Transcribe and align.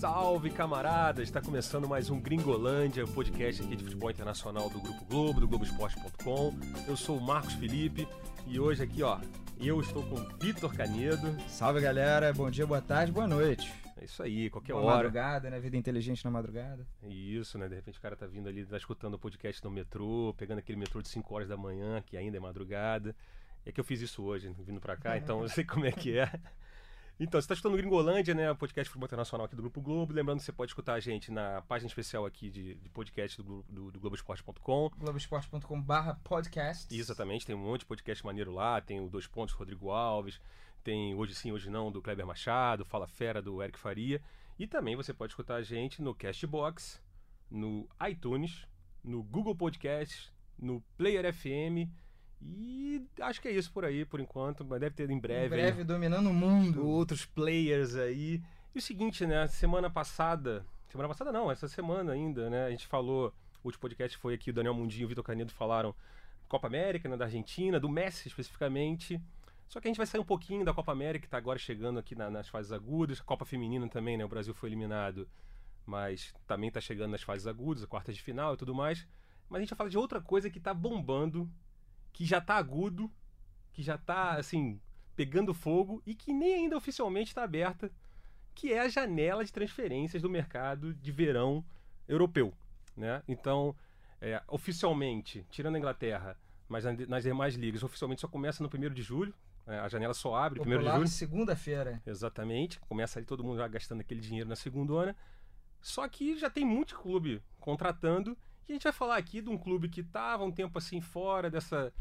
Salve 0.00 0.50
camaradas! 0.50 1.24
Está 1.24 1.42
começando 1.42 1.86
mais 1.86 2.08
um 2.08 2.18
Gringolândia, 2.18 3.04
o 3.04 3.08
podcast 3.08 3.62
aqui 3.62 3.76
de 3.76 3.84
futebol 3.84 4.10
internacional 4.10 4.70
do 4.70 4.80
Grupo 4.80 5.04
Globo, 5.04 5.40
do 5.40 5.46
Globoesporte.com. 5.48 6.54
Eu 6.88 6.96
sou 6.96 7.18
o 7.18 7.20
Marcos 7.20 7.52
Felipe 7.54 8.08
e 8.46 8.58
hoje 8.58 8.82
aqui, 8.82 9.02
ó, 9.02 9.18
eu 9.60 9.78
estou 9.80 10.02
com 10.04 10.14
o 10.14 10.28
Vitor 10.38 10.74
Canedo. 10.74 11.36
Salve 11.46 11.80
galera, 11.80 12.32
bom 12.32 12.50
dia, 12.50 12.66
boa 12.66 12.80
tarde, 12.80 13.12
boa 13.12 13.26
noite. 13.26 13.70
É 13.98 14.04
isso 14.04 14.22
aí, 14.22 14.48
qualquer 14.50 14.72
boa 14.72 14.84
hora. 14.84 14.96
madrugada, 14.96 15.50
né? 15.50 15.58
Vida 15.58 15.76
inteligente 15.76 16.24
na 16.24 16.30
madrugada. 16.30 16.86
Isso, 17.02 17.58
né? 17.58 17.68
De 17.68 17.74
repente 17.74 17.98
o 17.98 18.02
cara 18.02 18.14
tá 18.14 18.26
vindo 18.26 18.48
ali, 18.48 18.64
tá 18.64 18.76
escutando 18.76 19.14
o 19.14 19.18
podcast 19.18 19.62
no 19.64 19.70
metrô, 19.70 20.34
pegando 20.36 20.58
aquele 20.58 20.78
metrô 20.78 21.00
de 21.00 21.08
5 21.08 21.34
horas 21.34 21.48
da 21.48 21.56
manhã, 21.56 22.02
que 22.04 22.16
ainda 22.16 22.36
é 22.36 22.40
madrugada. 22.40 23.16
É 23.66 23.72
que 23.72 23.80
eu 23.80 23.84
fiz 23.84 24.00
isso 24.00 24.22
hoje, 24.22 24.54
vindo 24.60 24.80
pra 24.80 24.96
cá, 24.96 25.18
então 25.18 25.42
eu 25.42 25.48
sei 25.48 25.64
como 25.64 25.84
é 25.84 25.90
que 25.90 26.16
é. 26.16 26.30
Então, 27.18 27.40
você 27.40 27.46
está 27.46 27.54
escutando 27.54 27.78
Gringolândia, 27.78 28.32
né? 28.32 28.50
O 28.50 28.54
podcast 28.54 28.90
futebol 28.90 29.06
internacional 29.06 29.46
aqui 29.46 29.56
do 29.56 29.62
Grupo 29.62 29.80
Globo. 29.80 30.12
Lembrando 30.12 30.38
que 30.38 30.44
você 30.44 30.52
pode 30.52 30.70
escutar 30.70 30.94
a 30.94 31.00
gente 31.00 31.32
na 31.32 31.62
página 31.62 31.88
especial 31.88 32.26
aqui 32.26 32.48
de, 32.48 32.74
de 32.74 32.88
podcast 32.90 33.42
do, 33.42 33.64
do, 33.68 33.90
do 33.90 33.98
Globoesporte.com. 33.98 34.90
Globoesporte.com 34.98 35.82
barra 35.82 36.20
podcast. 36.22 36.94
Exatamente, 36.94 37.46
tem 37.46 37.56
um 37.56 37.58
monte 37.58 37.80
de 37.80 37.86
podcast 37.86 38.24
maneiro 38.24 38.52
lá. 38.52 38.80
Tem 38.82 39.00
o 39.00 39.08
Dois 39.08 39.26
Pontos, 39.26 39.54
Rodrigo 39.54 39.90
Alves. 39.90 40.38
Tem 40.84 41.14
Hoje 41.14 41.34
Sim, 41.34 41.50
Hoje 41.50 41.70
Não, 41.70 41.90
do 41.90 42.00
Kleber 42.00 42.26
Machado. 42.26 42.84
Fala 42.84 43.08
Fera, 43.08 43.42
do 43.42 43.60
Eric 43.62 43.78
Faria. 43.78 44.22
E 44.58 44.66
também 44.66 44.94
você 44.94 45.12
pode 45.12 45.32
escutar 45.32 45.56
a 45.56 45.62
gente 45.62 46.02
no 46.02 46.14
Castbox, 46.14 47.02
no 47.50 47.88
iTunes, 48.08 48.66
no 49.02 49.22
Google 49.22 49.56
Podcast, 49.56 50.30
no 50.58 50.82
Player 50.96 51.32
FM 51.34 51.90
e 52.42 53.02
acho 53.20 53.40
que 53.40 53.48
é 53.48 53.52
isso 53.52 53.72
por 53.72 53.84
aí, 53.84 54.04
por 54.04 54.20
enquanto. 54.20 54.64
Mas 54.64 54.80
deve 54.80 54.94
ter 54.94 55.10
em 55.10 55.18
breve. 55.18 55.46
Em 55.46 55.58
breve, 55.58 55.78
aí, 55.80 55.84
dominando 55.84 56.28
o 56.28 56.34
mundo. 56.34 56.86
Outros 56.86 57.24
players 57.24 57.96
aí. 57.96 58.42
E 58.74 58.78
o 58.78 58.82
seguinte, 58.82 59.26
né? 59.26 59.46
Semana 59.48 59.88
passada. 59.90 60.64
Semana 60.88 61.08
passada 61.08 61.32
não, 61.32 61.50
essa 61.50 61.68
semana 61.68 62.12
ainda, 62.12 62.48
né? 62.50 62.66
A 62.66 62.70
gente 62.70 62.86
falou. 62.86 63.32
O 63.62 63.68
último 63.68 63.80
podcast 63.80 64.16
foi 64.18 64.34
aqui, 64.34 64.50
o 64.50 64.52
Daniel 64.52 64.74
Mundinho 64.74 65.02
e 65.02 65.04
o 65.06 65.08
Vitor 65.08 65.24
Canedo 65.24 65.50
falaram 65.50 65.92
Copa 66.46 66.68
América, 66.68 67.08
né, 67.08 67.16
da 67.16 67.24
Argentina, 67.24 67.80
do 67.80 67.88
Messi 67.88 68.28
especificamente. 68.28 69.20
Só 69.66 69.80
que 69.80 69.88
a 69.88 69.90
gente 69.90 69.96
vai 69.96 70.06
sair 70.06 70.20
um 70.20 70.24
pouquinho 70.24 70.64
da 70.64 70.72
Copa 70.72 70.92
América, 70.92 71.22
que 71.22 71.26
está 71.26 71.36
agora 71.36 71.58
chegando 71.58 71.98
aqui 71.98 72.14
na, 72.14 72.30
nas 72.30 72.48
fases 72.48 72.70
agudas. 72.70 73.20
Copa 73.20 73.44
Feminina 73.44 73.88
também, 73.88 74.16
né? 74.16 74.24
O 74.24 74.28
Brasil 74.28 74.54
foi 74.54 74.68
eliminado, 74.68 75.28
mas 75.84 76.32
também 76.46 76.68
está 76.68 76.80
chegando 76.80 77.10
nas 77.10 77.22
fases 77.22 77.46
agudas, 77.48 77.84
quartas 77.86 78.14
de 78.14 78.22
final 78.22 78.54
e 78.54 78.56
tudo 78.56 78.72
mais. 78.72 79.04
Mas 79.48 79.58
a 79.58 79.60
gente 79.62 79.70
vai 79.70 79.78
falar 79.78 79.90
de 79.90 79.98
outra 79.98 80.20
coisa 80.20 80.48
que 80.48 80.58
está 80.58 80.72
bombando 80.72 81.50
que 82.16 82.24
já 82.24 82.40
tá 82.40 82.56
agudo, 82.56 83.12
que 83.74 83.82
já 83.82 83.98
tá 83.98 84.36
assim, 84.36 84.80
pegando 85.14 85.52
fogo 85.52 86.02
e 86.06 86.14
que 86.14 86.32
nem 86.32 86.54
ainda 86.54 86.74
oficialmente 86.74 87.28
está 87.28 87.44
aberta, 87.44 87.92
que 88.54 88.72
é 88.72 88.80
a 88.80 88.88
janela 88.88 89.44
de 89.44 89.52
transferências 89.52 90.22
do 90.22 90.30
mercado 90.30 90.94
de 90.94 91.12
verão 91.12 91.62
europeu. 92.08 92.54
Né? 92.96 93.22
Então, 93.28 93.76
é, 94.18 94.42
oficialmente, 94.48 95.46
tirando 95.50 95.74
a 95.74 95.78
Inglaterra, 95.78 96.38
mas 96.66 96.84
nas 97.06 97.22
demais 97.22 97.54
ligas, 97.54 97.82
oficialmente 97.82 98.22
só 98.22 98.28
começa 98.28 98.62
no 98.62 98.70
1 98.72 98.94
de 98.94 99.02
julho. 99.02 99.34
É, 99.66 99.78
a 99.78 99.86
janela 99.86 100.14
só 100.14 100.34
abre 100.36 100.58
no 100.58 100.64
1 100.64 100.78
de 100.78 100.84
julho. 100.90 101.08
segunda-feira. 101.08 102.02
Exatamente. 102.06 102.80
Começa 102.80 103.18
aí 103.18 103.26
todo 103.26 103.44
mundo 103.44 103.58
já 103.58 103.68
gastando 103.68 104.00
aquele 104.00 104.22
dinheiro 104.22 104.48
na 104.48 104.56
segunda. 104.56 105.14
Só 105.82 106.08
que 106.08 106.38
já 106.38 106.48
tem 106.48 106.64
muito 106.64 106.98
clube 106.98 107.42
contratando 107.60 108.34
e 108.68 108.72
a 108.72 108.74
gente 108.74 108.84
vai 108.84 108.92
falar 108.92 109.16
aqui 109.16 109.40
de 109.40 109.48
um 109.48 109.56
clube 109.56 109.88
que 109.88 110.00
estava 110.00 110.44
um 110.44 110.52
tempo 110.52 110.78
assim 110.78 111.00
fora 111.00 111.50
dessa. 111.50 111.92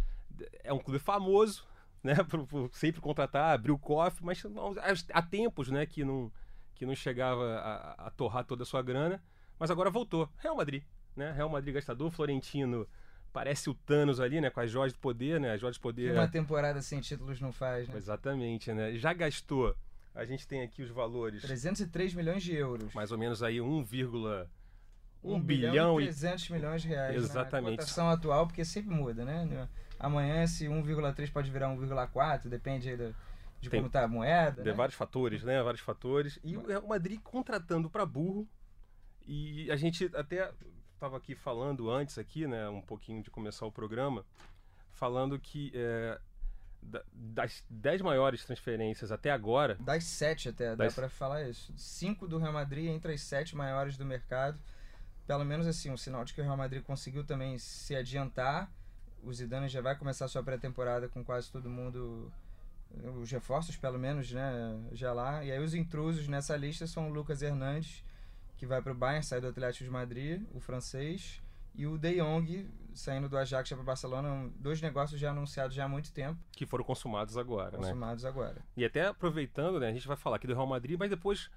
É 0.64 0.74
um 0.74 0.80
clube 0.80 1.00
famoso, 1.00 1.66
né? 2.04 2.16
Por, 2.24 2.46
por 2.48 2.70
sempre 2.74 3.02
contratar, 3.02 3.54
abrir 3.54 3.72
o 3.72 3.80
cofre, 3.80 4.26
mas 4.26 4.44
não, 4.44 4.76
há 5.14 5.22
tempos 5.22 5.70
né, 5.70 5.86
que, 5.86 6.04
não, 6.04 6.32
que 6.74 6.86
não 6.86 6.96
chegava 6.96 7.56
a, 7.58 8.08
a, 8.08 8.12
torrar 8.12 8.44
toda 8.44 8.64
a 8.64 8.66
sua 8.66 8.82
grana. 8.82 9.24
Mas 9.60 9.72
agora 9.72 9.90
voltou. 9.90 10.30
Real 10.38 10.56
Madrid. 10.56 10.84
Né? 11.16 11.32
Real 11.32 11.48
Madrid 11.48 11.74
gastador, 11.74 12.12
Florentino 12.12 12.88
parece 13.32 13.70
o 13.70 13.74
Thanos 13.74 14.22
ali, 14.22 14.40
né? 14.40 14.50
Com 14.50 14.62
as 14.62 14.72
joias 14.72 14.94
de 14.94 15.00
poder, 15.00 15.42
né? 15.42 15.52
As 15.52 15.60
joias 15.60 15.76
de 15.76 15.82
poder. 15.82 16.14
Uma 16.14 16.28
temporada 16.28 16.82
sem 16.82 17.02
títulos 17.02 17.42
não 17.42 17.52
faz, 17.52 17.86
né? 17.90 17.98
Exatamente, 17.98 18.72
né? 18.72 18.96
Já 18.96 19.12
gastou. 19.12 19.76
A 20.16 20.24
gente 20.24 20.48
tem 20.48 20.62
aqui 20.62 20.82
os 20.82 20.90
valores. 20.90 21.42
303 21.42 22.14
milhões 22.14 22.42
de 22.42 22.56
euros. 22.56 22.94
Mais 22.94 23.12
ou 23.12 23.18
menos 23.18 23.44
aí 23.44 23.60
1, 23.60 23.84
1 25.26 25.42
bilhão, 25.42 26.00
e 26.00 26.06
300 26.06 26.50
milhões 26.50 26.82
de 26.82 26.90
reais. 26.90 27.16
Exatamente. 27.16 27.72
Na 27.72 27.78
cotação 27.78 28.10
atual, 28.10 28.48
porque 28.48 28.64
sempre 28.64 28.94
muda, 28.94 29.26
né? 29.26 29.68
Amanhã 30.00 30.44
esse 30.44 30.66
1,3 30.66 31.32
pode 31.32 31.50
virar 31.50 31.70
1,4, 31.70 32.48
depende 32.48 32.90
aí 32.90 32.98
do, 32.98 33.16
de 33.60 33.70
Tem, 33.70 33.80
como 33.80 33.88
está 33.88 34.04
a 34.04 34.08
moeda. 34.08 34.62
De 34.62 34.70
né? 34.70 34.76
vários 34.76 34.96
fatores, 34.96 35.44
né? 35.44 35.62
Vários 35.62 35.82
fatores. 35.82 36.40
E 36.44 36.56
o 36.58 36.66
Real 36.66 36.86
Madrid 36.88 37.20
contratando 37.22 37.90
para 37.90 38.06
burro. 38.06 38.48
E 39.28 39.72
a 39.72 39.76
gente 39.76 40.10
até 40.14 40.52
estava 40.94 41.18
aqui 41.18 41.34
falando 41.34 41.90
antes 41.90 42.18
aqui, 42.18 42.46
né? 42.46 42.70
Um 42.70 42.82
pouquinho 42.82 43.24
de 43.24 43.32
começar 43.32 43.66
o 43.66 43.72
programa, 43.72 44.24
falando 44.92 45.40
que 45.40 45.72
é, 45.74 46.20
das 47.12 47.64
10 47.70 48.02
maiores 48.02 48.46
transferências 48.46 49.12
até 49.12 49.32
agora. 49.32 49.76
Das 49.80 50.04
7 50.04 50.50
até, 50.50 50.76
das... 50.76 50.94
dá 50.94 51.02
para 51.02 51.10
falar 51.10 51.50
isso. 51.50 51.74
5 51.76 52.28
do 52.28 52.38
Real 52.38 52.54
Madrid 52.54 52.90
entre 52.90 53.14
as 53.14 53.22
7 53.22 53.56
maiores 53.56 53.98
do 53.98 54.06
mercado 54.06 54.60
pelo 55.28 55.44
menos 55.44 55.68
assim, 55.68 55.90
um 55.90 55.98
sinal 55.98 56.24
de 56.24 56.34
que 56.34 56.42
o 56.42 56.44
Real 56.44 56.58
Madrid 56.58 56.84
conseguiu 56.84 57.24
também 57.24 57.58
se 57.58 57.96
adiantar. 57.96 58.72
O 59.24 59.34
Zidane 59.34 59.68
já 59.68 59.82
vai 59.82 59.96
começar 59.96 60.28
sua 60.28 60.44
pré-temporada 60.44 61.10
com 61.10 61.24
quase 61.24 61.52
todo 61.52 61.70
mundo, 61.70 62.32
os 63.20 63.32
reforços 63.32 63.76
pelo 63.76 63.98
menos, 63.98 64.32
né, 64.32 64.80
já 64.92 65.14
lá. 65.14 65.44
E 65.44 65.52
aí 65.52 65.60
os 65.60 65.74
intrusos 65.74 66.28
nessa 66.28 66.56
lista 66.56 66.86
são 66.86 67.10
o 67.10 67.14
Lucas 67.14 67.42
Hernandes, 67.42 68.04
que 68.56 68.66
vai 68.66 68.82
para 68.82 68.92
o 68.92 68.96
Bayern, 68.96 69.26
sai 69.26 69.42
do 69.42 69.48
Atlético 69.48 69.84
de 69.84 69.90
Madrid, 69.90 70.44
o 70.54 70.60
francês, 70.60 71.42
e 71.74 71.86
o 71.88 71.98
De 71.98 72.22
Jong, 72.22 72.70
saindo 72.94 73.28
do 73.28 73.38
Ajax 73.38 73.68
para 73.68 73.84
Barcelona, 73.84 74.50
dois 74.56 74.82
negócios 74.82 75.20
já 75.20 75.32
anunciados 75.32 75.76
já 75.76 75.86
há 75.86 75.90
muito 75.90 76.12
tempo. 76.14 76.40
Que 76.52 76.66
foram 76.66 76.86
consumados 76.86 77.38
agora, 77.38 77.72
consumados 77.72 77.84
né? 77.84 77.92
Consumados 77.92 78.26
agora. 78.26 78.66
E 78.78 78.86
até 78.86 79.08
aproveitando, 79.08 79.80
né, 79.80 79.90
a 79.90 79.92
gente 79.94 80.08
vai 80.08 80.16
falar 80.16 80.38
aqui 80.38 80.48
do 80.48 80.54
Real 80.54 80.68
Madrid, 80.68 80.98
mas 80.98 81.10
depois 81.10 81.50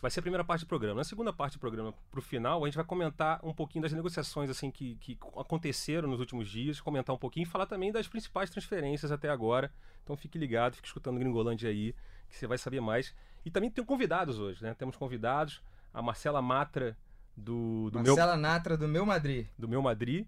vai 0.00 0.10
ser 0.10 0.20
a 0.20 0.22
primeira 0.22 0.44
parte 0.44 0.60
do 0.60 0.68
programa. 0.68 0.96
Na 0.96 1.04
segunda 1.04 1.32
parte 1.32 1.54
do 1.54 1.58
programa, 1.58 1.92
para 2.10 2.18
o 2.18 2.22
final, 2.22 2.62
a 2.62 2.66
gente 2.68 2.76
vai 2.76 2.84
comentar 2.84 3.40
um 3.42 3.52
pouquinho 3.52 3.82
das 3.82 3.92
negociações 3.92 4.48
assim 4.48 4.70
que, 4.70 4.94
que 4.96 5.18
aconteceram 5.36 6.08
nos 6.08 6.20
últimos 6.20 6.48
dias, 6.48 6.80
comentar 6.80 7.14
um 7.14 7.18
pouquinho 7.18 7.44
e 7.44 7.46
falar 7.46 7.66
também 7.66 7.90
das 7.90 8.06
principais 8.06 8.48
transferências 8.50 9.10
até 9.10 9.28
agora. 9.28 9.72
Então 10.04 10.16
fique 10.16 10.38
ligado, 10.38 10.74
fique 10.74 10.86
escutando 10.86 11.18
Gringolândia 11.18 11.68
aí, 11.68 11.94
que 12.28 12.36
você 12.36 12.46
vai 12.46 12.58
saber 12.58 12.80
mais. 12.80 13.14
E 13.44 13.50
também 13.50 13.70
tem 13.70 13.84
convidados 13.84 14.38
hoje, 14.38 14.62
né? 14.62 14.74
Temos 14.74 14.96
convidados, 14.96 15.62
a 15.92 16.00
Marcela 16.00 16.40
Matra 16.40 16.96
do, 17.36 17.90
do 17.90 17.98
Marcela 17.98 18.32
meu... 18.32 18.42
Natra 18.42 18.76
do 18.76 18.88
meu 18.88 19.04
Madrid. 19.04 19.46
Do 19.58 19.68
meu 19.68 19.82
Madrid. 19.82 20.26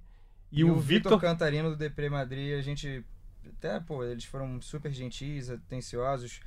E, 0.51 0.61
e 0.61 0.65
o, 0.65 0.73
o 0.73 0.81
Vitor 0.81 1.21
Cantarino 1.21 1.71
do 1.71 1.77
Depre 1.77 2.11
Madrid. 2.11 2.59
A 2.59 2.63
gente 2.63 3.05
até, 3.49 3.79
pô, 3.81 4.05
eles 4.05 4.25
foram 4.25 4.61
super 4.61 4.93
gentis, 4.93 5.49
atenciosos 5.49 6.41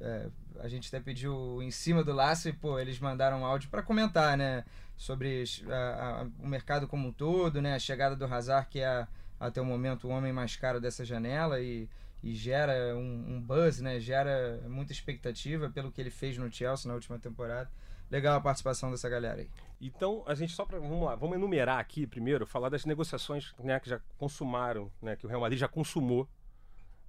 é, 0.00 0.28
a 0.60 0.68
gente 0.68 0.88
até 0.88 1.00
pediu 1.00 1.62
em 1.62 1.70
cima 1.70 2.02
do 2.02 2.12
laço 2.12 2.48
e, 2.48 2.52
pô, 2.52 2.78
eles 2.78 2.98
mandaram 2.98 3.40
um 3.40 3.46
áudio 3.46 3.68
para 3.70 3.82
comentar, 3.82 4.36
né? 4.36 4.64
Sobre 4.96 5.44
a, 5.68 6.22
a, 6.22 6.26
o 6.38 6.46
mercado 6.46 6.88
como 6.88 7.08
um 7.08 7.12
todo, 7.12 7.60
né? 7.60 7.74
A 7.74 7.78
chegada 7.78 8.16
do 8.16 8.24
Hazard, 8.24 8.68
que 8.68 8.80
é 8.80 9.06
até 9.38 9.60
o 9.60 9.64
momento 9.64 10.08
o 10.08 10.10
homem 10.10 10.32
mais 10.32 10.56
caro 10.56 10.80
dessa 10.80 11.04
janela 11.04 11.60
e, 11.60 11.88
e 12.22 12.34
gera 12.34 12.96
um, 12.96 13.36
um, 13.36 13.40
buzz, 13.40 13.80
né? 13.80 14.00
Gera 14.00 14.60
muita 14.68 14.92
expectativa 14.92 15.70
pelo 15.70 15.92
que 15.92 16.00
ele 16.00 16.10
fez 16.10 16.38
no 16.38 16.50
Chelsea 16.50 16.88
na 16.88 16.94
última 16.94 17.18
temporada. 17.18 17.70
Legal 18.10 18.36
a 18.36 18.40
participação 18.40 18.90
dessa 18.90 19.08
galera 19.08 19.40
aí. 19.40 19.50
Então, 19.80 20.22
a 20.26 20.34
gente 20.34 20.52
só 20.52 20.64
para 20.64 20.78
vamos 20.78 21.04
lá, 21.04 21.16
vamos 21.16 21.36
enumerar 21.36 21.78
aqui 21.78 22.06
primeiro, 22.06 22.46
falar 22.46 22.68
das 22.68 22.84
negociações 22.84 23.52
né, 23.58 23.78
que 23.80 23.90
já 23.90 24.00
consumaram, 24.16 24.90
né, 25.02 25.16
que 25.16 25.26
o 25.26 25.28
Real 25.28 25.40
Madrid 25.40 25.58
já 25.58 25.68
consumou 25.68 26.28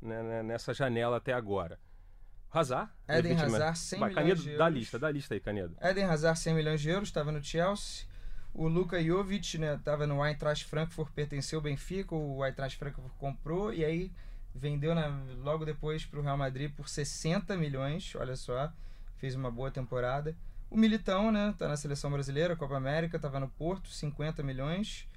né, 0.02 0.22
né 0.24 0.44
nessa 0.44 0.74
janela 0.74 1.18
até 1.18 1.34
agora. 1.34 1.80
Hazard. 2.52 2.90
Eden 3.08 3.40
Hazard, 3.40 3.78
100 3.78 4.00
Vai, 4.00 4.10
milhões 4.10 4.24
Canedo, 4.24 4.42
de 4.42 4.50
euros. 4.50 4.60
Dá 4.60 4.70
lista, 4.70 5.00
dá 5.00 5.12
lista 5.12 5.34
aí, 5.34 5.40
Canedo. 5.40 5.76
Eden 5.82 6.06
Hazard, 6.06 6.40
100 6.40 6.54
milhões 6.54 6.82
de 6.82 6.90
euros, 6.90 7.10
estava 7.10 7.32
no 7.32 7.44
Chelsea. 7.44 8.06
O 8.54 8.68
Luka 8.68 9.02
Jovic 9.04 9.58
estava 9.58 10.08
né, 10.08 10.14
no 10.14 10.26
Eintracht 10.26 10.66
Frankfurt, 10.66 11.12
pertenceu 11.14 11.60
ao 11.60 11.64
Benfica, 11.64 12.16
o 12.16 12.44
Eintracht 12.44 12.78
Frankfurt 12.78 13.14
comprou 13.20 13.72
e 13.72 13.86
aí 13.86 14.12
vendeu 14.56 14.96
na, 14.96 15.10
logo 15.44 15.64
depois 15.64 16.06
para 16.06 16.20
o 16.20 16.24
Real 16.24 16.38
Madrid 16.38 16.72
por 16.72 16.90
60 16.90 17.56
milhões, 17.56 18.16
olha 18.16 18.36
só, 18.36 18.72
fez 19.18 19.36
uma 19.36 19.52
boa 19.52 19.70
temporada. 19.70 20.36
O 20.70 20.78
Militão, 20.78 21.32
né, 21.32 21.54
tá 21.58 21.68
na 21.68 21.78
seleção 21.78 22.10
brasileira, 22.12 22.56
Copa 22.56 22.76
América, 22.76 23.18
estava 23.18 23.40
no 23.40 23.48
Porto, 23.48 23.90
50 23.90 24.42
milhões. 24.42 25.08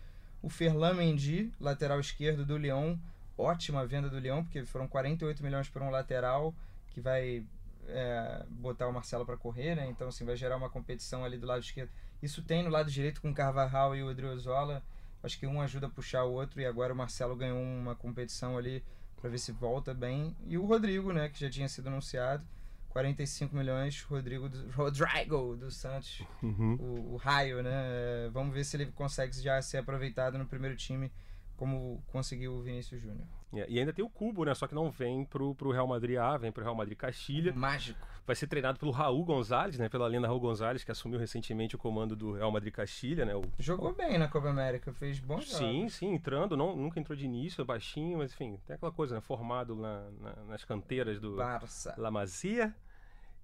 O 0.42 0.48
Ferland 0.50 0.96
Mendy, 0.96 1.50
lateral 1.58 1.98
esquerdo 1.98 2.44
do 2.44 2.56
Lyon, 2.56 2.96
ótima 3.38 3.86
venda 3.86 4.08
do 4.08 4.18
Lyon, 4.18 4.44
porque 4.44 4.64
foram 4.64 4.86
48 4.86 5.42
milhões 5.42 5.68
por 5.68 5.82
um 5.82 5.90
lateral 5.90 6.54
que 6.90 7.00
vai 7.00 7.44
é, 7.88 8.44
botar 8.48 8.88
o 8.88 8.92
Marcelo 8.92 9.24
para 9.26 9.36
correr, 9.36 9.74
né? 9.74 9.88
Então, 9.88 10.08
assim, 10.08 10.24
vai 10.24 10.36
gerar 10.36 10.56
uma 10.56 10.70
competição 10.70 11.24
ali 11.24 11.38
do 11.38 11.46
lado 11.46 11.62
esquerdo. 11.62 11.90
Isso 12.22 12.42
tem 12.42 12.62
no 12.62 12.70
lado 12.70 12.90
direito 12.90 13.20
com 13.22 13.30
o 13.30 13.34
Carvajal 13.34 13.96
e 13.96 14.02
o 14.02 14.08
Odriozola. 14.08 14.82
Acho 15.22 15.38
que 15.38 15.46
um 15.46 15.60
ajuda 15.60 15.86
a 15.86 15.90
puxar 15.90 16.24
o 16.24 16.32
outro 16.32 16.60
e 16.60 16.66
agora 16.66 16.92
o 16.92 16.96
Marcelo 16.96 17.36
ganhou 17.36 17.58
uma 17.60 17.94
competição 17.94 18.56
ali 18.56 18.82
para 19.20 19.28
ver 19.30 19.38
se 19.38 19.52
volta 19.52 19.92
bem. 19.92 20.36
E 20.46 20.56
o 20.56 20.64
Rodrigo, 20.66 21.12
né, 21.12 21.28
que 21.28 21.40
já 21.40 21.50
tinha 21.50 21.68
sido 21.68 21.88
anunciado, 21.88 22.42
45 22.90 23.54
milhões, 23.54 24.02
Rodrigo 24.02 24.48
do, 24.48 24.70
Rodrigo 24.72 25.56
do 25.56 25.70
Santos, 25.70 26.22
Uhum. 26.42 26.74
o, 26.80 27.14
o 27.14 27.16
raio, 27.16 27.62
né? 27.62 27.70
É, 27.72 28.30
Vamos 28.32 28.52
ver 28.54 28.64
se 28.64 28.76
ele 28.76 28.86
consegue 28.92 29.32
já 29.40 29.60
ser 29.62 29.78
aproveitado 29.78 30.38
no 30.38 30.46
primeiro 30.46 30.76
time 30.76 31.12
como 31.56 32.02
conseguiu 32.06 32.54
o 32.54 32.62
Vinícius 32.62 33.02
Júnior. 33.02 33.26
É, 33.52 33.66
E 33.68 33.78
ainda 33.78 33.92
tem 33.92 34.04
o 34.04 34.08
Cubo, 34.08 34.44
né? 34.44 34.54
Só 34.54 34.66
que 34.66 34.74
não 34.74 34.90
vem 34.90 35.24
pro, 35.24 35.54
pro 35.54 35.70
Real 35.72 35.86
Madrid 35.86 36.16
A, 36.18 36.36
vem 36.36 36.52
pro 36.52 36.62
Real 36.62 36.74
Madrid 36.74 36.96
Castilha. 36.96 37.52
Mágico. 37.54 37.98
Vai 38.26 38.36
ser 38.36 38.46
treinado 38.46 38.78
pelo 38.78 38.92
Raul 38.92 39.24
Gonzalez, 39.24 39.76
né? 39.76 39.88
Pela 39.88 40.06
lenda 40.06 40.28
Raul 40.28 40.38
Gonzalez, 40.38 40.84
que 40.84 40.90
assumiu 40.92 41.18
recentemente 41.18 41.74
o 41.74 41.78
comando 41.78 42.14
do 42.14 42.32
Real 42.34 42.52
Madrid 42.52 42.72
Castilha, 42.72 43.24
né? 43.24 43.34
O... 43.34 43.42
Jogou 43.58 43.92
bem 43.92 44.18
na 44.18 44.28
Copa 44.28 44.48
América, 44.50 44.92
fez 44.92 45.18
bons 45.18 45.46
jogos. 45.46 45.56
Sim, 45.58 45.88
sim, 45.88 46.12
entrando, 46.14 46.56
não, 46.56 46.76
nunca 46.76 47.00
entrou 47.00 47.16
de 47.16 47.24
início, 47.24 47.64
baixinho, 47.64 48.18
mas 48.18 48.32
enfim, 48.32 48.60
tem 48.66 48.76
aquela 48.76 48.92
coisa, 48.92 49.16
né? 49.16 49.20
Formado 49.20 49.74
na- 49.74 50.10
na- 50.20 50.44
nas 50.44 50.64
canteiras 50.64 51.18
do 51.18 51.34
Barça. 51.36 51.92
La 51.98 52.10
Masia. 52.10 52.72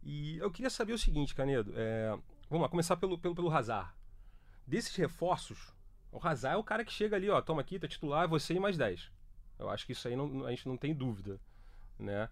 E 0.04 0.38
eu 0.38 0.50
queria 0.52 0.70
saber 0.70 0.92
o 0.92 0.98
seguinte, 0.98 1.34
Canedo. 1.34 1.72
é, 1.74 2.16
Vamos 2.48 2.62
lá, 2.62 2.68
começar 2.68 2.96
pelo, 2.96 3.18
pelo, 3.18 3.34
pelo 3.34 3.50
Hazard. 3.52 3.90
Desses 4.64 4.94
reforços, 4.94 5.74
o 6.12 6.20
Hazard 6.24 6.54
é 6.54 6.58
o 6.58 6.62
cara 6.62 6.84
que 6.84 6.92
chega 6.92 7.16
ali, 7.16 7.28
ó, 7.28 7.40
toma 7.40 7.60
aqui, 7.60 7.76
tá 7.76 7.88
titular, 7.88 8.28
você 8.28 8.54
e 8.54 8.60
mais 8.60 8.76
10. 8.76 9.10
Eu 9.58 9.70
acho 9.70 9.86
que 9.86 9.92
isso 9.92 10.06
aí 10.08 10.16
não- 10.16 10.44
a 10.46 10.50
gente 10.50 10.68
não 10.68 10.76
tem 10.76 10.94
dúvida, 10.94 11.38
né? 11.98 12.28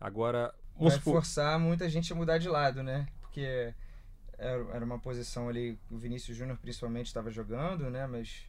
Agora, 0.00 0.54
vamos 0.76 0.92
Vai 0.94 0.98
supor- 0.98 1.14
forçar 1.14 1.58
muita 1.58 1.88
gente 1.88 2.12
a 2.12 2.16
mudar 2.16 2.38
de 2.38 2.48
lado, 2.48 2.82
né? 2.82 3.06
Porque 3.20 3.74
era 4.38 4.84
uma 4.84 4.98
posição 4.98 5.48
ali, 5.48 5.78
o 5.90 5.98
Vinícius 5.98 6.36
Júnior 6.36 6.56
principalmente 6.58 7.06
estava 7.06 7.30
jogando, 7.30 7.90
né? 7.90 8.06
Mas 8.06 8.46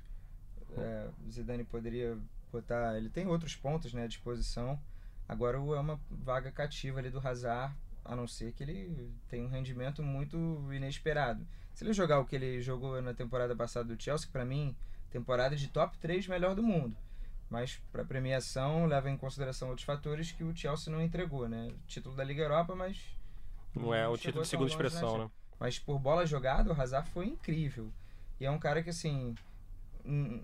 é, 0.78 1.10
o 1.26 1.32
Zidane 1.32 1.64
poderia 1.64 2.18
botar. 2.52 2.96
Ele 2.98 3.10
tem 3.10 3.26
outros 3.28 3.56
pontos 3.56 3.94
né, 3.94 4.04
à 4.04 4.08
disposição. 4.08 4.80
Agora 5.28 5.60
o- 5.60 5.74
é 5.74 5.80
uma 5.80 6.00
vaga 6.12 6.52
cativa 6.52 7.00
ali 7.00 7.10
do 7.10 7.26
Hazard, 7.26 7.74
a 8.06 8.16
não 8.16 8.28
ser 8.28 8.52
que 8.54 8.64
ele 8.64 9.12
tenha 9.28 9.44
um 9.46 9.50
rendimento 9.50 10.04
muito 10.04 10.38
inesperado. 10.72 11.46
Se 11.74 11.84
ele 11.84 11.94
jogar 11.94 12.20
o 12.20 12.26
que 12.26 12.36
ele 12.36 12.62
jogou 12.62 13.02
na 13.02 13.14
temporada 13.14 13.56
passada 13.56 13.94
do 13.96 14.02
Chelsea, 14.02 14.30
para 14.32 14.46
mim, 14.46 14.76
temporada 15.10 15.56
de 15.56 15.68
top 15.70 15.98
3 15.98 16.28
melhor 16.28 16.54
do 16.54 16.62
mundo. 16.62 16.96
Mas 17.50 17.82
para 17.92 18.06
premiação 18.06 18.86
leva 18.86 19.10
em 19.10 19.18
consideração 19.18 19.70
outros 19.70 19.86
fatores 19.86 20.32
que 20.32 20.44
o 20.44 20.56
Chelsea 20.56 20.94
não 20.94 21.02
entregou, 21.02 21.50
né? 21.50 21.72
Título 21.88 22.16
da 22.16 22.24
Liga 22.24 22.44
Europa, 22.44 22.76
mas 22.76 22.98
não 23.76 23.94
é 23.94 24.08
o 24.08 24.18
título 24.18 24.44
de 24.44 24.50
segunda 24.50 24.72
longe, 24.72 24.76
expressão, 24.86 25.18
né? 25.18 25.24
né? 25.26 25.32
mas 25.60 25.80
por 25.80 25.98
bola 26.00 26.26
jogada, 26.26 26.72
o 26.72 26.80
Hazard 26.80 27.10
foi 27.10 27.26
incrível. 27.26 27.92
E 28.40 28.46
é 28.46 28.52
um 28.52 28.60
cara 28.60 28.82
que, 28.84 28.90
assim, 28.90 29.36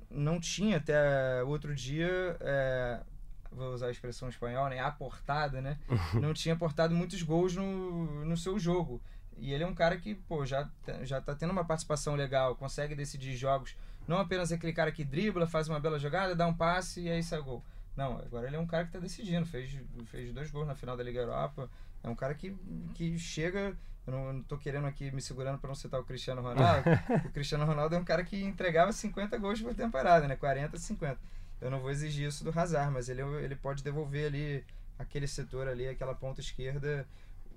não 0.09 0.39
tinha 0.39 0.77
até 0.77 1.43
outro 1.43 1.73
dia, 1.73 2.37
é, 2.41 3.01
vou 3.51 3.73
usar 3.73 3.87
a 3.87 3.91
expressão 3.91 4.27
espanhola, 4.27 4.69
né? 4.69 4.79
Aportada, 4.79 5.61
né? 5.61 5.77
não 6.19 6.33
tinha 6.33 6.55
aportado 6.55 6.93
muitos 6.93 7.21
gols 7.21 7.55
no, 7.55 8.25
no 8.25 8.35
seu 8.35 8.59
jogo. 8.59 9.01
E 9.37 9.53
ele 9.53 9.63
é 9.63 9.67
um 9.67 9.75
cara 9.75 9.97
que, 9.97 10.15
pô, 10.15 10.45
já, 10.45 10.65
te- 10.83 11.05
já 11.05 11.21
tá 11.21 11.35
tendo 11.35 11.51
uma 11.51 11.65
participação 11.65 12.15
legal, 12.15 12.55
consegue 12.55 12.95
decidir 12.95 13.35
jogos. 13.35 13.75
Não 14.07 14.17
apenas 14.17 14.51
aquele 14.51 14.73
cara 14.73 14.91
que 14.91 15.03
dribla, 15.03 15.47
faz 15.47 15.67
uma 15.67 15.79
bela 15.79 15.97
jogada, 15.97 16.35
dá 16.35 16.47
um 16.47 16.53
passe 16.53 17.01
e 17.01 17.09
aí 17.09 17.23
sai 17.23 17.41
gol. 17.41 17.63
Não, 17.95 18.17
agora 18.19 18.47
ele 18.47 18.55
é 18.55 18.59
um 18.59 18.67
cara 18.67 18.85
que 18.85 18.91
tá 18.91 18.99
decidindo. 18.99 19.45
Fez, 19.45 19.77
fez 20.07 20.33
dois 20.33 20.51
gols 20.51 20.67
na 20.67 20.75
final 20.75 20.97
da 20.97 21.03
Liga 21.03 21.19
Europa. 21.19 21.69
É 22.03 22.09
um 22.09 22.15
cara 22.15 22.35
que, 22.35 22.55
que 22.93 23.17
chega. 23.17 23.75
Eu 24.05 24.13
não, 24.13 24.33
não 24.33 24.43
tô 24.43 24.57
querendo 24.57 24.85
aqui 24.85 25.09
me 25.11 25.21
segurando 25.21 25.57
para 25.57 25.69
não 25.69 25.75
citar 25.75 25.99
o 25.99 26.03
Cristiano 26.03 26.41
Ronaldo. 26.41 26.89
o 27.25 27.31
Cristiano 27.31 27.65
Ronaldo 27.65 27.95
é 27.95 27.97
um 27.97 28.03
cara 28.03 28.23
que 28.23 28.43
entregava 28.43 28.91
50 28.91 29.37
gols 29.37 29.61
por 29.61 29.73
temporada, 29.73 30.27
né? 30.27 30.35
40, 30.35 30.77
50. 30.77 31.17
Eu 31.61 31.71
não 31.71 31.79
vou 31.79 31.89
exigir 31.89 32.27
isso 32.27 32.43
do 32.43 32.57
Hazard, 32.57 32.91
mas 32.91 33.09
ele, 33.09 33.21
ele 33.21 33.55
pode 33.55 33.83
devolver 33.83 34.27
ali 34.27 34.63
aquele 34.99 35.27
setor 35.27 35.67
ali, 35.67 35.87
aquela 35.87 36.13
ponta 36.13 36.41
esquerda, 36.41 37.07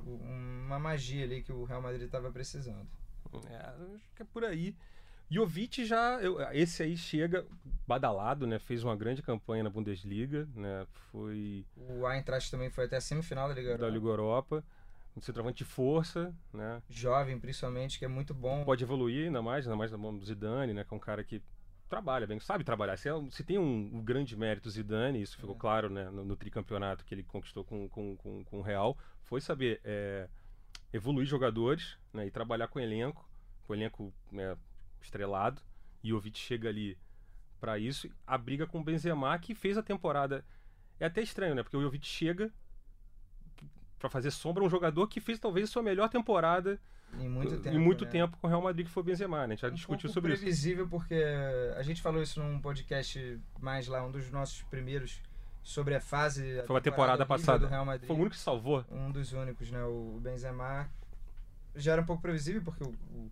uma 0.05 0.79
magia 0.79 1.25
ali 1.25 1.43
que 1.43 1.53
o 1.53 1.65
Real 1.65 1.83
Madrid 1.83 2.03
estava 2.03 2.31
precisando. 2.31 2.87
É, 3.51 3.57
acho 3.95 4.11
que 4.15 4.23
é 4.23 4.27
por 4.33 4.45
aí. 4.45 4.75
Jovic 5.31 5.85
já, 5.85 6.21
eu- 6.23 6.41
esse 6.53 6.83
aí 6.83 6.97
chega 6.97 7.47
badalado, 7.87 8.47
né? 8.47 8.59
Fez 8.59 8.83
uma 8.83 8.97
grande 8.97 9.23
campanha 9.23 9.63
na 9.63 9.71
Bundesliga, 9.71 10.49
né? 10.55 10.87
Foi 11.11 11.65
O 11.77 12.09
Eintracht 12.11 12.51
também 12.51 12.71
foi 12.71 12.85
até 12.87 12.97
a 12.97 13.01
semifinal 13.01 13.49
da 13.49 13.55
Liga 13.55 13.69
da 13.77 13.87
Europa. 13.87 13.91
Liga 13.95 14.07
Europa, 14.09 14.65
um 15.17 15.21
centroavante 15.21 15.59
de 15.59 15.65
força, 15.65 16.35
né? 16.53 16.83
Jovem, 16.89 17.39
principalmente, 17.39 17.99
que 17.99 18.05
é 18.05 18.09
muito 18.09 18.33
bom. 18.33 18.65
Pode 18.65 18.85
evoluir 18.85 19.27
ainda 19.27 19.43
mais, 19.43 19.67
ainda 19.67 19.77
mais 19.77 19.93
na 19.93 19.99
mão 19.99 20.17
do 20.17 20.25
Zidane, 20.25 20.73
né? 20.73 20.85
Que 20.85 20.95
é 20.95 20.97
um 20.97 21.01
cara 21.01 21.23
que 21.23 21.43
trabalha 21.89 22.27
bem, 22.27 22.39
sabe 22.41 22.65
trabalhar. 22.65 22.97
Se, 22.97 23.09
é 23.09 23.13
se 23.31 23.43
tem 23.45 23.59
um, 23.59 23.91
um 23.95 24.03
grande 24.03 24.37
mérito 24.37 24.71
Zidane, 24.71 25.21
isso 25.21 25.37
ficou 25.37 25.55
É. 25.55 25.59
claro, 25.59 25.91
né? 25.91 26.09
No, 26.11 26.25
no 26.25 26.37
tricampeonato 26.37 27.05
que 27.05 27.15
ele 27.15 27.23
conquistou 27.23 27.65
com, 27.65 27.89
com, 27.89 28.17
com, 28.17 28.45
com 28.45 28.59
o 28.61 28.63
Real, 28.63 28.97
foi 29.23 29.41
saber 29.41 29.81
é, 29.85 30.29
evoluir 30.93 31.27
jogadores, 31.27 31.99
né? 32.15 32.27
E 32.27 32.31
trabalhar 32.31 32.69
com 32.69 32.79
o 32.79 32.83
elenco, 32.83 33.29
com 33.67 33.73
o 33.73 33.77
elenco 33.77 34.13
né, 34.31 34.57
estrelado. 35.03 35.61
E 36.03 36.13
o 36.13 36.17
Jovic 36.17 36.39
chega 36.39 36.69
ali 36.69 36.97
para 37.61 37.79
isso. 37.79 38.09
A 38.27 38.39
briga 38.39 38.67
com 38.67 38.81
o 38.81 38.85
Benzema, 38.85 39.37
que 39.39 39.55
fez 39.55 39.77
a 39.77 39.83
temporada. 39.83 40.45
É 41.01 41.07
até 41.07 41.21
estranho, 41.23 41.55
né? 41.55 41.63
Porque 41.63 41.77
o 41.77 41.83
Jovic 41.83 42.07
chega 42.07 42.53
para 43.99 44.09
fazer 44.09 44.31
sombra 44.31 44.63
a 44.63 44.67
um 44.67 44.71
jogador 44.71 45.07
que 45.09 45.21
fez 45.21 45.39
talvez 45.39 45.69
a 45.69 45.73
sua 45.73 45.83
melhor 45.83 46.09
temporada 46.09 46.81
Em 47.19 47.29
muito 47.29 47.59
tempo. 47.59 47.77
em 47.77 47.79
muito 47.79 48.05
né? 48.05 48.11
tempo 48.13 48.37
com 48.37 48.47
o 48.47 48.51
Real 48.51 48.63
Madrid, 48.63 48.87
que 48.87 48.93
foi 48.93 49.03
o 49.03 49.07
Benzema, 49.07 49.39
né? 49.39 49.45
A 49.45 49.49
gente 49.49 49.61
já 49.63 49.69
um 49.69 49.75
discutiu 49.75 50.09
sobre 50.09 50.33
isso. 50.33 50.43
previsível 50.43 50.87
porque 50.89 51.21
a 51.77 51.83
gente 51.83 52.01
falou 52.01 52.23
isso 52.23 52.41
num 52.43 52.61
podcast 52.61 53.41
mais 53.61 53.89
lá, 53.89 54.05
um 54.05 54.11
dos 54.13 54.31
nossos 54.31 54.63
primeiros 54.65 55.21
sobre 55.65 55.95
a 55.97 56.01
fase 56.01 56.61
a 56.61 56.65
Foi 56.65 56.77
uma 56.77 56.81
temporada 56.81 57.23
horrível 57.25 57.27
passada. 57.27 57.59
do 57.59 57.67
Real 57.67 57.85
Madrid. 57.85 58.07
Foi 58.07 58.15
o 58.17 58.21
único 58.21 58.37
que 58.37 58.41
salvou. 58.41 58.85
um 58.91 59.11
dos 59.11 59.33
únicos, 59.33 59.71
né? 59.71 59.83
O 59.85 60.21
Benzema 60.23 60.89
já 61.75 61.93
era 61.93 62.03
um 62.03 62.07
pouco 62.07 62.23
previsível 62.23 62.63
porque 62.63 62.85
o, 62.85 62.89
o- 62.89 63.31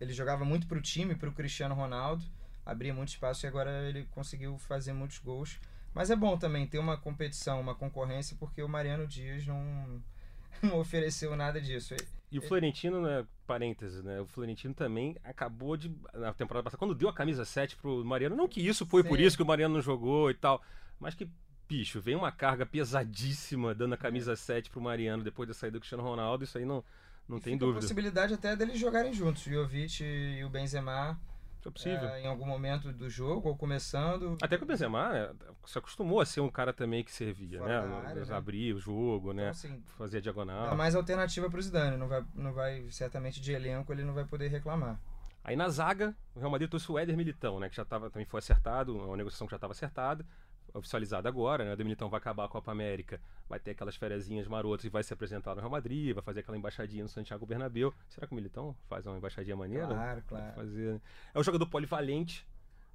ele 0.00 0.12
jogava 0.12 0.44
muito 0.44 0.66
pro 0.66 0.80
time, 0.80 1.14
pro 1.14 1.32
Cristiano 1.32 1.74
Ronaldo, 1.74 2.24
abria 2.64 2.94
muito 2.94 3.08
espaço 3.08 3.44
e 3.44 3.48
agora 3.48 3.88
ele 3.88 4.06
conseguiu 4.10 4.58
fazer 4.58 4.92
muitos 4.92 5.18
gols. 5.18 5.58
Mas 5.94 6.10
é 6.10 6.16
bom 6.16 6.36
também 6.36 6.66
ter 6.66 6.78
uma 6.78 6.96
competição, 6.96 7.60
uma 7.60 7.74
concorrência, 7.74 8.36
porque 8.38 8.62
o 8.62 8.68
Mariano 8.68 9.06
Dias 9.06 9.46
não, 9.46 10.02
não 10.62 10.78
ofereceu 10.78 11.34
nada 11.34 11.60
disso. 11.60 11.94
E 12.30 12.38
o 12.38 12.42
Florentino, 12.42 13.00
né? 13.00 13.26
Parênteses, 13.46 14.04
né? 14.04 14.20
O 14.20 14.26
Florentino 14.26 14.74
também 14.74 15.16
acabou 15.24 15.76
de. 15.76 15.90
Na 16.12 16.32
temporada 16.34 16.62
passada, 16.62 16.78
quando 16.78 16.94
deu 16.94 17.08
a 17.08 17.12
camisa 17.12 17.44
7 17.44 17.76
pro 17.76 18.04
Mariano, 18.04 18.36
não 18.36 18.46
que 18.46 18.60
isso 18.60 18.84
foi 18.84 19.02
por 19.02 19.18
Sim. 19.18 19.24
isso 19.24 19.36
que 19.36 19.42
o 19.42 19.46
Mariano 19.46 19.74
não 19.74 19.82
jogou 19.82 20.30
e 20.30 20.34
tal, 20.34 20.62
mas 21.00 21.14
que, 21.14 21.26
bicho, 21.66 22.00
vem 22.00 22.14
uma 22.14 22.30
carga 22.30 22.66
pesadíssima 22.66 23.74
dando 23.74 23.94
a 23.94 23.96
camisa 23.96 24.36
7 24.36 24.68
pro 24.68 24.80
Mariano 24.80 25.24
depois 25.24 25.48
da 25.48 25.54
saída 25.54 25.78
do 25.78 25.80
Cristiano 25.80 26.04
Ronaldo, 26.04 26.44
isso 26.44 26.58
aí 26.58 26.66
não, 26.66 26.84
não 27.28 27.38
E 27.38 27.40
tem 27.40 27.52
fica 27.54 27.64
a 27.64 27.66
dúvida. 27.68 27.80
possibilidade 27.82 28.34
até 28.34 28.56
deles 28.56 28.78
jogarem 28.78 29.12
juntos, 29.12 29.46
o 29.46 29.50
Jovic 29.50 30.02
e 30.02 30.42
o 30.44 30.48
Benzema, 30.48 31.18
É 31.66 31.70
possível. 31.70 32.08
eh, 32.08 32.22
em 32.22 32.26
algum 32.26 32.46
momento 32.46 32.92
do 32.92 33.10
jogo 33.10 33.48
ou 33.48 33.56
começando. 33.56 34.36
Até 34.40 34.56
que 34.56 34.62
o 34.64 34.66
Benzema 34.66 35.08
né, 35.12 35.30
se 35.66 35.76
acostumou 35.78 36.20
a 36.20 36.24
ser 36.26 36.40
um 36.40 36.50
cara 36.50 36.72
também 36.72 37.04
que 37.04 37.12
servia, 37.12 37.58
Fora 37.58 37.86
né? 37.86 37.96
área, 38.08 38.24
né? 38.24 38.34
Abrir 38.36 38.74
o 38.74 38.78
jogo, 38.78 39.32
Então, 39.32 39.44
né? 39.44 39.48
assim, 39.50 39.82
Fazia 39.98 40.20
diagonal. 40.20 40.70
dá 40.70 40.74
mais 40.74 40.94
alternativa 40.94 41.50
pro 41.50 41.60
Zidane, 41.60 41.96
não 41.96 42.08
vai, 42.08 42.24
não 42.34 42.52
vai, 42.52 42.86
certamente 42.90 43.40
de 43.40 43.52
elenco 43.52 43.92
ele 43.92 44.04
não 44.04 44.14
vai 44.14 44.24
poder 44.24 44.48
reclamar. 44.48 44.98
Aí 45.44 45.56
na 45.56 45.68
zaga, 45.70 46.14
o 46.34 46.40
Real 46.40 46.50
Madrid 46.50 46.68
trouxe 46.68 46.90
o 46.92 46.98
Éder 46.98 47.16
Militão, 47.16 47.58
né? 47.58 47.68
Que 47.70 47.76
já 47.76 47.84
tava, 47.84 48.10
também 48.10 48.26
foi 48.26 48.38
acertado, 48.38 48.94
uma 48.96 49.16
negociação 49.16 49.46
que 49.46 49.50
já 49.52 49.56
estava 49.56 49.72
acertada, 49.72 50.26
oficializada 50.74 51.28
agora, 51.28 51.64
né? 51.64 51.74
O 51.74 51.78
Militão 51.78 52.08
vai 52.08 52.18
acabar 52.18 52.44
a 52.44 52.48
Copa 52.48 52.70
América, 52.72 53.20
vai 53.48 53.58
ter 53.58 53.72
aquelas 53.72 53.96
ferezinhas 53.96 54.46
marotas 54.46 54.84
e 54.84 54.88
vai 54.88 55.02
se 55.02 55.12
apresentar 55.12 55.54
no 55.54 55.60
Real 55.60 55.70
Madrid, 55.70 56.14
vai 56.14 56.22
fazer 56.22 56.40
aquela 56.40 56.56
embaixadinha 56.58 57.02
no 57.02 57.08
Santiago 57.08 57.44
Bernabéu. 57.46 57.92
Será 58.08 58.26
que 58.26 58.32
o 58.32 58.36
Militão 58.36 58.76
faz 58.88 59.06
uma 59.06 59.16
embaixadinha 59.16 59.56
maneira? 59.56 59.86
Claro, 59.86 60.22
claro. 60.28 60.54
fazer, 60.54 60.94
né? 60.94 61.00
É 61.34 61.38
um 61.38 61.42
jogador 61.44 61.66
polivalente, 61.66 62.46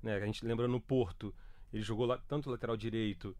né? 0.01 0.15
A 0.15 0.25
gente 0.25 0.45
lembra 0.45 0.67
no 0.67 0.79
Porto, 0.79 1.33
ele 1.73 1.81
jogou 1.83 2.05
lá, 2.05 2.17
tanto 2.27 2.49
lateral 2.49 2.77
direito, 2.77 3.35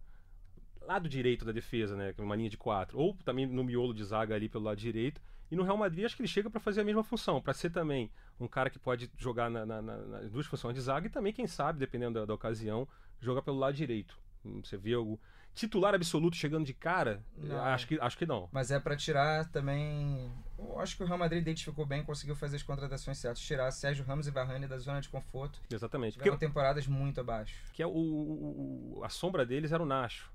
lado 0.81 1.07
direito 1.07 1.45
da 1.45 1.51
defesa, 1.51 1.95
né? 1.95 2.13
Uma 2.17 2.35
linha 2.35 2.49
de 2.49 2.57
quatro, 2.57 2.97
ou 2.97 3.15
também 3.23 3.45
no 3.45 3.63
miolo 3.63 3.93
de 3.93 4.03
zaga 4.03 4.35
ali 4.35 4.49
pelo 4.49 4.63
lado 4.65 4.77
direito. 4.77 5.21
E 5.51 5.55
no 5.55 5.61
Real 5.63 5.77
Madrid 5.77 6.03
acho 6.03 6.15
que 6.15 6.21
ele 6.23 6.27
chega 6.27 6.49
para 6.49 6.59
fazer 6.59 6.81
a 6.81 6.83
mesma 6.83 7.03
função, 7.03 7.39
para 7.39 7.53
ser 7.53 7.69
também 7.69 8.09
um 8.39 8.47
cara 8.47 8.71
que 8.71 8.79
pode 8.79 9.11
jogar 9.17 9.51
na- 9.51 9.63
na- 9.65 9.81
na- 9.83 9.97
nas 9.97 10.31
duas 10.31 10.47
funções 10.47 10.73
de 10.73 10.81
zaga 10.81 11.05
e 11.05 11.09
também, 11.11 11.31
quem 11.31 11.45
sabe, 11.45 11.77
dependendo 11.77 12.19
da, 12.19 12.25
da 12.25 12.33
ocasião, 12.33 12.87
jogar 13.23 13.41
pelo 13.41 13.57
lado 13.59 13.73
direito. 13.75 14.17
Hum, 14.45 14.61
Você 14.63 14.75
vê 14.77 14.95
o 14.95 15.17
titular 15.55 15.93
absoluto 15.93 16.35
chegando 16.35 16.65
de 16.65 16.73
cara? 16.73 17.21
Não. 17.37 17.59
Acho 17.63 17.87
que, 17.87 17.99
acho 17.99 18.17
que 18.17 18.25
não. 18.25 18.49
Mas 18.51 18.71
é 18.71 18.79
para 18.79 18.95
tirar 18.95 19.47
também. 19.51 20.31
Eu 20.57 20.79
acho 20.79 20.97
que 20.97 21.03
o 21.03 21.05
Real 21.05 21.17
Madrid 21.17 21.41
identificou 21.41 21.85
bem, 21.85 22.03
conseguiu 22.03 22.35
fazer 22.35 22.55
as 22.57 22.63
contratações 22.63 23.17
certas, 23.17 23.39
tirar 23.39 23.69
Sérgio 23.71 24.03
Ramos 24.05 24.27
e 24.27 24.31
Varane 24.31 24.67
da 24.67 24.77
zona 24.77 24.99
de 25.01 25.09
conforto. 25.09 25.59
Exatamente. 25.71 26.13
Porque 26.13 26.23
Tiveram 26.29 26.39
temporadas 26.39 26.87
muito 26.87 27.19
abaixo. 27.21 27.55
que 27.73 27.81
é 27.83 27.87
o, 27.87 27.89
o- 27.89 29.01
a 29.03 29.09
sombra 29.09 29.45
deles 29.45 29.71
era 29.71 29.81
o 29.81 29.85
Nacho. 29.85 30.31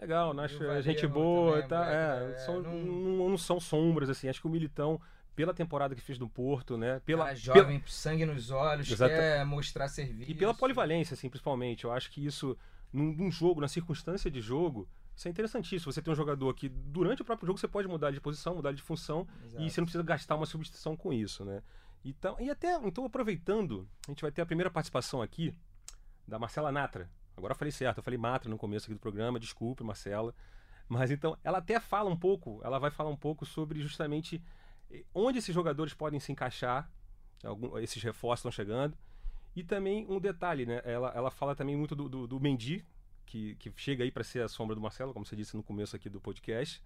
Legal, 0.00 0.30
o 0.30 0.34
Nacho 0.34 0.62
é 0.64 0.80
gente 0.80 1.06
boa 1.06 1.62
também, 1.62 1.66
e 1.66 1.68
tal. 1.68 1.84
moleque, 1.84 1.96
É, 2.24 2.28
né? 2.28 2.38
são, 2.38 2.62
Não- 2.62 2.74
não... 2.74 3.28
não 3.30 3.38
são 3.38 3.60
sombras, 3.60 4.08
assim. 4.08 4.28
Acho 4.28 4.40
que 4.40 4.46
o 4.46 4.50
Militão, 4.50 5.00
pela 5.40 5.54
temporada 5.54 5.94
que 5.94 6.02
fez 6.02 6.18
no 6.18 6.28
Porto, 6.28 6.76
né? 6.76 7.00
Pela, 7.06 7.24
Cara 7.24 7.38
pela- 7.40 7.56
jovem, 7.56 7.82
sangue 7.86 8.26
nos 8.26 8.50
olhos, 8.50 8.90
Exata- 8.90 9.14
quer 9.14 9.44
mostrar 9.46 9.88
serviço. 9.88 10.30
E 10.30 10.34
pela 10.34 10.52
polivalência, 10.52 11.14
assim, 11.14 11.30
principalmente. 11.30 11.84
Eu 11.84 11.92
acho 11.92 12.10
que 12.10 12.24
isso 12.24 12.56
num, 12.92 13.12
num 13.14 13.30
jogo, 13.30 13.58
na 13.60 13.66
circunstância 13.68 14.30
de 14.30 14.40
jogo, 14.42 14.86
isso 15.16 15.26
é 15.28 15.30
interessantíssimo. 15.30 15.90
Você 15.90 16.02
tem 16.02 16.12
um 16.12 16.16
jogador 16.16 16.52
que, 16.52 16.68
durante 16.68 17.22
o 17.22 17.24
próprio 17.24 17.46
jogo, 17.46 17.58
você 17.58 17.66
pode 17.66 17.88
mudar 17.88 18.10
de 18.10 18.20
posição, 18.20 18.54
mudar 18.54 18.72
de 18.72 18.82
função, 18.82 19.26
Exato. 19.46 19.62
e 19.64 19.70
você 19.70 19.80
não 19.80 19.86
precisa 19.86 20.04
gastar 20.04 20.36
uma 20.36 20.44
substituição 20.44 20.94
com 20.94 21.10
isso, 21.10 21.42
né? 21.42 21.62
Então, 22.04 22.36
e 22.38 22.50
até, 22.50 22.74
então, 22.84 23.04
aproveitando, 23.06 23.88
a 24.06 24.10
gente 24.10 24.20
vai 24.20 24.30
ter 24.30 24.42
a 24.42 24.46
primeira 24.46 24.70
participação 24.70 25.22
aqui 25.22 25.54
da 26.28 26.38
Marcela 26.38 26.70
Natra. 26.70 27.08
Agora 27.34 27.52
eu 27.54 27.56
falei 27.56 27.72
certo, 27.72 27.96
eu 27.98 28.02
falei 28.02 28.18
Matra 28.18 28.50
no 28.50 28.58
começo 28.58 28.84
aqui 28.84 28.92
do 28.94 29.00
programa, 29.00 29.40
desculpe, 29.40 29.82
Marcela. 29.82 30.34
Mas 30.86 31.10
então, 31.10 31.34
ela 31.42 31.58
até 31.58 31.80
fala 31.80 32.10
um 32.10 32.16
pouco, 32.16 32.60
ela 32.62 32.78
vai 32.78 32.90
falar 32.90 33.08
um 33.08 33.16
pouco 33.16 33.46
sobre 33.46 33.80
justamente 33.80 34.42
onde 35.14 35.38
esses 35.38 35.54
jogadores 35.54 35.94
podem 35.94 36.18
se 36.20 36.32
encaixar, 36.32 36.90
algum, 37.44 37.78
esses 37.78 38.02
reforços 38.02 38.40
estão 38.40 38.50
chegando. 38.52 38.96
E 39.54 39.64
também 39.64 40.06
um 40.08 40.20
detalhe, 40.20 40.64
né? 40.64 40.80
Ela, 40.84 41.12
ela 41.14 41.30
fala 41.30 41.54
também 41.56 41.76
muito 41.76 41.96
do, 41.96 42.08
do, 42.08 42.26
do 42.26 42.40
Mendy, 42.40 42.84
que, 43.26 43.56
que 43.56 43.72
chega 43.76 44.04
aí 44.04 44.10
para 44.10 44.22
ser 44.24 44.42
a 44.42 44.48
sombra 44.48 44.74
do 44.74 44.80
Marcelo, 44.80 45.12
como 45.12 45.24
você 45.26 45.34
disse 45.34 45.56
no 45.56 45.62
começo 45.62 45.94
aqui 45.96 46.08
do 46.08 46.20
podcast. 46.20 46.82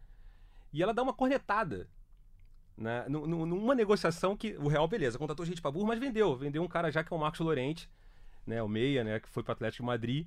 E 0.72 0.82
ela 0.82 0.92
dá 0.94 1.02
uma 1.02 1.12
cornetada 1.12 1.88
né, 2.76 3.04
nu- 3.08 3.26
nu- 3.26 3.46
numa 3.46 3.74
negociação 3.74 4.36
que 4.36 4.56
o 4.56 4.66
Real, 4.68 4.88
beleza, 4.88 5.18
contratou 5.18 5.44
gente 5.46 5.60
para 5.62 5.70
burro, 5.70 5.86
mas 5.86 5.98
vendeu. 6.00 6.36
Vendeu 6.36 6.62
um 6.62 6.68
cara 6.68 6.90
já 6.90 7.04
que 7.04 7.12
é 7.12 7.16
o 7.16 7.20
Marcos 7.20 7.40
Lorente, 7.40 7.88
né, 8.46 8.62
o 8.62 8.68
Meia, 8.68 9.04
né, 9.04 9.20
que 9.20 9.28
foi 9.28 9.42
para 9.42 9.52
Atlético 9.52 9.82
de 9.82 9.86
Madrid. 9.86 10.26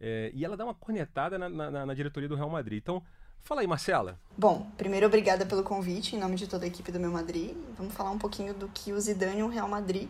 É, 0.00 0.30
e 0.34 0.44
ela 0.44 0.56
dá 0.56 0.64
uma 0.64 0.74
cornetada 0.74 1.38
na, 1.38 1.48
na- 1.48 1.86
na 1.86 1.94
diretoria 1.94 2.28
do 2.28 2.34
Real 2.36 2.50
Madrid. 2.50 2.78
Então, 2.78 3.02
fala 3.42 3.60
aí, 3.60 3.66
Marcela. 3.66 4.18
Bom, 4.36 4.70
primeiro 4.76 5.06
obrigada 5.06 5.44
pelo 5.44 5.62
convite 5.62 6.14
em 6.14 6.18
nome 6.18 6.36
de 6.36 6.46
toda 6.46 6.64
a 6.64 6.68
equipe 6.68 6.92
do 6.92 7.00
meu 7.00 7.10
Madrid. 7.10 7.56
Vamos 7.76 7.94
falar 7.94 8.10
um 8.10 8.18
pouquinho 8.18 8.54
do 8.54 8.68
que 8.68 8.92
o 8.92 9.00
Zidane 9.00 9.40
e 9.40 9.42
o 9.42 9.48
Real 9.48 9.68
Madrid 9.68 10.08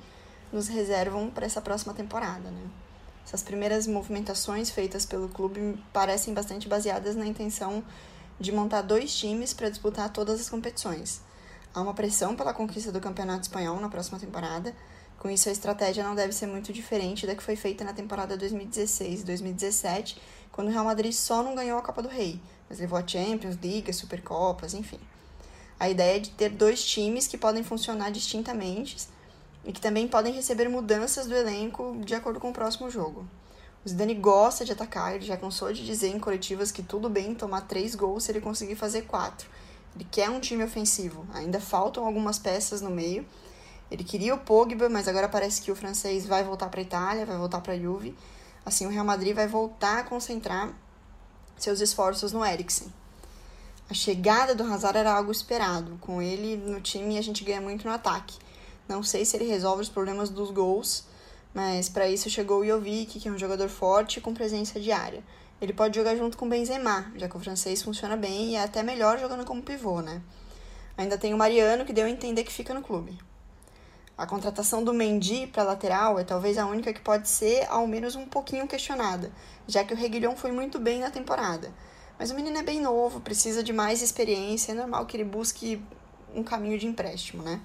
nos 0.52 0.68
reservam 0.68 1.30
para 1.30 1.46
essa 1.46 1.60
próxima 1.60 1.94
temporada, 1.94 2.50
né? 2.50 2.70
Essas 3.24 3.42
primeiras 3.42 3.86
movimentações 3.86 4.70
feitas 4.70 5.04
pelo 5.04 5.28
clube 5.28 5.78
parecem 5.92 6.32
bastante 6.32 6.66
baseadas 6.66 7.14
na 7.14 7.26
intenção 7.26 7.84
de 8.40 8.50
montar 8.52 8.82
dois 8.82 9.14
times 9.14 9.52
para 9.52 9.68
disputar 9.68 10.10
todas 10.10 10.40
as 10.40 10.48
competições. 10.48 11.20
Há 11.74 11.80
uma 11.82 11.92
pressão 11.92 12.34
pela 12.34 12.54
conquista 12.54 12.90
do 12.90 13.00
Campeonato 13.00 13.42
Espanhol 13.42 13.78
na 13.80 13.88
próxima 13.88 14.18
temporada. 14.18 14.74
Com 15.18 15.28
isso, 15.28 15.48
a 15.48 15.52
estratégia 15.52 16.04
não 16.04 16.14
deve 16.14 16.32
ser 16.32 16.46
muito 16.46 16.72
diferente 16.72 17.26
da 17.26 17.34
que 17.34 17.42
foi 17.42 17.56
feita 17.56 17.82
na 17.82 17.92
temporada 17.92 18.38
2016-2017, 18.38 20.16
quando 20.52 20.68
o 20.68 20.70
Real 20.70 20.84
Madrid 20.84 21.12
só 21.12 21.42
não 21.42 21.54
ganhou 21.54 21.78
a 21.78 21.82
Copa 21.82 22.02
do 22.02 22.08
Rei, 22.08 22.40
mas 22.68 22.78
levou 22.78 22.98
a 22.98 23.06
Champions, 23.06 23.56
Liga, 23.56 23.92
Supercopas, 23.92 24.74
enfim. 24.74 25.00
A 25.78 25.88
ideia 25.88 26.16
é 26.16 26.20
de 26.20 26.30
ter 26.30 26.50
dois 26.50 26.84
times 26.84 27.26
que 27.26 27.38
podem 27.38 27.62
funcionar 27.62 28.10
distintamente 28.10 29.08
e 29.64 29.72
que 29.72 29.80
também 29.80 30.08
podem 30.08 30.32
receber 30.32 30.68
mudanças 30.68 31.26
do 31.26 31.34
elenco 31.34 31.96
de 32.04 32.14
acordo 32.14 32.40
com 32.40 32.50
o 32.50 32.52
próximo 32.52 32.90
jogo. 32.90 33.26
O 33.84 33.88
Zidane 33.88 34.14
gosta 34.14 34.64
de 34.64 34.72
atacar, 34.72 35.14
ele 35.14 35.24
já 35.24 35.36
cansou 35.36 35.72
de 35.72 35.84
dizer 35.84 36.08
em 36.08 36.18
coletivas 36.18 36.72
que 36.72 36.82
tudo 36.82 37.08
bem 37.08 37.34
tomar 37.34 37.62
três 37.62 37.94
gols 37.94 38.24
se 38.24 38.32
ele 38.32 38.40
conseguir 38.40 38.74
fazer 38.74 39.02
quatro. 39.02 39.48
Ele 39.94 40.06
quer 40.10 40.28
um 40.30 40.40
time 40.40 40.64
ofensivo, 40.64 41.26
ainda 41.32 41.60
faltam 41.60 42.04
algumas 42.04 42.38
peças 42.38 42.80
no 42.80 42.90
meio. 42.90 43.24
Ele 43.90 44.04
queria 44.04 44.34
o 44.34 44.38
Pogba, 44.38 44.88
mas 44.88 45.08
agora 45.08 45.28
parece 45.28 45.62
que 45.62 45.72
o 45.72 45.76
francês 45.76 46.26
vai 46.26 46.44
voltar 46.44 46.68
para 46.68 46.80
a 46.80 46.82
Itália, 46.82 47.26
vai 47.26 47.36
voltar 47.36 47.60
para 47.60 47.72
a 47.72 47.78
Juve. 47.78 48.14
Assim, 48.64 48.86
o 48.86 48.90
Real 48.90 49.04
Madrid 49.04 49.34
vai 49.34 49.48
voltar 49.48 50.00
a 50.00 50.04
concentrar 50.04 50.72
seus 51.56 51.80
esforços 51.80 52.32
no 52.32 52.44
Eriksen. 52.44 52.92
A 53.90 53.94
chegada 53.94 54.54
do 54.54 54.62
Hazard 54.64 54.98
era 54.98 55.14
algo 55.14 55.32
esperado. 55.32 55.96
Com 56.02 56.20
ele 56.20 56.56
no 56.56 56.80
time, 56.80 57.16
a 57.16 57.22
gente 57.22 57.42
ganha 57.42 57.60
muito 57.60 57.86
no 57.86 57.94
ataque. 57.94 58.36
Não 58.86 59.02
sei 59.02 59.24
se 59.24 59.36
ele 59.36 59.46
resolve 59.46 59.82
os 59.82 59.88
problemas 59.88 60.28
dos 60.28 60.50
gols, 60.50 61.04
mas 61.54 61.88
para 61.88 62.08
isso 62.08 62.28
chegou 62.28 62.60
o 62.60 62.66
Jovic, 62.66 63.18
que 63.18 63.28
é 63.28 63.32
um 63.32 63.38
jogador 63.38 63.68
forte 63.70 64.20
com 64.20 64.34
presença 64.34 64.78
diária. 64.78 65.22
Ele 65.60 65.72
pode 65.72 65.96
jogar 65.96 66.14
junto 66.14 66.36
com 66.36 66.48
Benzema, 66.48 67.10
já 67.16 67.28
que 67.28 67.36
o 67.36 67.40
francês 67.40 67.82
funciona 67.82 68.16
bem 68.16 68.50
e 68.50 68.54
é 68.56 68.62
até 68.62 68.82
melhor 68.82 69.18
jogando 69.18 69.44
como 69.44 69.62
pivô, 69.62 70.00
né? 70.00 70.22
Ainda 70.96 71.16
tem 71.16 71.32
o 71.32 71.38
Mariano, 71.38 71.84
que 71.84 71.92
deu 71.92 72.06
a 72.06 72.10
entender 72.10 72.44
que 72.44 72.52
fica 72.52 72.74
no 72.74 72.82
clube. 72.82 73.18
A 74.18 74.26
contratação 74.26 74.82
do 74.82 74.92
Mendy 74.92 75.46
para 75.46 75.62
lateral 75.62 76.18
é 76.18 76.24
talvez 76.24 76.58
a 76.58 76.66
única 76.66 76.92
que 76.92 77.00
pode 77.00 77.28
ser 77.28 77.64
ao 77.68 77.86
menos 77.86 78.16
um 78.16 78.26
pouquinho 78.26 78.66
questionada, 78.66 79.30
já 79.64 79.84
que 79.84 79.94
o 79.94 79.96
Reguilhão 79.96 80.34
foi 80.34 80.50
muito 80.50 80.76
bem 80.80 80.98
na 80.98 81.08
temporada. 81.08 81.72
Mas 82.18 82.32
o 82.32 82.34
menino 82.34 82.58
é 82.58 82.62
bem 82.64 82.80
novo, 82.80 83.20
precisa 83.20 83.62
de 83.62 83.72
mais 83.72 84.02
experiência, 84.02 84.72
é 84.72 84.74
normal 84.74 85.06
que 85.06 85.16
ele 85.16 85.22
busque 85.22 85.80
um 86.34 86.42
caminho 86.42 86.76
de 86.76 86.88
empréstimo, 86.88 87.44
né? 87.44 87.60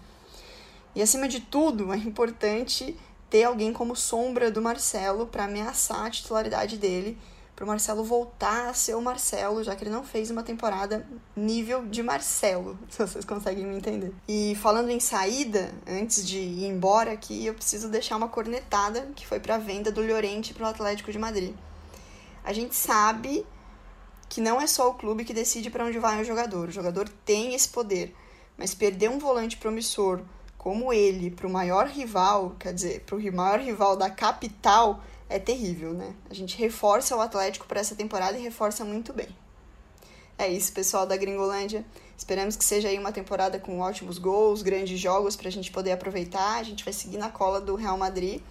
E 0.93 1.01
acima 1.01 1.27
de 1.27 1.39
tudo, 1.39 1.91
é 1.91 1.98
importante 1.98 2.95
ter 3.31 3.45
alguém 3.45 3.74
como 3.74 3.95
sombra 3.95 4.51
do 4.51 4.62
Marcelo 4.62 5.25
para 5.25 5.45
ameaçar 5.45 6.05
a 6.05 6.12
titularidade 6.12 6.77
dele, 6.77 7.17
para 7.55 7.65
o 7.65 7.67
Marcelo 7.67 8.03
voltar 8.03 8.69
a 8.69 8.74
ser 8.74 8.95
o 8.95 9.01
Marcelo, 9.01 9.63
já 9.63 9.75
que 9.75 9.83
ele 9.83 9.91
não 9.91 10.03
fez 10.03 10.31
uma 10.31 10.43
temporada 10.43 11.05
nível 11.36 11.86
de 11.86 12.01
Marcelo, 12.01 12.77
se 12.89 12.98
vocês 12.98 13.25
conseguem 13.25 13.65
me 13.65 13.75
entender. 13.75 14.13
E 14.27 14.55
falando 14.62 14.89
em 14.89 15.00
saída, 15.00 15.74
antes 15.88 16.25
de 16.25 16.39
ir 16.39 16.65
embora 16.65 17.12
aqui, 17.12 17.45
eu 17.45 17.53
preciso 17.53 17.89
deixar 17.89 18.17
uma 18.17 18.27
cornetada 18.27 19.10
que 19.15 19.27
foi 19.27 19.39
para 19.39 19.57
venda 19.57 19.91
do 19.91 20.01
Llorente 20.01 20.53
para 20.53 20.65
o 20.65 20.69
Atlético 20.69 21.12
de 21.12 21.19
Madrid. 21.19 21.53
A 22.43 22.51
gente 22.51 22.75
sabe 22.75 23.45
que 24.27 24.41
não 24.41 24.60
é 24.60 24.65
só 24.65 24.89
o 24.89 24.95
clube 24.95 25.24
que 25.24 25.33
decide 25.33 25.69
para 25.69 25.86
onde 25.86 26.00
vai 26.00 26.19
o 26.22 26.25
jogador. 26.25 26.69
O 26.69 26.72
jogador 26.72 27.07
tem 27.24 27.53
esse 27.53 27.69
poder, 27.69 28.15
mas 28.57 28.74
perder 28.74 29.10
um 29.10 29.19
volante 29.19 29.57
promissor 29.57 30.22
como 30.57 30.93
ele 30.93 31.29
para 31.29 31.45
o 31.45 31.50
maior 31.50 31.88
rival, 31.88 32.55
quer 32.57 32.74
dizer, 32.74 33.01
para 33.01 33.17
o 33.17 33.33
maior 33.33 33.60
rival 33.60 33.98
da 33.98 34.10
capital, 34.10 35.03
é 35.30 35.39
terrível, 35.39 35.94
né? 35.94 36.15
A 36.30 36.34
gente 36.34 36.58
reforça 36.58 37.15
o 37.15 37.22
Atlético 37.22 37.68
para 37.68 37.80
essa 37.80 37.96
temporada 37.96 38.38
e 38.38 38.42
reforça 38.42 38.84
muito 38.84 39.13
bem. 39.13 39.27
É 40.38 40.48
isso, 40.48 40.74
pessoal 40.74 41.06
da 41.06 41.15
Gringolândia. 41.15 41.86
Esperamos 42.18 42.56
que 42.56 42.65
seja 42.65 42.88
aí 42.88 42.98
uma 42.98 43.12
temporada 43.12 43.60
com 43.60 43.80
ótimos 43.80 44.18
gols, 44.18 44.62
grandes 44.62 45.00
jogos 45.00 45.36
para 45.36 45.48
a 45.48 45.51
gente 45.51 45.72
poder 45.72 45.92
aproveitar. 45.92 46.60
A 46.60 46.63
gente 46.63 46.84
vai 46.84 46.94
seguir 46.94 47.18
na 47.18 47.30
cola 47.30 47.62
do 47.62 47.75
Real 47.75 47.98
Madrid. 47.98 48.42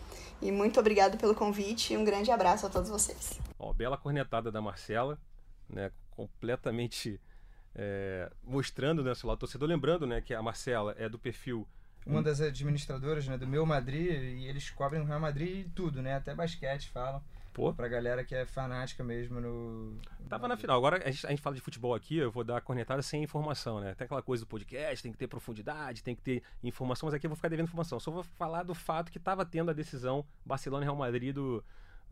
E 0.40 0.50
muito 0.50 0.80
obrigado 0.80 1.16
pelo 1.18 1.34
convite 1.34 1.92
e 1.92 1.96
um 1.96 2.04
grande 2.04 2.30
abraço 2.30 2.66
a 2.66 2.68
todos 2.68 2.90
vocês. 2.90 3.38
Ó, 3.58 3.72
bela 3.72 3.96
cornetada 3.96 4.50
da 4.50 4.60
Marcela, 4.60 5.18
né? 5.68 5.90
Completamente 6.10 7.20
é, 7.74 8.30
mostrando 8.42 9.02
né, 9.02 9.14
seu 9.14 9.28
lado 9.28 9.38
torcedor. 9.38 9.68
Lembrando 9.68 10.06
né, 10.06 10.20
que 10.20 10.34
a 10.34 10.42
Marcela 10.42 10.94
é 10.98 11.08
do 11.08 11.18
perfil 11.18 11.66
Uma 12.04 12.22
das 12.22 12.40
administradoras 12.40 13.26
né, 13.28 13.38
do 13.38 13.46
meu 13.46 13.64
Madrid, 13.64 14.10
e 14.10 14.46
eles 14.46 14.68
cobrem 14.70 15.00
o 15.00 15.04
Real 15.04 15.20
Madrid 15.20 15.66
e 15.66 15.68
tudo, 15.70 16.02
né? 16.02 16.14
Até 16.16 16.34
basquete 16.34 16.88
falam. 16.90 17.22
Pô, 17.52 17.70
Pra 17.74 17.86
galera 17.86 18.24
que 18.24 18.34
é 18.34 18.46
fanática 18.46 19.04
mesmo 19.04 19.38
no. 19.38 19.98
Tava 20.26 20.48
na 20.48 20.56
final. 20.56 20.74
Agora 20.78 21.02
a 21.06 21.10
gente, 21.10 21.26
a 21.26 21.30
gente 21.30 21.42
fala 21.42 21.54
de 21.54 21.60
futebol 21.60 21.94
aqui, 21.94 22.16
eu 22.16 22.30
vou 22.30 22.42
dar 22.42 22.56
a 22.56 22.60
cornetada 22.62 23.02
sem 23.02 23.22
informação, 23.22 23.78
né? 23.78 23.94
Tem 23.94 24.06
aquela 24.06 24.22
coisa 24.22 24.42
do 24.44 24.46
podcast, 24.48 25.02
tem 25.02 25.12
que 25.12 25.18
ter 25.18 25.26
profundidade, 25.26 26.02
tem 26.02 26.14
que 26.14 26.22
ter 26.22 26.42
informação, 26.64 27.06
mas 27.06 27.14
aqui 27.14 27.26
eu 27.26 27.28
vou 27.30 27.36
ficar 27.36 27.48
devendo 27.48 27.66
informação. 27.66 28.00
Só 28.00 28.10
vou 28.10 28.22
falar 28.22 28.62
do 28.62 28.74
fato 28.74 29.12
que 29.12 29.18
tava 29.18 29.44
tendo 29.44 29.70
a 29.70 29.74
decisão 29.74 30.24
Barcelona 30.46 30.84
e 30.84 30.86
Real 30.86 30.96
Madrid 30.96 31.34
do 31.34 31.62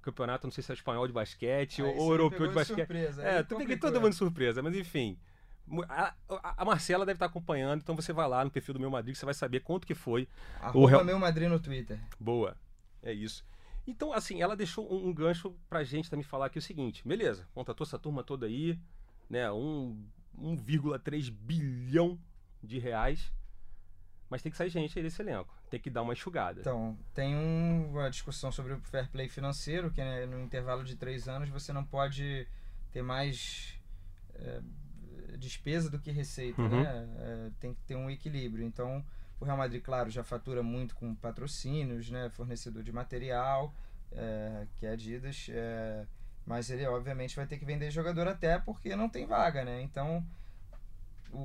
campeonato, 0.02 0.46
não 0.46 0.52
sei 0.52 0.62
se 0.62 0.70
é 0.72 0.74
espanhol 0.74 1.06
de 1.06 1.12
basquete 1.12 1.80
Ah, 1.80 1.86
ou, 1.86 2.10
europeu 2.12 2.46
de 2.46 2.54
basquete. 2.54 2.76
surpresa, 2.76 3.22
É, 3.22 3.42
peguei 3.42 3.58
complicou, 3.58 3.90
todo 3.90 4.00
mundo 4.00 4.10
de 4.12 4.16
surpresa, 4.18 4.62
mas 4.62 4.76
enfim. 4.76 5.18
A, 5.88 6.14
a- 6.58 6.64
Marcela 6.64 7.06
deve 7.06 7.16
estar 7.16 7.26
acompanhando, 7.26 7.80
então 7.80 7.94
você 7.94 8.12
vai 8.12 8.28
lá 8.28 8.44
no 8.44 8.50
perfil 8.50 8.74
do 8.74 8.80
meu 8.80 8.90
Madrid 8.90 9.14
você 9.14 9.24
vai 9.24 9.34
saber 9.34 9.60
quanto 9.60 9.86
que 9.86 9.94
foi. 9.94 10.28
Arroba 10.60 10.88
Real- 10.88 11.04
meu 11.04 11.18
Madrid 11.18 11.48
no 11.48 11.60
Twitter. 11.60 11.98
Boa. 12.18 12.56
É 13.02 13.12
isso. 13.12 13.44
Então, 13.86 14.12
assim, 14.12 14.42
ela 14.42 14.56
deixou 14.56 14.92
um, 14.92 15.08
um 15.08 15.12
gancho 15.14 15.54
pra 15.68 15.82
gente 15.84 16.10
também 16.10 16.22
falar 16.24 16.46
aqui 16.46 16.58
o 16.58 16.62
seguinte: 16.62 17.06
beleza, 17.06 17.48
contratou 17.54 17.84
essa 17.86 17.98
turma 17.98 18.22
toda 18.22 18.46
aí, 18.46 18.78
né? 19.28 19.50
Um, 19.50 20.04
1,3 20.38 21.30
bilhão 21.30 22.18
de 22.62 22.78
reais. 22.78 23.32
Mas 24.28 24.42
tem 24.42 24.52
que 24.52 24.58
sair 24.58 24.70
gente 24.70 24.96
aí 24.96 25.02
desse 25.02 25.20
elenco. 25.20 25.52
Tem 25.68 25.80
que 25.80 25.90
dar 25.90 26.02
uma 26.02 26.12
enxugada. 26.12 26.60
Então, 26.60 26.96
tem 27.12 27.34
um- 27.34 27.90
uma 27.90 28.08
discussão 28.08 28.52
sobre 28.52 28.74
o 28.74 28.80
fair 28.82 29.08
play 29.10 29.28
financeiro, 29.28 29.90
que 29.90 30.00
né, 30.00 30.24
no 30.26 30.40
intervalo 30.40 30.84
de 30.84 30.94
três 30.94 31.26
anos 31.28 31.48
você 31.48 31.72
não 31.72 31.84
pode 31.84 32.46
ter 32.92 33.02
mais 33.02 33.74
é, 34.36 34.60
despesa 35.40 35.90
do 35.90 35.98
que 35.98 36.10
receita, 36.12 36.60
Uhum. 36.62 36.82
né? 36.82 37.08
É, 37.18 37.50
tem 37.58 37.74
que 37.74 37.80
ter 37.82 37.96
um 37.96 38.08
equilíbrio. 38.10 38.64
Então, 38.64 39.04
o 39.40 39.44
Real 39.44 39.56
Madrid, 39.56 39.82
claro, 39.82 40.08
já 40.10 40.22
fatura 40.22 40.62
muito 40.62 40.94
com 40.94 41.14
patrocínios, 41.14 42.10
né? 42.10 42.28
Fornecedor 42.30 42.82
de 42.82 42.92
material, 42.92 43.74
é, 44.12 44.66
que 44.76 44.86
é 44.86 44.90
Adidas, 44.90 45.46
é, 45.50 46.06
mas 46.46 46.70
ele 46.70 46.86
obviamente 46.86 47.34
vai 47.34 47.46
ter 47.46 47.58
que 47.58 47.64
vender 47.64 47.90
jogador 47.90 48.28
até 48.28 48.58
porque 48.58 48.94
não 48.94 49.08
tem 49.08 49.26
vaga, 49.26 49.64
né? 49.64 49.80
Então, 49.82 50.24
o, 51.32 51.38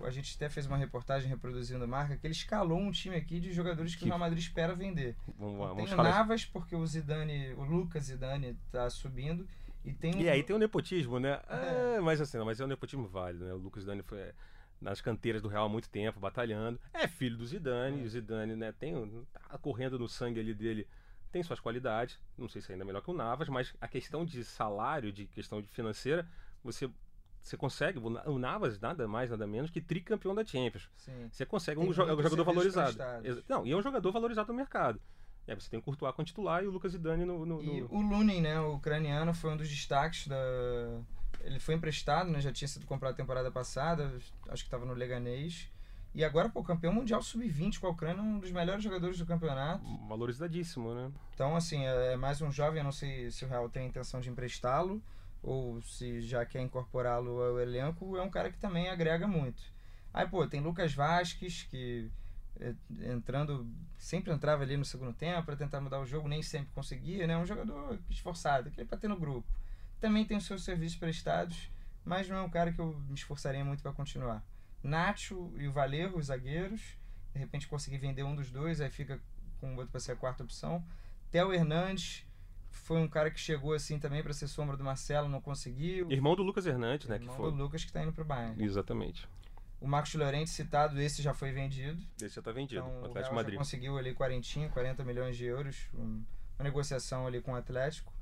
o- 0.00 0.04
a 0.04 0.10
gente 0.10 0.34
até 0.36 0.48
fez 0.48 0.66
uma 0.66 0.76
reportagem 0.76 1.28
reproduzindo 1.28 1.82
a 1.82 1.86
marca 1.86 2.16
que 2.16 2.26
ele 2.26 2.32
escalou 2.32 2.78
um 2.78 2.92
time 2.92 3.16
aqui 3.16 3.40
de 3.40 3.52
jogadores 3.52 3.92
que, 3.94 3.98
Que- 4.00 4.04
o 4.04 4.08
Real 4.08 4.18
Madrid 4.20 4.38
espera 4.38 4.74
vender. 4.74 5.16
Vamos, 5.38 5.58
Tem 5.58 5.68
vamos 5.74 5.92
o 5.92 5.96
falar. 5.96 6.10
Navas, 6.10 6.44
porque 6.44 6.76
o 6.76 6.86
Zidane, 6.86 7.52
o 7.54 7.64
Lucas 7.64 8.04
Zidane 8.04 8.56
tá 8.70 8.88
subindo. 8.88 9.46
E 9.86 9.92
tem 9.94 10.20
E 10.22 10.28
aí 10.28 10.42
tem 10.42 10.54
o 10.54 10.58
nepotismo, 10.58 11.18
né? 11.20 11.40
É. 11.48 11.96
É, 11.96 12.00
mas 12.00 12.20
assim, 12.20 12.36
não, 12.36 12.44
mas 12.44 12.60
é 12.60 12.64
um 12.64 12.68
nepotismo 12.68 13.06
válido, 13.06 13.44
né? 13.44 13.54
O 13.54 13.56
Lucas 13.58 13.84
Zidane 13.84 14.02
foi 14.02 14.18
é, 14.18 14.34
nas 14.80 15.00
canteiras 15.00 15.40
do 15.40 15.48
Real 15.48 15.64
há 15.66 15.68
muito 15.68 15.88
tempo, 15.88 16.18
batalhando. 16.20 16.78
É 16.92 17.06
filho 17.08 17.36
do 17.36 17.46
Zidane, 17.46 18.02
É. 18.02 18.04
o 18.04 18.08
Zidane, 18.08 18.56
né, 18.56 18.72
tem 18.72 18.94
tá 19.32 19.56
correndo 19.58 19.98
no 19.98 20.08
sangue 20.08 20.40
ali 20.40 20.52
dele. 20.52 20.86
tem 21.32 21.42
suas 21.42 21.60
qualidades, 21.60 22.18
não 22.38 22.48
sei 22.48 22.62
se 22.62 22.70
é 22.70 22.74
ainda 22.74 22.84
melhor 22.84 23.02
que 23.02 23.10
o 23.10 23.14
Navas, 23.14 23.48
mas 23.48 23.74
a 23.80 23.86
questão 23.86 24.24
de 24.24 24.42
salário, 24.42 25.12
de 25.12 25.26
questão 25.26 25.60
de 25.60 25.68
financeira, 25.68 26.26
você 26.64 26.90
você 27.42 27.56
consegue, 27.56 28.00
o 28.00 28.38
Navas 28.40 28.80
nada 28.80 29.06
mais, 29.06 29.30
nada 29.30 29.46
menos 29.46 29.70
que 29.70 29.80
tricampeão 29.80 30.34
da 30.34 30.44
Champions. 30.44 30.90
Sim. 30.96 31.28
Você 31.30 31.46
consegue 31.46 31.78
Tem 31.80 31.88
um, 31.88 31.92
jo- 31.92 32.02
um 32.02 32.20
jogador 32.22 32.42
valorizado. 32.42 32.98
Não, 33.48 33.64
e 33.64 33.70
é 33.70 33.76
um 33.76 33.82
jogador 33.82 34.10
valorizado 34.10 34.48
no 34.50 34.54
mercado. 34.58 35.00
Aí 35.48 35.54
você 35.54 35.70
tem 35.70 35.78
o 35.78 35.82
Courtois 35.82 36.14
como 36.14 36.26
titular 36.26 36.62
e 36.62 36.66
o 36.66 36.70
Lucas 36.70 36.92
Zidane 36.92 37.24
no... 37.24 37.46
no- 37.46 37.62
E 37.62 37.80
no- 37.80 37.94
o 37.94 38.00
Lunin, 38.00 38.40
né, 38.40 38.60
o 38.60 38.74
ucraniano, 38.74 39.32
foi 39.32 39.52
um 39.52 39.56
dos 39.56 39.68
destaques 39.68 40.26
da. 40.26 40.36
Ele 41.42 41.60
foi 41.60 41.74
emprestado, 41.74 42.30
né? 42.30 42.40
Já 42.40 42.52
tinha 42.52 42.66
sido 42.66 42.86
comprado 42.86 43.12
a 43.12 43.16
temporada 43.16 43.50
passada, 43.50 44.12
acho 44.48 44.64
que 44.64 44.66
estava 44.68 44.84
no 44.84 44.94
Leganês. 44.94 45.70
E 46.14 46.24
agora, 46.24 46.48
pô, 46.48 46.64
campeão 46.64 46.92
mundial 46.94 47.22
sub-20 47.22 47.78
com 47.78 47.86
a 47.86 47.90
Ucrânia, 47.90 48.22
um 48.22 48.38
dos 48.40 48.50
melhores 48.50 48.82
jogadores 48.82 49.18
do 49.18 49.26
campeonato. 49.26 49.84
Valorizadíssimo, 50.08 50.94
né? 50.94 51.12
Então, 51.34 51.54
assim, 51.54 51.84
é 51.84 52.16
mais 52.16 52.40
um 52.40 52.50
jovem, 52.50 52.78
eu 52.78 52.84
não 52.84 52.90
sei 52.92 53.30
se 53.30 53.44
o 53.44 53.48
Real 53.48 53.68
tem 53.68 53.82
a 53.84 53.86
intenção 53.86 54.18
de 54.20 54.30
emprestá-lo 54.30 55.00
ou 55.42 55.80
se 55.82 56.22
já 56.22 56.44
quer 56.46 56.62
incorporá-lo 56.62 57.40
ao 57.42 57.60
elenco, 57.60 58.16
é 58.16 58.22
um 58.22 58.30
cara 58.30 58.50
que 58.50 58.58
também 58.58 58.88
agrega 58.88 59.28
muito. 59.28 59.62
Aí, 60.12 60.26
pô, 60.26 60.44
tem 60.46 60.60
Lucas 60.60 60.94
Vasquez, 60.94 61.64
que 61.64 62.10
é, 62.10 62.10
entrando, 63.02 63.66
sempre 63.98 64.32
entrava 64.32 64.62
ali 64.62 64.76
no 64.76 64.84
segundo 64.84 65.12
tempo 65.12 65.44
para 65.44 65.56
tentar 65.56 65.80
mudar 65.80 66.00
o 66.00 66.06
jogo, 66.06 66.28
nem 66.28 66.42
sempre 66.42 66.70
conseguia, 66.74 67.26
né? 67.26 67.36
Um 67.36 67.46
jogador 67.46 67.98
esforçado, 68.10 68.70
que 68.70 68.80
é 68.80 68.84
para 68.84 68.98
ter 68.98 69.08
no 69.08 69.16
grupo. 69.16 69.46
Também 70.00 70.24
tem 70.24 70.36
os 70.36 70.44
seus 70.44 70.64
serviços 70.64 70.98
prestados, 70.98 71.70
mas 72.04 72.28
não 72.28 72.36
é 72.36 72.42
um 72.42 72.50
cara 72.50 72.72
que 72.72 72.78
eu 72.78 72.98
me 73.08 73.14
esforçaria 73.14 73.64
muito 73.64 73.82
para 73.82 73.92
continuar. 73.92 74.44
Nacho 74.82 75.52
e 75.56 75.66
o 75.66 75.72
Valerro, 75.72 76.18
os 76.18 76.26
zagueiros, 76.26 76.80
de 77.32 77.38
repente 77.38 77.66
conseguir 77.66 77.98
vender 77.98 78.22
um 78.22 78.34
dos 78.34 78.50
dois, 78.50 78.80
aí 78.80 78.90
fica 78.90 79.20
com 79.60 79.74
o 79.74 79.76
outro 79.76 79.90
para 79.90 80.00
ser 80.00 80.12
a 80.12 80.16
quarta 80.16 80.42
opção. 80.42 80.84
Theo 81.30 81.52
Hernandes 81.52 82.24
foi 82.70 83.00
um 83.00 83.08
cara 83.08 83.30
que 83.30 83.40
chegou 83.40 83.72
assim 83.72 83.98
também 83.98 84.22
para 84.22 84.32
ser 84.32 84.46
sombra 84.48 84.76
do 84.76 84.84
Marcelo, 84.84 85.28
não 85.28 85.40
conseguiu. 85.40 86.10
Irmão 86.10 86.36
do 86.36 86.42
Lucas 86.42 86.66
Hernandes, 86.66 87.08
né? 87.08 87.18
Que 87.18 87.24
Irmão 87.24 87.36
foi... 87.36 87.50
do 87.50 87.56
Lucas 87.56 87.82
que 87.82 87.90
está 87.90 88.02
indo 88.02 88.12
pro 88.12 88.24
Bayern. 88.24 88.62
Exatamente. 88.62 89.28
O 89.80 89.86
Marcos 89.86 90.14
Llorente 90.14 90.50
citado, 90.50 91.00
esse 91.00 91.20
já 91.22 91.34
foi 91.34 91.52
vendido. 91.52 92.02
Esse 92.20 92.36
já 92.36 92.42
tá 92.42 92.50
vendido. 92.52 92.80
Então, 92.80 92.90
o 92.98 93.02
o 93.02 93.04
Atlético 93.06 93.30
de 93.30 93.36
Madrid. 93.36 93.58
conseguiu 93.58 93.98
ali 93.98 94.14
40, 94.14 94.68
40 94.70 95.04
milhões 95.04 95.36
de 95.36 95.44
euros, 95.44 95.86
um- 95.94 96.24
uma 96.58 96.64
negociação 96.64 97.26
ali 97.26 97.40
com 97.42 97.52
o 97.52 97.54
Atlético. 97.56 98.12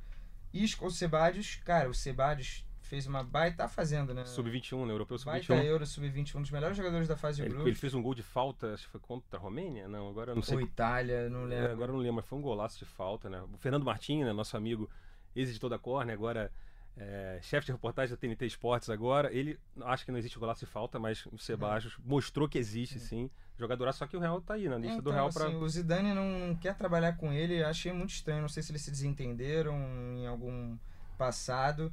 Isco, 0.52 0.86
o 0.86 0.90
Sebadios, 0.90 1.56
cara, 1.64 1.88
o 1.88 1.94
Sebadios 1.94 2.64
fez 2.82 3.06
uma 3.06 3.24
baita, 3.24 3.58
tá 3.58 3.68
fazendo, 3.68 4.12
né? 4.12 4.24
Sub-21, 4.24 4.84
né? 4.86 4.92
Europeu 4.92 5.16
Baita 5.24 5.46
Sub-21. 5.46 5.64
Euro 5.64 5.86
Sub-20, 5.86 6.34
um 6.36 6.42
dos 6.42 6.50
melhores 6.50 6.76
jogadores 6.76 7.08
da 7.08 7.16
fase 7.16 7.36
de 7.36 7.42
Ele, 7.42 7.48
grupos. 7.50 7.66
ele 7.68 7.76
fez 7.76 7.94
um 7.94 8.02
gol 8.02 8.14
de 8.14 8.22
falta, 8.22 8.74
acho 8.74 8.84
que 8.86 8.90
foi 8.90 9.00
contra 9.00 9.38
a 9.38 9.42
Romênia? 9.42 9.88
Não, 9.88 10.08
agora 10.08 10.34
não 10.34 10.42
sei. 10.42 10.56
Ou 10.56 10.60
Itália, 10.60 11.28
não 11.30 11.44
É, 11.44 11.46
lembro. 11.46 11.72
agora 11.72 11.90
eu 11.90 11.94
não 11.94 12.00
lembro, 12.00 12.16
mas 12.16 12.26
foi 12.26 12.38
um 12.38 12.42
golaço 12.42 12.78
de 12.78 12.84
falta, 12.84 13.30
né? 13.30 13.40
O 13.52 13.56
Fernando 13.58 13.84
Martins, 13.84 14.24
né, 14.24 14.32
nosso 14.32 14.56
amigo 14.56 14.88
ex-editor 15.34 15.70
da 15.70 15.78
Corner, 15.78 16.12
agora 16.14 16.52
é, 16.96 17.38
chefe 17.42 17.66
de 17.66 17.72
reportagem 17.72 18.14
da 18.14 18.16
TNT 18.16 18.46
Esportes 18.46 18.88
agora, 18.88 19.32
ele 19.32 19.58
acha 19.82 20.04
que 20.04 20.12
não 20.12 20.18
existe 20.18 20.38
golaço 20.38 20.64
de 20.64 20.70
falta, 20.70 20.98
mas 20.98 21.26
o 21.26 21.38
Sebajos 21.38 21.96
mostrou 22.04 22.48
que 22.48 22.58
existe 22.58 22.98
sim. 23.00 23.28
Jogador, 23.56 23.92
só 23.92 24.06
que 24.06 24.16
o 24.16 24.20
Real 24.20 24.40
tá 24.40 24.54
aí 24.54 24.68
na 24.68 24.76
lista 24.76 24.98
É, 24.98 25.00
do 25.00 25.10
então, 25.10 25.12
Real 25.12 25.32
pra. 25.32 25.46
assim, 25.46 25.56
o 25.56 25.68
Zidane 25.68 26.12
não 26.12 26.56
quer 26.56 26.74
trabalhar 26.76 27.12
com 27.16 27.32
ele, 27.32 27.62
achei 27.62 27.92
muito 27.92 28.10
estranho. 28.10 28.42
Não 28.42 28.48
sei 28.48 28.62
se 28.64 28.72
eles 28.72 28.82
se 28.82 28.90
desentenderam 28.90 29.76
em 30.16 30.26
algum 30.26 30.76
passado, 31.16 31.92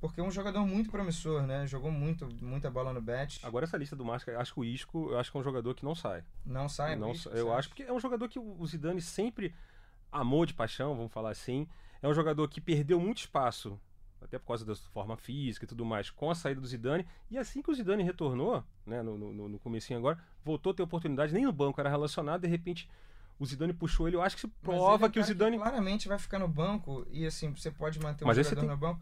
porque 0.00 0.20
é 0.20 0.24
um 0.24 0.30
jogador 0.30 0.66
muito 0.66 0.90
promissor, 0.90 1.42
né? 1.42 1.66
Jogou 1.66 1.90
muito, 1.90 2.26
muita 2.42 2.70
bola 2.70 2.92
no 2.94 3.00
bet. 3.00 3.40
Agora 3.44 3.64
essa 3.66 3.76
lista 3.76 3.94
do 3.94 4.04
Masca, 4.04 4.38
acho 4.38 4.54
que 4.54 4.60
o 4.60 4.64
Isco, 4.64 5.10
eu 5.10 5.18
acho 5.18 5.30
que 5.30 5.36
é 5.36 5.40
um 5.40 5.44
jogador 5.44 5.74
que 5.74 5.84
não 5.84 5.94
sai. 5.94 6.24
Não 6.46 6.66
sai, 6.68 6.96
não, 6.96 7.12
Isco, 7.12 7.28
eu 7.30 7.52
acho 7.52 7.68
porque 7.68 7.82
é 7.82 7.92
um 7.92 8.00
jogador 8.00 8.26
que 8.28 8.38
o 8.38 8.66
Zidane 8.66 9.00
sempre 9.02 9.54
amou 10.10 10.46
de 10.46 10.54
paixão, 10.54 10.96
vamos 10.96 11.12
falar 11.12 11.30
assim. 11.30 11.68
É 12.00 12.08
um 12.08 12.14
jogador 12.14 12.48
que 12.48 12.60
perdeu 12.60 12.98
muito 12.98 13.18
espaço, 13.18 13.78
até 14.22 14.38
por 14.38 14.46
causa 14.46 14.64
da 14.64 14.74
forma 14.74 15.16
física 15.16 15.64
e 15.64 15.68
tudo 15.68 15.84
mais, 15.84 16.10
com 16.10 16.30
a 16.30 16.34
saída 16.34 16.60
do 16.60 16.66
Zidane. 16.66 17.06
E 17.30 17.36
assim 17.38 17.60
que 17.62 17.70
o 17.70 17.74
Zidane 17.74 18.02
retornou, 18.02 18.62
né, 18.86 19.02
no, 19.02 19.16
no, 19.18 19.48
no 19.48 19.58
comecinho 19.58 19.98
agora, 19.98 20.18
voltou 20.44 20.72
a 20.72 20.74
ter 20.74 20.82
oportunidade, 20.82 21.32
nem 21.32 21.44
no 21.44 21.52
banco 21.52 21.80
era 21.80 21.90
relacionado, 21.90 22.42
de 22.42 22.48
repente 22.48 22.88
o 23.38 23.46
Zidane 23.46 23.72
puxou 23.72 24.06
ele. 24.06 24.16
Eu 24.16 24.22
acho 24.22 24.36
que 24.36 24.40
isso 24.46 24.52
é 24.62 24.64
prova 24.64 25.06
um 25.06 25.10
que 25.10 25.18
o 25.18 25.24
Zidane. 25.24 25.58
claramente 25.58 26.06
vai 26.08 26.18
ficar 26.18 26.38
no 26.38 26.48
banco 26.48 27.06
e 27.10 27.26
assim, 27.26 27.50
você 27.50 27.70
pode 27.70 27.98
manter 28.00 28.24
um 28.24 28.28
Mas 28.28 28.36
você 28.36 28.44
jogador 28.44 28.60
tem- 28.60 28.70
no 28.70 28.76
banco. 28.76 29.00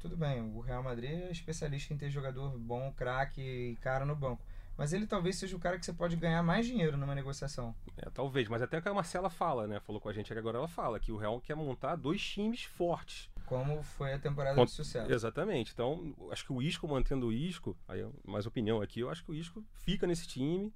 Tudo 0.00 0.16
bem, 0.16 0.40
o 0.54 0.60
Real 0.60 0.82
Madrid 0.82 1.10
é 1.10 1.30
especialista 1.32 1.92
em 1.92 1.96
ter 1.96 2.08
jogador 2.08 2.56
bom, 2.56 2.92
craque 2.96 3.40
e 3.40 3.76
cara 3.80 4.04
no 4.04 4.14
banco. 4.14 4.40
Mas 4.76 4.92
ele 4.92 5.08
talvez 5.08 5.34
seja 5.36 5.56
o 5.56 5.58
cara 5.58 5.76
que 5.76 5.84
você 5.84 5.92
pode 5.92 6.14
ganhar 6.14 6.40
mais 6.40 6.64
dinheiro 6.64 6.96
numa 6.96 7.12
negociação. 7.16 7.74
É, 7.96 8.08
talvez, 8.10 8.46
mas 8.46 8.62
até 8.62 8.80
que 8.80 8.88
a 8.88 8.94
Marcela 8.94 9.28
fala, 9.28 9.66
né? 9.66 9.80
Falou 9.80 10.00
com 10.00 10.08
a 10.08 10.12
gente 10.12 10.32
agora, 10.32 10.58
ela 10.58 10.68
fala 10.68 11.00
que 11.00 11.10
o 11.10 11.16
Real 11.16 11.40
quer 11.40 11.56
montar 11.56 11.96
dois 11.96 12.22
times 12.22 12.62
fortes. 12.62 13.28
Como 13.48 13.82
foi 13.82 14.12
a 14.12 14.18
temporada 14.18 14.54
Cont- 14.54 14.68
de 14.68 14.74
sucesso. 14.74 15.10
Exatamente. 15.10 15.72
Então, 15.72 16.14
acho 16.30 16.44
que 16.44 16.52
o 16.52 16.60
Isco, 16.60 16.86
mantendo 16.86 17.28
o 17.28 17.32
Isco, 17.32 17.76
aí 17.88 18.00
é 18.00 18.08
mais 18.26 18.46
opinião 18.46 18.80
aqui, 18.82 19.00
eu 19.00 19.10
acho 19.10 19.24
que 19.24 19.30
o 19.30 19.34
Isco 19.34 19.64
fica 19.72 20.06
nesse 20.06 20.26
time 20.26 20.72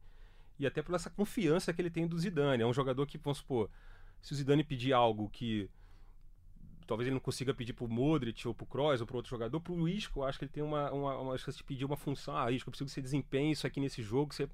e 0.58 0.66
até 0.66 0.80
por 0.82 0.94
essa 0.94 1.10
confiança 1.10 1.72
que 1.72 1.80
ele 1.82 1.90
tem 1.90 2.06
do 2.06 2.18
Zidane. 2.18 2.62
É 2.62 2.66
um 2.66 2.72
jogador 2.72 3.06
que, 3.06 3.18
vamos 3.18 3.38
supor, 3.38 3.68
se 4.20 4.32
o 4.32 4.36
Zidane 4.36 4.64
pedir 4.64 4.92
algo 4.92 5.28
que 5.30 5.68
talvez 6.86 7.06
ele 7.06 7.14
não 7.14 7.20
consiga 7.20 7.54
pedir 7.54 7.72
pro 7.72 7.88
Modric 7.88 8.46
ou 8.46 8.54
pro 8.54 8.66
Kroos 8.66 9.00
ou 9.00 9.06
pro 9.06 9.16
outro 9.16 9.30
jogador, 9.30 9.60
pro 9.60 9.88
Isco, 9.88 10.20
eu 10.20 10.24
acho 10.24 10.38
que 10.38 10.44
ele 10.44 10.52
tem 10.52 10.62
uma, 10.62 10.90
uma, 10.92 11.18
uma 11.18 11.38
chance 11.38 11.56
de 11.58 11.64
pedir 11.64 11.84
uma 11.84 11.96
função. 11.96 12.36
Ah, 12.36 12.50
Isco, 12.50 12.68
eu 12.68 12.72
preciso 12.72 12.86
que 12.88 12.94
você 12.94 13.02
desempenhe 13.02 13.52
isso 13.52 13.66
aqui 13.66 13.80
nesse 13.80 14.02
jogo, 14.02 14.34
você, 14.34 14.48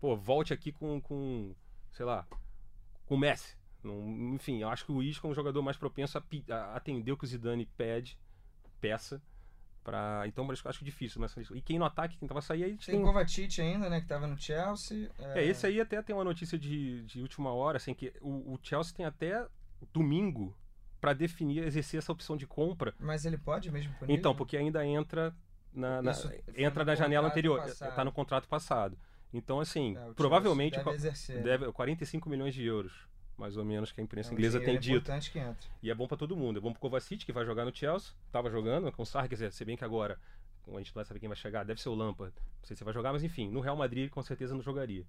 pô, 0.00 0.16
volte 0.16 0.52
aqui 0.52 0.72
com, 0.72 1.00
com 1.00 1.54
sei 1.92 2.04
lá, 2.06 2.26
com 3.06 3.14
o 3.14 3.18
Messi. 3.18 3.56
Não- 3.84 4.34
enfim, 4.34 4.62
eu 4.62 4.68
acho 4.68 4.84
que 4.84 4.92
o 4.92 5.02
Isco 5.02 5.26
é 5.26 5.30
um 5.30 5.34
jogador 5.34 5.62
mais 5.62 5.76
propenso 5.76 6.18
a, 6.18 6.22
a 6.54 6.76
atender 6.76 7.12
o 7.12 7.16
que 7.16 7.24
o 7.24 7.26
Zidane 7.26 7.66
pede, 7.76 8.18
peça. 8.80 9.22
Pra... 9.82 10.22
Então, 10.26 10.48
eu 10.48 10.70
acho 10.70 10.82
difícil. 10.84 11.20
Mas... 11.20 11.34
E 11.52 11.60
quem 11.60 11.78
no 11.78 11.84
ataque, 11.84 12.16
quem 12.16 12.26
tava 12.26 12.40
saindo 12.40 12.64
aí, 12.64 12.76
Tem 12.78 12.94
tem... 12.96 13.02
Kovacic 13.04 13.60
ainda, 13.60 13.90
né, 13.90 14.00
que 14.00 14.06
tava 14.06 14.26
no 14.26 14.36
Chelsea. 14.38 15.10
É, 15.18 15.44
esse 15.44 15.66
aí 15.66 15.78
até 15.80 16.00
tem 16.00 16.16
uma 16.16 16.24
notícia 16.24 16.58
de, 16.58 17.02
de 17.04 17.20
última 17.20 17.52
hora, 17.52 17.76
assim, 17.76 17.92
que 17.92 18.10
o, 18.22 18.54
o 18.54 18.58
Chelsea 18.62 18.94
tem 18.96 19.04
até 19.04 19.46
domingo 19.92 20.56
para 21.00 21.12
definir, 21.12 21.62
exercer 21.64 21.98
essa 21.98 22.10
opção 22.10 22.34
de 22.34 22.46
compra. 22.46 22.94
Mas 22.98 23.26
ele 23.26 23.36
pode 23.36 23.70
mesmo 23.70 23.92
punir? 23.98 24.14
Então, 24.14 24.34
porque 24.34 24.56
ainda 24.56 24.86
entra 24.86 25.36
na, 25.70 26.00
na- 26.00 26.12
entra 26.56 26.82
na 26.82 26.94
janela 26.94 27.28
anterior, 27.28 27.60
passado. 27.60 27.94
tá 27.94 28.04
no 28.04 28.12
contrato 28.12 28.48
passado. 28.48 28.96
Então, 29.32 29.60
assim, 29.60 29.96
É, 29.98 30.12
provavelmente 30.14 30.76
deve 30.78 30.90
exercer. 30.92 31.42
deve 31.42 31.70
45 31.72 32.30
milhões 32.30 32.54
de 32.54 32.64
euros, 32.64 33.06
mais 33.38 33.56
ou 33.56 33.64
menos, 33.64 33.90
que 33.92 34.00
a 34.00 34.04
imprensa 34.04 34.30
É 34.30 34.32
inglesa 34.32 34.58
tem 34.58 34.78
dinheiro 34.78 34.82
dito. 34.82 34.96
importante 34.96 35.30
que 35.30 35.38
entra. 35.38 35.68
E 35.82 35.90
é 35.90 35.94
bom 35.94 36.06
pra 36.06 36.16
todo 36.16 36.36
mundo. 36.36 36.58
É 36.58 36.60
bom 36.60 36.72
pro 36.72 36.80
Kovacic, 36.80 37.24
que 37.24 37.32
vai 37.32 37.44
jogar 37.44 37.64
no 37.64 37.74
Chelsea. 37.74 38.12
Tava 38.30 38.50
jogando 38.50 38.90
com 38.92 39.02
o 39.02 39.06
Sarri, 39.06 39.28
quer 39.28 39.34
dizer, 39.36 39.52
se 39.52 39.64
bem 39.64 39.76
que 39.76 39.84
agora, 39.84 40.18
a 40.68 40.70
gente 40.78 40.88
não 40.88 40.94
vai 40.94 41.04
saber 41.04 41.20
quem 41.20 41.28
vai 41.28 41.36
chegar, 41.36 41.64
deve 41.64 41.80
ser 41.80 41.88
o 41.88 41.94
Lampard. 41.94 42.32
Não 42.60 42.66
sei 42.66 42.76
se 42.76 42.84
vai 42.84 42.94
jogar, 42.94 43.12
mas 43.12 43.22
enfim, 43.24 43.50
no 43.50 43.60
Real 43.60 43.76
Madrid 43.76 44.10
com 44.10 44.22
certeza 44.22 44.54
não 44.54 44.62
jogaria. 44.62 45.04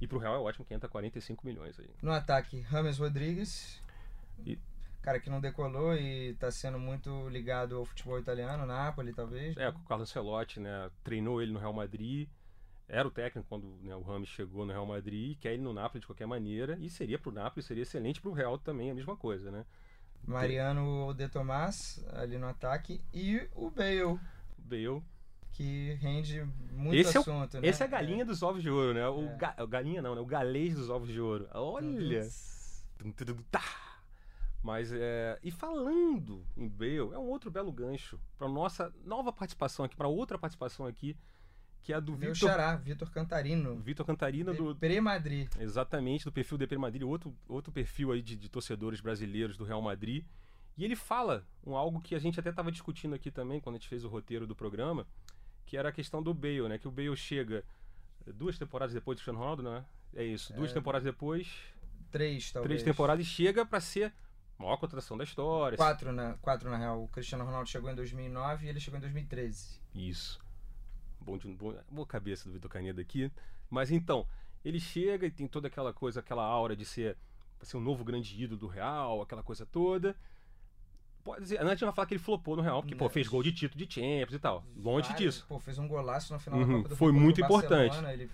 E 0.00 0.06
pro 0.06 0.18
Real 0.18 0.34
é 0.34 0.38
ótimo 0.38 0.64
que 0.64 0.74
entra 0.74 0.88
45 0.88 1.44
milhões 1.46 1.78
aí. 1.80 1.88
No 2.02 2.12
ataque, 2.12 2.60
Rames 2.60 2.98
Rodrigues. 2.98 3.80
E- 4.46 4.58
Cara 5.00 5.20
que 5.20 5.30
não 5.30 5.40
decolou 5.40 5.94
e 5.96 6.34
tá 6.34 6.50
sendo 6.50 6.78
muito 6.78 7.28
ligado 7.30 7.76
ao 7.76 7.84
futebol 7.84 8.18
italiano, 8.18 8.66
Napoli 8.66 9.12
talvez. 9.14 9.56
É, 9.56 9.68
o 9.68 9.72
Carlos 9.88 10.10
Ancelotti, 10.10 10.60
né, 10.60 10.90
treinou 11.02 11.40
ele 11.40 11.52
no 11.52 11.58
Real 11.58 11.72
Madrid. 11.72 12.28
Era 12.88 13.06
o 13.06 13.10
técnico 13.10 13.46
quando 13.48 13.66
né, 13.82 13.94
o 13.94 14.00
Rames 14.00 14.28
chegou 14.30 14.64
no 14.64 14.72
Real 14.72 14.86
Madrid, 14.86 15.36
quer 15.38 15.52
ele 15.52 15.62
no 15.62 15.74
Napoli 15.74 16.00
de 16.00 16.06
qualquer 16.06 16.26
maneira. 16.26 16.78
E 16.80 16.88
seria 16.88 17.18
pro 17.18 17.30
Napoli, 17.30 17.62
seria 17.62 17.82
excelente 17.82 18.20
pro 18.20 18.32
Real 18.32 18.56
também, 18.58 18.90
a 18.90 18.94
mesma 18.94 19.14
coisa, 19.16 19.50
né? 19.50 19.66
Mariano 20.26 21.14
De 21.14 21.28
Tomás 21.28 22.04
ali 22.12 22.38
no 22.38 22.46
ataque. 22.48 23.00
E 23.12 23.46
o 23.54 23.70
Bale, 23.70 24.02
O 24.04 24.20
Bale. 24.58 25.02
que 25.52 25.94
rende 26.00 26.42
muito 26.72 26.96
Esse 26.96 27.16
é 27.16 27.20
o- 27.20 27.22
assunto, 27.22 27.60
né? 27.60 27.68
Esse 27.68 27.82
é 27.82 27.86
a 27.86 27.88
galinha 27.88 28.24
dos 28.24 28.42
ovos 28.42 28.62
de 28.62 28.70
ouro, 28.70 28.94
né? 28.94 29.08
O, 29.08 29.22
É. 29.26 29.36
ga- 29.36 29.56
o 29.58 29.66
galinha 29.66 30.02
não, 30.02 30.14
né? 30.14 30.20
O 30.20 30.26
galês 30.26 30.74
dos 30.74 30.88
ovos 30.90 31.08
de 31.08 31.20
ouro. 31.20 31.48
Olha! 31.52 32.26
Tum, 32.98 33.12
tum, 33.12 33.24
tum, 33.24 33.42
tá. 33.50 33.62
Mas 34.62 34.92
é. 34.92 35.38
E 35.42 35.50
falando 35.50 36.44
em 36.56 36.68
Bale, 36.68 36.96
é 37.14 37.18
um 37.18 37.28
outro 37.28 37.50
belo 37.50 37.70
gancho 37.72 38.18
para 38.36 38.48
nossa 38.48 38.92
nova 39.04 39.32
participação 39.32 39.84
aqui, 39.84 39.94
para 39.96 40.08
outra 40.08 40.36
participação 40.38 40.84
aqui, 40.86 41.16
que 41.82 41.92
é 41.92 41.96
a 41.96 42.00
do 42.00 42.14
Vitor 42.14 42.34
xará, 42.34 42.76
Vitor 42.76 43.10
Cantarino. 43.10 43.76
Vitor 43.80 44.04
Cantarina 44.04 44.52
do 44.52 44.74
Pre-Madrid. 44.76 45.48
exatamente 45.58 46.24
do 46.24 46.32
perfil 46.32 46.58
DP 46.58 46.76
Madrid, 46.76 47.02
outro 47.02 47.34
outro 47.48 47.72
perfil 47.72 48.12
aí 48.12 48.20
de, 48.22 48.36
de 48.36 48.48
torcedores 48.48 49.00
brasileiros 49.00 49.56
do 49.56 49.64
Real 49.64 49.80
Madrid. 49.80 50.24
E 50.76 50.84
ele 50.84 50.94
fala 50.94 51.44
um 51.66 51.74
algo 51.76 52.00
que 52.00 52.14
a 52.14 52.18
gente 52.18 52.38
até 52.38 52.50
estava 52.50 52.70
discutindo 52.70 53.14
aqui 53.14 53.30
também 53.30 53.60
quando 53.60 53.76
a 53.76 53.78
gente 53.78 53.88
fez 53.88 54.04
o 54.04 54.08
roteiro 54.08 54.46
do 54.46 54.54
programa, 54.54 55.06
que 55.66 55.76
era 55.76 55.88
a 55.88 55.92
questão 55.92 56.22
do 56.22 56.32
Bale, 56.32 56.68
né? 56.68 56.78
Que 56.78 56.86
o 56.86 56.90
Bale 56.90 57.16
chega 57.16 57.64
duas 58.34 58.56
temporadas 58.58 58.94
depois 58.94 59.16
do 59.16 59.18
Cristiano 59.18 59.38
Ronaldo, 59.40 59.62
né? 59.62 59.84
É 60.14 60.22
isso, 60.24 60.52
duas 60.52 60.70
É. 60.70 60.74
temporadas 60.74 61.04
depois, 61.04 61.48
Três, 62.10 62.52
talvez. 62.52 62.68
três 62.68 62.82
temporadas 62.82 63.26
e 63.26 63.28
chega 63.28 63.66
para 63.66 63.80
ser 63.80 64.12
a 64.58 64.62
maior 64.62 64.76
contratação 64.76 65.16
da 65.16 65.24
história. 65.24 65.76
Quatro 65.76 66.12
na, 66.12 66.34
quatro, 66.34 66.70
na 66.70 66.76
real. 66.76 67.02
O 67.04 67.08
Cristiano 67.08 67.44
Ronaldo 67.44 67.68
chegou 67.68 67.90
em 67.90 67.94
2009 67.94 68.66
e 68.66 68.68
ele 68.68 68.80
chegou 68.80 68.98
em 68.98 69.00
2013. 69.00 69.80
Isso. 69.94 70.38
Bom, 71.28 71.36
de, 71.36 71.46
bom, 71.48 71.74
boa 71.90 72.06
cabeça 72.06 72.48
do 72.48 72.52
Vitor 72.54 72.70
Canedo 72.70 73.00
aqui. 73.00 73.30
Mas 73.68 73.90
então, 73.90 74.26
ele 74.64 74.80
chega 74.80 75.26
e 75.26 75.30
tem 75.30 75.46
toda 75.46 75.68
aquela 75.68 75.92
coisa, 75.92 76.20
aquela 76.20 76.42
aura 76.42 76.74
de 76.74 76.84
ser 76.84 77.16
ser 77.62 77.76
um 77.76 77.80
novo 77.80 78.04
grande 78.04 78.40
ídolo 78.42 78.58
do 78.60 78.66
Real, 78.68 79.20
aquela 79.20 79.42
coisa 79.42 79.66
toda. 79.66 80.16
Pode 81.24 81.42
dizer, 81.42 81.60
a 81.60 81.68
gente 81.68 81.84
vai 81.84 81.92
falar 81.92 82.06
que 82.06 82.14
ele 82.14 82.22
flopou 82.22 82.56
no 82.56 82.62
Real, 82.62 82.80
porque, 82.80 82.94
pô, 82.94 83.08
fez 83.08 83.26
gol 83.28 83.42
de 83.42 83.52
título 83.52 83.84
de 83.84 83.92
Champions 83.92 84.34
e 84.34 84.38
tal. 84.38 84.64
Longe 84.76 85.08
Vários, 85.08 85.16
disso. 85.34 85.46
Pô, 85.48 85.58
fez 85.58 85.78
um 85.78 85.86
golaço 85.86 86.32
na 86.32 86.38
final 86.38 86.60
Uhum, 86.60 86.66
da 86.68 86.76
Copa 86.76 86.88
do 86.90 86.96
foi 86.96 87.12
Mundo 87.12 87.22
muito 87.24 87.40
importante. 87.40 87.98
Ele, 88.06 88.30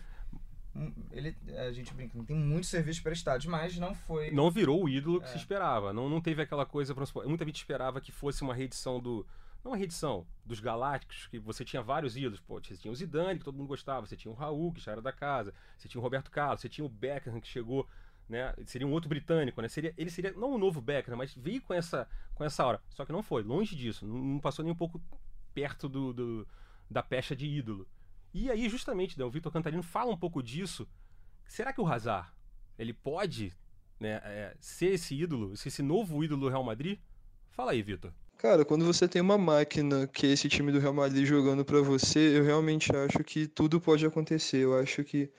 um, 0.76 0.92
ele, 1.10 1.36
a 1.58 1.72
gente 1.72 1.92
brinca, 1.94 2.16
não 2.16 2.24
tem 2.24 2.36
muito 2.36 2.66
serviço 2.66 3.02
prestado, 3.02 3.48
mas 3.48 3.76
não 3.78 3.94
foi. 3.94 4.30
Não 4.30 4.50
virou 4.50 4.84
o 4.84 4.88
ídolo 4.88 5.20
que 5.20 5.26
É. 5.26 5.30
se 5.30 5.38
esperava. 5.38 5.92
Não, 5.92 6.08
não 6.08 6.20
teve 6.20 6.42
aquela 6.42 6.66
coisa. 6.66 6.94
Muita 7.26 7.44
gente 7.46 7.56
esperava 7.56 8.00
que 8.00 8.12
fosse 8.12 8.42
uma 8.42 8.54
reedição 8.54 9.00
do. 9.00 9.26
Não 9.64 9.70
uma 9.72 9.76
reedição 9.78 10.26
dos 10.44 10.60
Galácticos, 10.60 11.26
que 11.28 11.38
você 11.38 11.64
tinha 11.64 11.82
vários 11.82 12.16
ídolos. 12.16 12.38
Pô, 12.40 12.60
você 12.60 12.76
tinha 12.76 12.92
o 12.92 12.94
Zidane, 12.94 13.38
que 13.38 13.44
todo 13.44 13.56
mundo 13.56 13.66
gostava. 13.68 14.06
Você 14.06 14.14
tinha 14.16 14.30
o 14.30 14.34
Raul, 14.34 14.72
que 14.72 14.80
já 14.80 14.92
era 14.92 15.00
da 15.00 15.10
casa. 15.10 15.54
Você 15.78 15.88
tinha 15.88 15.98
o 16.00 16.02
Roberto 16.02 16.30
Carlos. 16.30 16.60
Você 16.60 16.68
tinha 16.68 16.84
o 16.84 16.88
Beckham, 16.88 17.40
que 17.40 17.48
chegou. 17.48 17.88
Né? 18.28 18.54
Seria 18.66 18.86
um 18.86 18.92
outro 18.92 19.08
britânico, 19.08 19.60
né? 19.62 19.68
Seria, 19.68 19.94
ele 19.96 20.10
seria 20.10 20.32
não 20.32 20.54
um 20.54 20.58
novo 20.58 20.80
Beckham, 20.82 21.16
mas 21.16 21.34
veio 21.34 21.62
com 21.62 21.72
essa, 21.72 22.06
com 22.34 22.44
essa 22.44 22.64
hora. 22.64 22.82
Só 22.90 23.06
que 23.06 23.12
não 23.12 23.22
foi, 23.22 23.42
longe 23.42 23.74
disso. 23.74 24.06
Não, 24.06 24.18
não 24.18 24.38
passou 24.38 24.62
nem 24.62 24.72
um 24.72 24.76
pouco 24.76 25.00
perto 25.54 25.88
do, 25.88 26.12
do- 26.12 26.48
da 26.90 27.02
pecha 27.02 27.34
de 27.34 27.46
ídolo. 27.46 27.88
E 28.34 28.50
aí, 28.50 28.68
justamente, 28.68 29.18
né, 29.18 29.24
o 29.24 29.30
Vitor 29.30 29.50
Cantarino 29.52 29.82
fala 29.82 30.10
um 30.12 30.16
pouco 30.16 30.42
disso. 30.42 30.86
Será 31.46 31.72
que 31.72 31.80
o 31.80 31.86
Hazard, 31.86 32.30
ele 32.78 32.92
pode 32.92 33.52
né, 34.00 34.20
é, 34.24 34.56
ser 34.60 34.94
esse 34.94 35.14
ídolo, 35.14 35.56
ser 35.56 35.68
esse 35.68 35.82
novo 35.82 36.22
ídolo 36.22 36.42
do 36.42 36.48
Real 36.48 36.64
Madrid? 36.64 36.98
Fala 37.50 37.72
aí, 37.72 37.82
Vitor. 37.82 38.12
Cara, 38.36 38.64
quando 38.64 38.84
você 38.84 39.08
tem 39.08 39.22
uma 39.22 39.38
máquina 39.38 40.06
que 40.06 40.26
é 40.26 40.30
esse 40.30 40.48
time 40.48 40.70
do 40.70 40.78
Real 40.78 40.92
Madrid 40.92 41.24
jogando 41.26 41.64
pra 41.64 41.80
você, 41.80 42.36
eu 42.38 42.44
realmente 42.44 42.94
acho 42.94 43.24
que 43.24 43.46
tudo 43.46 43.80
pode 43.80 44.04
acontecer. 44.04 44.58
Eu 44.58 44.78
acho 44.78 45.02
que 45.02 45.32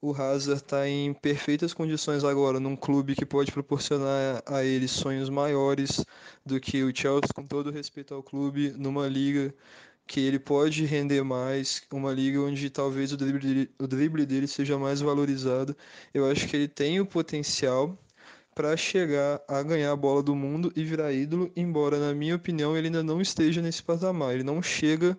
o 0.00 0.12
Hazard 0.14 0.62
tá 0.64 0.88
em 0.88 1.14
perfeitas 1.14 1.74
condições 1.74 2.24
agora 2.24 2.60
num 2.60 2.76
clube 2.76 3.16
que 3.16 3.26
pode 3.26 3.52
proporcionar 3.52 4.42
a 4.46 4.64
ele 4.64 4.88
sonhos 4.88 5.30
maiores 5.30 6.04
do 6.46 6.60
que 6.60 6.84
o 6.84 6.94
Chelsea, 6.96 7.30
com 7.34 7.46
todo 7.46 7.70
respeito 7.70 8.14
ao 8.14 8.22
clube, 8.22 8.72
numa 8.78 9.08
liga 9.08 9.54
que 10.06 10.20
ele 10.20 10.38
pode 10.38 10.84
render 10.86 11.22
mais, 11.24 11.82
uma 11.92 12.12
liga 12.12 12.40
onde 12.40 12.70
talvez 12.70 13.12
o 13.12 13.16
drible 13.16 13.40
dele, 13.40 13.70
o 13.78 13.86
drible 13.86 14.26
dele 14.26 14.46
seja 14.48 14.78
mais 14.78 15.00
valorizado. 15.00 15.76
Eu 16.14 16.30
acho 16.30 16.46
que 16.48 16.56
ele 16.56 16.68
tem 16.68 17.00
o 17.00 17.06
potencial 17.06 17.98
para 18.54 18.76
chegar 18.76 19.42
a 19.48 19.62
ganhar 19.62 19.92
a 19.92 19.96
bola 19.96 20.22
do 20.22 20.34
mundo 20.34 20.72
e 20.76 20.84
virar 20.84 21.12
ídolo, 21.12 21.50
embora, 21.56 21.98
na 21.98 22.14
minha 22.14 22.36
opinião, 22.36 22.76
ele 22.76 22.86
ainda 22.86 23.02
não 23.02 23.20
esteja 23.20 23.60
nesse 23.60 23.82
patamar. 23.82 24.34
Ele 24.34 24.44
não 24.44 24.62
chega 24.62 25.18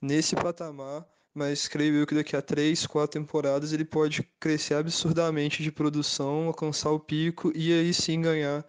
nesse 0.00 0.36
patamar, 0.36 1.06
mas 1.34 1.66
creio 1.66 1.94
eu 1.96 2.06
que 2.06 2.14
daqui 2.14 2.36
a 2.36 2.42
três, 2.42 2.86
quatro 2.86 3.20
temporadas 3.20 3.72
ele 3.72 3.84
pode 3.84 4.22
crescer 4.38 4.74
absurdamente 4.74 5.62
de 5.62 5.72
produção, 5.72 6.46
alcançar 6.46 6.90
o 6.90 7.00
pico 7.00 7.52
e 7.54 7.72
aí 7.72 7.92
sim 7.94 8.20
ganhar 8.20 8.64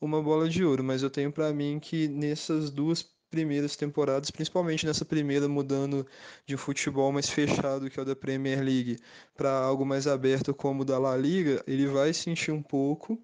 uma 0.00 0.22
bola 0.22 0.48
de 0.48 0.64
ouro. 0.64 0.82
Mas 0.84 1.02
eu 1.02 1.10
tenho 1.10 1.32
para 1.32 1.52
mim 1.52 1.78
que 1.80 2.08
nessas 2.08 2.70
duas 2.70 3.02
primeiras 3.30 3.76
temporadas, 3.76 4.30
principalmente 4.30 4.84
nessa 4.84 5.04
primeira 5.04 5.48
mudando 5.48 6.06
de 6.44 6.54
um 6.54 6.58
futebol 6.58 7.12
mais 7.12 7.30
fechado 7.30 7.88
que 7.88 7.98
é 7.98 8.02
o 8.02 8.04
da 8.04 8.16
Premier 8.16 8.60
League 8.62 8.98
para 9.36 9.52
algo 9.52 9.86
mais 9.86 10.06
aberto 10.06 10.52
como 10.52 10.82
o 10.82 10.84
da 10.84 10.98
La 10.98 11.16
Liga, 11.16 11.62
ele 11.66 11.86
vai 11.86 12.12
sentir 12.12 12.50
um 12.50 12.62
pouco 12.62 13.18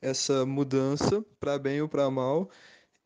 essa 0.00 0.46
mudança 0.46 1.22
para 1.40 1.58
bem 1.58 1.80
ou 1.82 1.88
para 1.88 2.10
mal. 2.10 2.50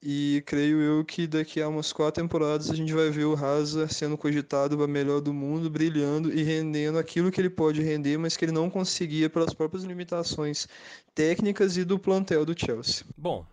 E 0.03 0.43
creio 0.47 0.81
eu 0.81 1.05
que 1.05 1.27
daqui 1.27 1.61
a 1.61 1.69
umas 1.69 1.93
quatro 1.93 2.23
temporadas 2.23 2.71
a 2.71 2.75
gente 2.75 2.93
vai 2.93 3.11
ver 3.11 3.25
o 3.27 3.35
Hazard 3.35 3.93
sendo 3.93 4.17
cogitado 4.17 4.77
para 4.77 4.87
melhor 4.87 5.21
do 5.21 5.33
mundo, 5.35 5.71
brilhando 5.71 6.33
e 6.33 6.43
rendendo 6.43 6.99
aquilo 6.99 7.31
que 7.31 7.41
ele 7.41 7.51
pode 7.51 7.83
render, 7.83 8.19
mas 8.19 8.37
que 8.37 8.45
ele 8.45 8.53
não 8.53 8.71
conseguia 8.71 9.29
pelas 9.31 9.53
próprias 9.55 9.85
limitações 9.85 10.67
técnicas 11.15 11.77
e 11.77 11.85
do 11.85 11.99
plantel 11.99 12.47
do 12.47 12.59
Chelsea. 12.59 13.05
Bom, 13.17 13.47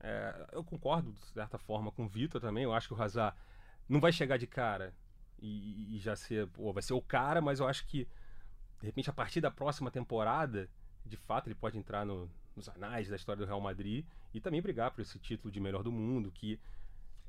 é, 0.00 0.46
eu 0.52 0.64
concordo, 0.64 1.12
de 1.12 1.26
certa 1.26 1.58
forma, 1.58 1.92
com 1.92 2.04
o 2.04 2.08
Vitor 2.08 2.40
também. 2.40 2.64
Eu 2.64 2.72
acho 2.74 2.88
que 2.88 2.94
o 2.94 3.02
Hazard 3.02 3.36
não 3.88 4.00
vai 4.00 4.12
chegar 4.12 4.38
de 4.38 4.46
cara 4.46 4.94
e, 5.40 5.96
e 5.96 6.00
já 6.00 6.16
ser, 6.16 6.48
pô, 6.48 6.72
vai 6.72 6.82
ser 6.82 6.94
o 6.94 7.02
cara, 7.02 7.40
mas 7.40 7.60
eu 7.60 7.68
acho 7.68 7.86
que, 7.86 8.08
de 8.80 8.86
repente, 8.86 9.10
a 9.10 9.12
partir 9.12 9.40
da 9.40 9.50
próxima 9.50 9.90
temporada, 9.90 10.70
de 11.04 11.16
fato, 11.16 11.48
ele 11.48 11.54
pode 11.54 11.78
entrar 11.78 12.04
no- 12.06 12.30
nos 12.56 12.68
anais 12.68 13.08
da 13.08 13.16
história 13.16 13.40
do 13.44 13.46
Real 13.46 13.60
Madrid 13.60 14.04
e 14.32 14.40
também 14.40 14.60
brigar 14.62 14.90
por 14.90 15.00
esse 15.02 15.18
título 15.18 15.50
de 15.52 15.60
melhor 15.60 15.82
do 15.82 15.92
mundo, 15.92 16.30
que 16.30 16.58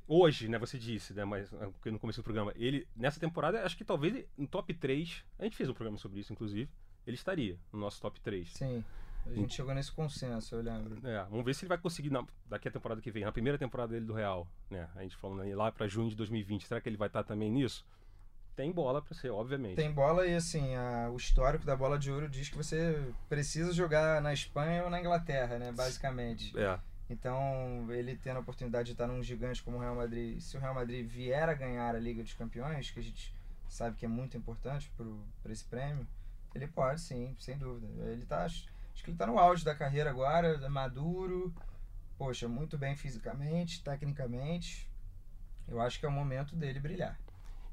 hoje, 0.06 0.48
né, 0.48 0.58
você 0.58 0.78
disse, 0.78 1.14
né, 1.14 1.24
mas 1.24 1.52
ah, 1.54 1.70
no 1.86 1.98
começo 1.98 2.20
do 2.20 2.24
programa, 2.24 2.52
ele, 2.56 2.86
nessa 2.94 3.18
temporada, 3.18 3.64
acho 3.64 3.76
que 3.76 3.84
talvez 3.84 4.24
no 4.36 4.46
top 4.46 4.72
3, 4.74 5.24
a 5.38 5.44
gente 5.44 5.56
fez 5.56 5.68
um 5.68 5.74
programa 5.74 5.98
sobre 5.98 6.20
isso, 6.20 6.32
inclusive, 6.32 6.68
ele 7.06 7.16
estaria 7.16 7.58
no 7.72 7.78
nosso 7.78 8.00
top 8.00 8.20
3. 8.20 8.50
Sim, 8.52 8.84
a 9.26 9.32
gente 9.32 9.54
chegou 9.54 9.74
nesse 9.74 9.90
consenso, 9.92 10.54
eu 10.54 10.62
lembro. 10.62 11.06
É, 11.06 11.24
vamos 11.24 11.44
ver 11.44 11.54
se 11.54 11.64
ele 11.64 11.70
vai 11.70 11.78
conseguir 11.78 12.10
na- 12.10 12.26
daqui 12.46 12.68
a 12.68 12.70
temporada 12.70 13.00
que 13.00 13.10
vem, 13.10 13.24
na 13.24 13.32
primeira 13.32 13.58
temporada 13.58 13.92
dele 13.92 14.04
do 14.06 14.12
Real, 14.12 14.46
né? 14.70 14.88
A 14.94 15.02
gente 15.02 15.16
falando 15.16 15.42
aí 15.42 15.54
lá 15.54 15.72
pra 15.72 15.86
junho 15.88 16.10
de 16.10 16.16
2020, 16.16 16.66
será 16.66 16.80
que 16.80 16.88
ele 16.88 16.96
vai 16.96 17.08
estar 17.08 17.24
também 17.24 17.50
nisso? 17.50 17.84
Tem 18.56 18.70
bola 18.70 19.02
pra 19.02 19.14
ser, 19.14 19.30
obviamente. 19.30 19.74
Tem 19.76 19.90
bola 19.92 20.26
e 20.26 20.34
assim, 20.36 20.74
a- 20.76 21.10
o 21.10 21.16
histórico 21.16 21.64
da 21.64 21.74
bola 21.76 21.98
de 21.98 22.10
ouro 22.10 22.28
diz 22.28 22.48
que 22.48 22.56
você 22.56 23.12
precisa 23.28 23.72
jogar 23.72 24.22
na 24.22 24.32
Espanha 24.32 24.84
ou 24.84 24.90
na 24.90 25.00
Inglaterra, 25.00 25.58
né? 25.58 25.72
Basicamente. 25.72 26.56
É, 26.58 26.78
Então, 27.10 27.86
ele 27.90 28.16
tendo 28.16 28.38
a 28.38 28.40
oportunidade 28.40 28.86
de 28.86 28.92
estar 28.92 29.06
num 29.06 29.22
gigante 29.22 29.62
como 29.62 29.76
o 29.76 29.80
Real 29.80 29.94
Madrid, 29.94 30.40
se 30.40 30.56
o 30.56 30.60
Real 30.60 30.74
Madrid 30.74 31.06
vier 31.06 31.46
a 31.48 31.52
ganhar 31.54 31.94
a 31.94 31.98
Liga 31.98 32.22
dos 32.22 32.32
Campeões, 32.32 32.90
que 32.90 32.98
a 32.98 33.02
gente 33.02 33.34
sabe 33.68 33.96
que 33.96 34.06
é 34.06 34.08
muito 34.08 34.36
importante 34.38 34.90
para 35.42 35.52
esse 35.52 35.64
prêmio, 35.64 36.06
ele 36.54 36.66
pode 36.66 37.00
sim, 37.02 37.36
sem 37.38 37.58
dúvida. 37.58 37.86
Ele 38.10 38.24
tá, 38.24 38.44
acho 38.44 38.66
que 39.02 39.10
ele 39.10 39.16
está 39.16 39.26
no 39.26 39.38
auge 39.38 39.64
da 39.64 39.74
carreira 39.74 40.08
agora, 40.08 40.48
é 40.64 40.68
maduro, 40.68 41.52
poxa, 42.16 42.48
muito 42.48 42.78
bem 42.78 42.96
fisicamente, 42.96 43.82
tecnicamente. 43.82 44.88
Eu 45.68 45.80
acho 45.80 45.98
que 46.00 46.06
é 46.06 46.08
o 46.08 46.12
momento 46.12 46.56
dele 46.56 46.80
brilhar. 46.80 47.18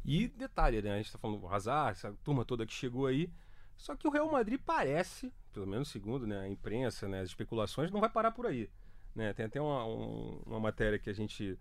E 0.03 0.27
detalhe, 0.27 0.81
né? 0.81 0.93
A 0.93 0.97
gente 0.97 1.11
tá 1.11 1.17
falando 1.17 1.39
do 1.39 1.47
Hazard, 1.47 1.91
essa 1.91 2.13
turma 2.23 2.43
toda 2.43 2.65
que 2.65 2.73
chegou 2.73 3.05
aí. 3.05 3.29
Só 3.77 3.95
que 3.95 4.07
o 4.07 4.11
Real 4.11 4.31
Madrid 4.31 4.59
parece, 4.63 5.31
pelo 5.53 5.65
menos 5.67 5.89
segundo 5.89 6.25
né, 6.27 6.39
a 6.41 6.47
imprensa, 6.47 7.07
né, 7.07 7.21
as 7.21 7.29
especulações, 7.29 7.91
não 7.91 7.99
vai 7.99 8.09
parar 8.09 8.31
por 8.31 8.45
aí. 8.45 8.69
Né? 9.15 9.33
Tem 9.33 9.45
até 9.45 9.59
uma, 9.61 9.85
um- 9.85 10.41
uma 10.45 10.59
matéria 10.59 10.97
que 10.99 11.09
a 11.09 11.13
gente 11.13 11.57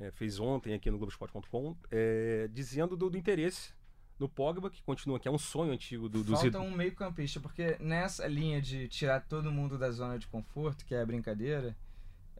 é, 0.00 0.10
fez 0.12 0.38
ontem 0.40 0.72
aqui 0.74 0.90
no 0.90 0.98
Globoesporte.com 0.98 1.76
é, 1.90 2.48
dizendo 2.52 2.96
do, 2.96 3.10
do 3.10 3.16
interesse 3.18 3.72
no 4.18 4.28
Pogba, 4.28 4.70
que 4.70 4.80
continua, 4.82 5.18
que 5.18 5.26
é 5.26 5.30
um 5.30 5.38
sonho 5.38 5.72
antigo 5.72 6.08
do, 6.08 6.22
do 6.22 6.32
Falta 6.36 6.60
um 6.60 6.70
meio 6.70 6.94
campista, 6.94 7.40
porque 7.40 7.76
nessa 7.80 8.26
linha 8.28 8.62
de 8.62 8.86
tirar 8.88 9.20
todo 9.20 9.50
mundo 9.50 9.76
da 9.76 9.90
zona 9.90 10.16
de 10.18 10.28
conforto, 10.28 10.84
que 10.84 10.94
é 10.94 11.00
a 11.02 11.06
brincadeira, 11.06 11.76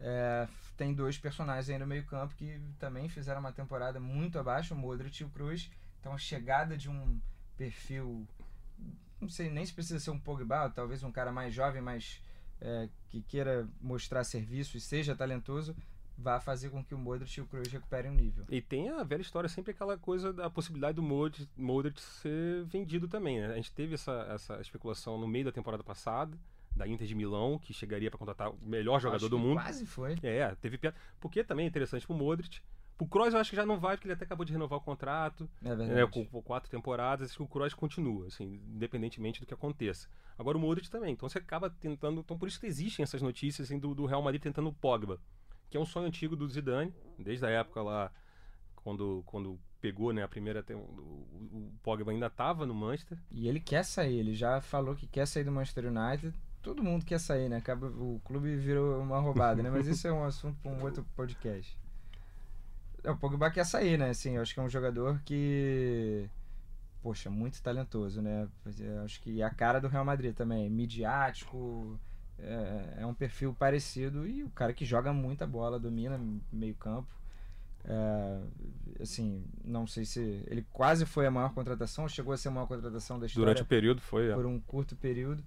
é, 0.06 0.46
tem 0.76 0.92
dois 0.92 1.16
personagens 1.16 1.70
aí 1.70 1.78
no 1.78 1.86
meio 1.86 2.04
campo 2.04 2.34
que 2.34 2.60
também 2.78 3.08
fizeram 3.08 3.40
uma 3.40 3.52
temporada 3.52 3.98
muito 3.98 4.38
abaixo, 4.38 4.74
o 4.74 4.76
Modric 4.76 5.22
e 5.22 5.24
o 5.24 5.30
Cruz. 5.30 5.70
Então 5.98 6.12
a 6.12 6.18
chegada 6.18 6.76
de 6.76 6.90
um 6.90 7.18
perfil, 7.56 8.28
não 9.18 9.30
sei 9.30 9.48
nem 9.48 9.64
se 9.64 9.72
precisa 9.72 9.98
ser 9.98 10.10
um 10.10 10.18
Pogba, 10.18 10.68
talvez 10.68 11.02
um 11.02 11.10
cara 11.10 11.32
mais 11.32 11.54
jovem, 11.54 11.80
mas 11.80 12.20
é, 12.60 12.86
que 13.08 13.22
queira 13.22 13.66
mostrar 13.80 14.24
serviço 14.24 14.76
e 14.76 14.80
seja 14.80 15.16
talentoso, 15.16 15.74
vai 16.18 16.38
fazer 16.38 16.68
com 16.68 16.84
que 16.84 16.94
o 16.94 16.98
Modric 16.98 17.38
e 17.38 17.40
o 17.40 17.46
Cruz 17.46 17.72
recuperem 17.72 18.10
o 18.10 18.14
nível. 18.14 18.44
E 18.50 18.60
tem 18.60 18.90
a 18.90 19.02
velha 19.02 19.22
história, 19.22 19.48
sempre 19.48 19.70
aquela 19.70 19.96
coisa 19.96 20.34
da 20.34 20.50
possibilidade 20.50 20.96
do 20.96 21.02
Modric, 21.02 21.48
Modric 21.56 22.02
ser 22.02 22.66
vendido 22.66 23.08
também, 23.08 23.40
né? 23.40 23.46
A 23.46 23.56
gente 23.56 23.72
teve 23.72 23.94
essa, 23.94 24.26
essa 24.28 24.60
especulação 24.60 25.18
no 25.18 25.26
meio 25.26 25.46
da 25.46 25.52
temporada 25.52 25.82
passada, 25.82 26.36
da 26.76 26.86
Inter 26.88 27.06
de 27.06 27.14
Milão, 27.14 27.58
que 27.58 27.72
chegaria 27.72 28.10
para 28.10 28.18
contratar 28.18 28.50
o 28.50 28.58
melhor 28.62 29.00
jogador 29.00 29.28
do 29.28 29.38
mundo. 29.38 29.60
Quase 29.60 29.86
foi. 29.86 30.16
É, 30.22 30.54
teve 30.56 30.76
piada. 30.78 30.96
Porque 31.20 31.44
também 31.44 31.64
é 31.64 31.68
interessante 31.68 32.06
pro 32.06 32.16
Modric. 32.16 32.60
Pro 32.96 33.06
Kroos 33.08 33.34
eu 33.34 33.40
acho 33.40 33.50
que 33.50 33.56
já 33.56 33.66
não 33.66 33.78
vai, 33.78 33.96
porque 33.96 34.06
ele 34.06 34.14
até 34.14 34.24
acabou 34.24 34.44
de 34.44 34.52
renovar 34.52 34.78
o 34.78 34.82
contrato, 34.82 35.50
É 35.64 35.74
verdade. 35.74 35.94
né, 35.94 36.06
com, 36.06 36.24
com 36.24 36.40
quatro 36.40 36.70
temporadas, 36.70 37.28
acho 37.30 37.36
que 37.38 37.42
o 37.42 37.48
Kroos 37.48 37.74
continua, 37.74 38.28
assim, 38.28 38.60
independentemente 38.68 39.40
do 39.40 39.46
que 39.46 39.52
aconteça. 39.54 40.08
Agora 40.38 40.56
o 40.56 40.60
Modric 40.60 40.88
também, 40.88 41.12
então 41.12 41.28
você 41.28 41.38
acaba 41.38 41.68
tentando, 41.68 42.20
então 42.20 42.38
por 42.38 42.46
isso 42.46 42.60
que 42.60 42.66
existem 42.66 43.02
essas 43.02 43.20
notícias 43.20 43.66
assim, 43.68 43.80
do, 43.80 43.94
do 43.96 44.06
Real 44.06 44.22
Madrid 44.22 44.40
tentando 44.40 44.68
o 44.68 44.72
Pogba, 44.72 45.20
que 45.68 45.76
é 45.76 45.80
um 45.80 45.84
sonho 45.84 46.06
antigo 46.06 46.36
do 46.36 46.48
Zidane, 46.48 46.94
desde 47.18 47.44
a 47.44 47.50
época 47.50 47.82
lá, 47.82 48.12
quando, 48.76 49.24
quando 49.26 49.58
pegou, 49.80 50.12
né, 50.12 50.22
a 50.22 50.28
primeira, 50.28 50.64
o 50.72 51.72
Pogba 51.82 52.12
ainda 52.12 52.26
estava 52.26 52.64
no 52.64 52.74
Manchester, 52.74 53.18
E 53.28 53.48
ele 53.48 53.58
quer 53.58 53.84
sair, 53.84 54.18
ele 54.18 54.34
já 54.34 54.60
falou 54.60 54.94
que 54.94 55.08
quer 55.08 55.26
sair 55.26 55.42
do 55.42 55.50
Manchester 55.50 55.86
United. 55.86 56.32
Todo 56.64 56.82
mundo 56.82 57.04
quer 57.04 57.20
sair, 57.20 57.50
né? 57.50 57.58
Acaba, 57.58 57.86
o 57.86 58.20
clube 58.24 58.56
virou 58.56 59.00
uma 59.00 59.20
roubada, 59.20 59.62
né? 59.62 59.70
Mas 59.70 59.86
isso 59.86 60.08
é 60.08 60.12
um 60.12 60.24
assunto 60.24 60.56
para 60.62 60.72
um 60.72 60.82
outro 60.82 61.06
podcast. 61.14 61.78
É, 63.04 63.10
o 63.10 63.16
Pogba 63.18 63.50
quer 63.50 63.66
sair, 63.66 63.98
né? 63.98 64.08
Assim, 64.08 64.36
eu 64.36 64.42
acho 64.42 64.54
que 64.54 64.58
é 64.58 64.62
um 64.62 64.68
jogador 64.68 65.20
que. 65.26 66.26
Poxa, 67.02 67.28
muito 67.28 67.62
talentoso, 67.62 68.22
né? 68.22 68.48
Eu 68.80 69.02
acho 69.02 69.20
que 69.20 69.42
é 69.42 69.44
a 69.44 69.50
cara 69.50 69.78
do 69.78 69.88
Real 69.88 70.06
Madrid 70.06 70.34
também. 70.34 70.70
Midiático, 70.70 72.00
é, 72.38 73.00
é 73.00 73.06
um 73.06 73.12
perfil 73.12 73.52
parecido 73.52 74.26
e 74.26 74.42
o 74.42 74.48
cara 74.48 74.72
que 74.72 74.86
joga 74.86 75.12
muita 75.12 75.46
bola, 75.46 75.78
domina 75.78 76.18
meio 76.50 76.74
campo. 76.76 77.12
É, 77.84 78.40
assim, 79.02 79.44
não 79.62 79.86
sei 79.86 80.06
se. 80.06 80.42
Ele 80.46 80.66
quase 80.72 81.04
foi 81.04 81.26
a 81.26 81.30
maior 81.30 81.52
contratação, 81.52 82.08
chegou 82.08 82.32
a 82.32 82.38
ser 82.38 82.48
a 82.48 82.52
maior 82.52 82.66
contratação 82.66 83.18
da 83.18 83.26
história 83.26 83.44
durante 83.44 83.62
o 83.62 83.66
período 83.66 84.00
foi... 84.00 84.30
é. 84.30 84.34
por 84.34 84.46
um 84.46 84.58
curto 84.58 84.96
período. 84.96 85.44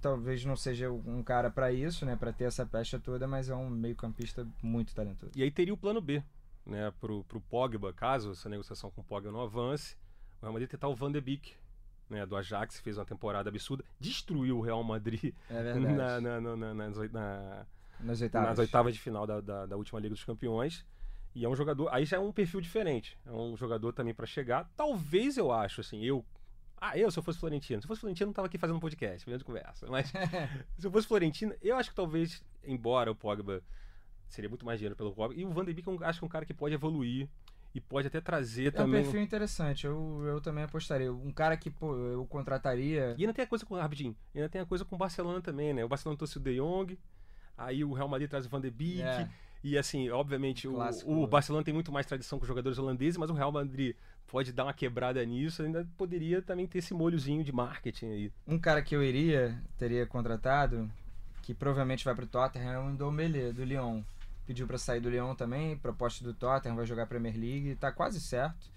Talvez 0.00 0.44
não 0.44 0.56
seja 0.56 0.90
um 0.90 1.22
cara 1.22 1.50
para 1.50 1.72
isso, 1.72 2.04
né, 2.04 2.16
para 2.16 2.32
ter 2.32 2.44
essa 2.44 2.64
pecha 2.66 2.98
toda, 2.98 3.26
mas 3.26 3.48
é 3.48 3.54
um 3.54 3.68
meio-campista 3.68 4.46
muito 4.62 4.94
talentoso. 4.94 5.32
E 5.36 5.42
aí 5.42 5.50
teria 5.50 5.74
o 5.74 5.76
plano 5.76 6.00
B, 6.00 6.22
né, 6.66 6.92
pro, 7.00 7.24
pro 7.24 7.40
Pogba, 7.40 7.92
caso 7.92 8.32
essa 8.32 8.48
negociação 8.48 8.90
com 8.90 9.00
o 9.00 9.04
Pogba 9.04 9.30
não 9.30 9.40
avance, 9.40 9.96
o 10.40 10.42
Real 10.42 10.52
Madrid 10.52 10.70
tentar 10.70 10.88
o 10.88 10.94
Van 10.94 11.12
de 11.12 11.20
Beek, 11.20 11.54
né, 12.08 12.26
do 12.26 12.36
Ajax, 12.36 12.80
fez 12.80 12.98
uma 12.98 13.04
temporada 13.04 13.48
absurda, 13.48 13.84
destruiu 13.98 14.58
o 14.58 14.60
Real 14.60 14.82
Madrid 14.84 15.34
É 15.48 15.74
na, 15.74 16.20
na, 16.20 16.40
na, 16.40 16.56
na, 16.56 16.74
nas, 16.74 16.96
na, 17.10 17.66
nas 18.00 18.20
oitavas. 18.20 18.48
nas 18.50 18.58
oitavas 18.58 18.94
de 18.94 19.00
final 19.00 19.26
da, 19.26 19.40
da, 19.40 19.66
da, 19.66 19.76
última 19.76 20.00
Liga 20.00 20.14
dos 20.14 20.24
Campeões. 20.24 20.84
E 21.34 21.44
é 21.44 21.48
um 21.48 21.56
jogador. 21.56 21.88
Aí 21.90 22.04
já 22.04 22.18
é 22.18 22.20
um 22.20 22.30
perfil 22.30 22.60
diferente. 22.60 23.18
É 23.24 23.32
um 23.32 23.56
jogador 23.56 23.92
também 23.92 24.12
para 24.12 24.26
chegar. 24.26 24.70
Talvez 24.76 25.38
eu 25.38 25.50
acho, 25.50 25.80
assim, 25.80 26.04
eu. 26.04 26.24
Ah, 26.84 26.98
eu, 26.98 27.12
se 27.12 27.18
eu 27.18 27.22
fosse 27.22 27.38
Florentino. 27.38 27.80
Se 27.80 27.86
eu 27.86 27.88
fosse 27.88 28.00
Florentino, 28.00 28.26
não 28.26 28.34
tava 28.34 28.46
aqui 28.46 28.58
fazendo 28.58 28.76
um 28.76 28.80
podcast, 28.80 29.24
fazendo 29.24 29.44
conversa. 29.44 29.86
Mas 29.88 30.10
se 30.76 30.84
eu 30.84 30.90
fosse 30.90 31.06
Florentino, 31.06 31.54
eu 31.62 31.76
acho 31.76 31.90
que 31.90 31.94
talvez, 31.94 32.42
embora 32.64 33.08
o 33.08 33.14
Pogba 33.14 33.62
seria 34.28 34.48
muito 34.48 34.66
mais 34.66 34.80
dinheiro 34.80 34.96
pelo 34.96 35.12
Pogba. 35.12 35.32
E 35.32 35.44
o 35.44 35.52
Van 35.52 35.64
de 35.64 35.72
Beek, 35.72 35.86
eu 35.86 35.96
acho 36.02 36.18
que 36.18 36.24
é 36.24 36.26
um 36.26 36.28
cara 36.28 36.44
que 36.44 36.52
pode 36.52 36.74
evoluir 36.74 37.28
e 37.72 37.80
pode 37.80 38.08
até 38.08 38.20
trazer 38.20 38.66
é 38.66 38.70
também. 38.72 38.96
É 38.96 39.00
um 39.00 39.04
perfil 39.04 39.22
interessante, 39.22 39.86
eu, 39.86 40.24
eu 40.26 40.40
também 40.40 40.64
apostaria. 40.64 41.12
Um 41.12 41.30
cara 41.30 41.56
que 41.56 41.70
pô, 41.70 41.94
eu 41.94 42.26
contrataria. 42.26 43.14
E 43.16 43.22
ainda 43.22 43.32
tem 43.32 43.44
a 43.44 43.46
coisa 43.46 43.64
com. 43.64 43.76
Rapidinho, 43.76 44.16
ainda 44.34 44.48
tem 44.48 44.60
a 44.60 44.66
coisa 44.66 44.84
com 44.84 44.96
o 44.96 44.98
Barcelona 44.98 45.40
também, 45.40 45.72
né? 45.72 45.84
O 45.84 45.88
Barcelona 45.88 46.18
trouxe 46.18 46.38
o 46.38 46.40
De 46.40 46.56
Jong, 46.56 46.98
aí 47.56 47.84
o 47.84 47.92
Real 47.92 48.08
Madrid 48.08 48.28
traz 48.28 48.44
o 48.44 48.48
Van 48.48 48.60
de 48.60 48.72
Beek. 48.72 49.02
É. 49.02 49.28
E 49.62 49.78
assim, 49.78 50.10
obviamente, 50.10 50.66
o, 50.66 50.76
o, 51.06 51.26
Barcelona 51.26 51.64
tem 51.64 51.72
muito 51.72 51.92
mais 51.92 52.06
tradição 52.06 52.38
com 52.38 52.44
jogadores 52.44 52.78
holandeses, 52.78 53.16
mas 53.16 53.30
o 53.30 53.34
Real 53.34 53.52
Madrid 53.52 53.94
pode 54.26 54.52
dar 54.52 54.64
uma 54.64 54.72
quebrada 54.72 55.24
nisso, 55.24 55.62
ainda 55.62 55.86
poderia 55.96 56.42
também 56.42 56.66
ter 56.66 56.78
esse 56.78 56.92
molhozinho 56.92 57.44
de 57.44 57.52
marketing 57.52 58.06
aí. 58.06 58.32
Um 58.46 58.58
cara 58.58 58.82
que 58.82 58.96
eu 58.96 59.02
iria, 59.02 59.62
teria 59.78 60.04
contratado, 60.06 60.90
que 61.42 61.54
provavelmente 61.54 62.04
vai 62.04 62.14
pro 62.14 62.26
Tottenham, 62.26 62.72
é 62.72 62.78
o 62.78 62.88
Ndombele, 62.90 63.52
do 63.52 63.62
Lyon 63.62 64.02
pediu 64.46 64.66
para 64.66 64.78
sair 64.78 65.00
do 65.00 65.08
Lyon 65.08 65.34
também, 65.34 65.76
proposta 65.76 66.24
do 66.24 66.34
Tottenham, 66.34 66.76
vai 66.76 66.86
jogar 66.86 67.06
Premier 67.06 67.34
League, 67.34 67.76
tá 67.76 67.92
quase 67.92 68.20
certo. 68.20 68.70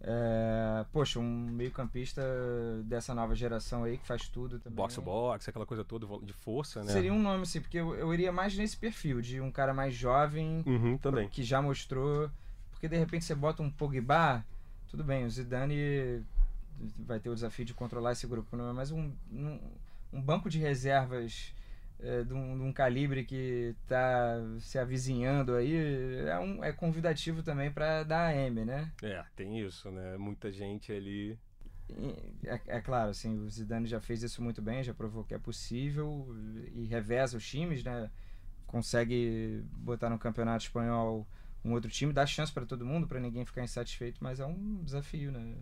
É, 0.00 0.84
poxa, 0.92 1.18
um 1.18 1.46
meio-campista 1.50 2.22
dessa 2.84 3.14
nova 3.14 3.34
geração 3.34 3.82
aí 3.84 3.98
que 3.98 4.06
faz 4.06 4.28
tudo 4.28 4.58
também. 4.58 4.76
Box 4.76 4.94
to 4.94 5.02
box, 5.02 5.48
aquela 5.48 5.66
coisa 5.66 5.84
toda 5.84 6.06
de 6.24 6.32
força, 6.32 6.84
né? 6.84 6.92
Seria 6.92 7.12
um 7.12 7.20
nome 7.20 7.42
assim, 7.42 7.60
porque 7.60 7.78
eu, 7.78 7.94
eu 7.94 8.14
iria 8.14 8.30
mais 8.30 8.56
nesse 8.56 8.76
perfil 8.76 9.20
de 9.20 9.40
um 9.40 9.50
cara 9.50 9.74
mais 9.74 9.94
jovem, 9.94 10.62
uhum, 10.64 10.96
também. 10.98 11.28
que 11.28 11.42
já 11.42 11.60
mostrou. 11.60 12.30
Porque 12.70 12.86
de 12.88 12.96
repente 12.96 13.24
você 13.24 13.34
bota 13.34 13.60
um 13.60 13.70
Pogba, 13.70 14.44
tudo 14.88 15.02
bem, 15.02 15.24
o 15.24 15.30
Zidane 15.30 16.24
vai 16.96 17.18
ter 17.18 17.28
o 17.28 17.34
desafio 17.34 17.64
de 17.64 17.74
controlar 17.74 18.12
esse 18.12 18.26
grupo, 18.26 18.56
não 18.56 18.70
é? 18.70 18.72
Mas 18.72 18.92
um, 18.92 19.10
um, 19.32 19.58
um 20.12 20.22
banco 20.22 20.48
de 20.48 20.58
reservas 20.58 21.52
é, 22.00 22.22
de, 22.22 22.32
um, 22.32 22.56
de, 22.56 22.62
um, 22.62 22.72
calibre 22.72 23.24
que 23.24 23.74
está 23.82 24.36
se 24.60 24.78
avizinhando 24.78 25.54
aí, 25.54 25.74
é, 26.26 26.38
um, 26.38 26.62
é 26.62 26.72
convidativo 26.72 27.42
também 27.42 27.70
para 27.70 28.04
dar 28.04 28.28
AM, 28.28 28.64
né? 28.64 28.92
É, 29.02 29.24
tem 29.34 29.60
isso, 29.60 29.90
né? 29.90 30.16
Muita 30.16 30.52
gente 30.52 30.92
ali. 30.92 31.38
É, 32.44 32.60
é, 32.66 32.80
claro, 32.80 33.10
assim, 33.10 33.38
o 33.38 33.50
Zidane 33.50 33.86
já 33.86 34.00
fez 34.00 34.22
isso 34.22 34.42
muito 34.42 34.62
bem, 34.62 34.84
já 34.84 34.94
provou 34.94 35.24
que 35.24 35.34
é 35.34 35.38
possível 35.38 36.28
e 36.74 36.84
reveza 36.84 37.36
os 37.36 37.46
times, 37.46 37.82
né? 37.82 38.10
Consegue 38.66 39.64
botar 39.72 40.10
no 40.10 40.18
campeonato 40.18 40.64
espanhol 40.64 41.26
um 41.64 41.72
outro 41.72 41.90
time, 41.90 42.12
dá 42.12 42.24
chance 42.26 42.52
para 42.52 42.66
todo 42.66 42.84
mundo, 42.86 43.08
para 43.08 43.18
ninguém 43.18 43.44
ficar 43.44 43.64
insatisfeito, 43.64 44.22
mas 44.22 44.38
é 44.38 44.46
um 44.46 44.84
desafio, 44.84 45.32
né? 45.32 45.56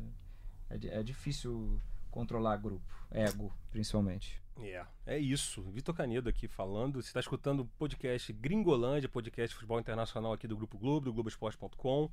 É, 0.68 0.99
é 0.99 1.03
difícil 1.03 1.81
controlar 2.17 2.57
grupo, 2.57 2.83
ego, 3.11 3.53
principalmente. 3.71 4.43
Yeah, 4.59 4.91
é 5.05 5.19
isso. 5.19 5.61
Vitor 5.65 5.95
Canedo 5.95 6.31
aqui 6.31 6.49
falando. 6.49 7.03
Você 7.03 7.09
está 7.09 7.21
escutando 7.21 7.61
o 7.61 7.67
podcast 7.79 8.33
Gringolândia, 8.33 9.07
podcast 9.07 9.55
futebol 9.55 9.79
internacional 9.79 10.33
aqui 10.33 10.49
do 10.49 10.57
Grupo 10.57 10.79
Globo, 10.79 11.05
do 11.05 11.13
Globoesporte.com. 11.13 12.11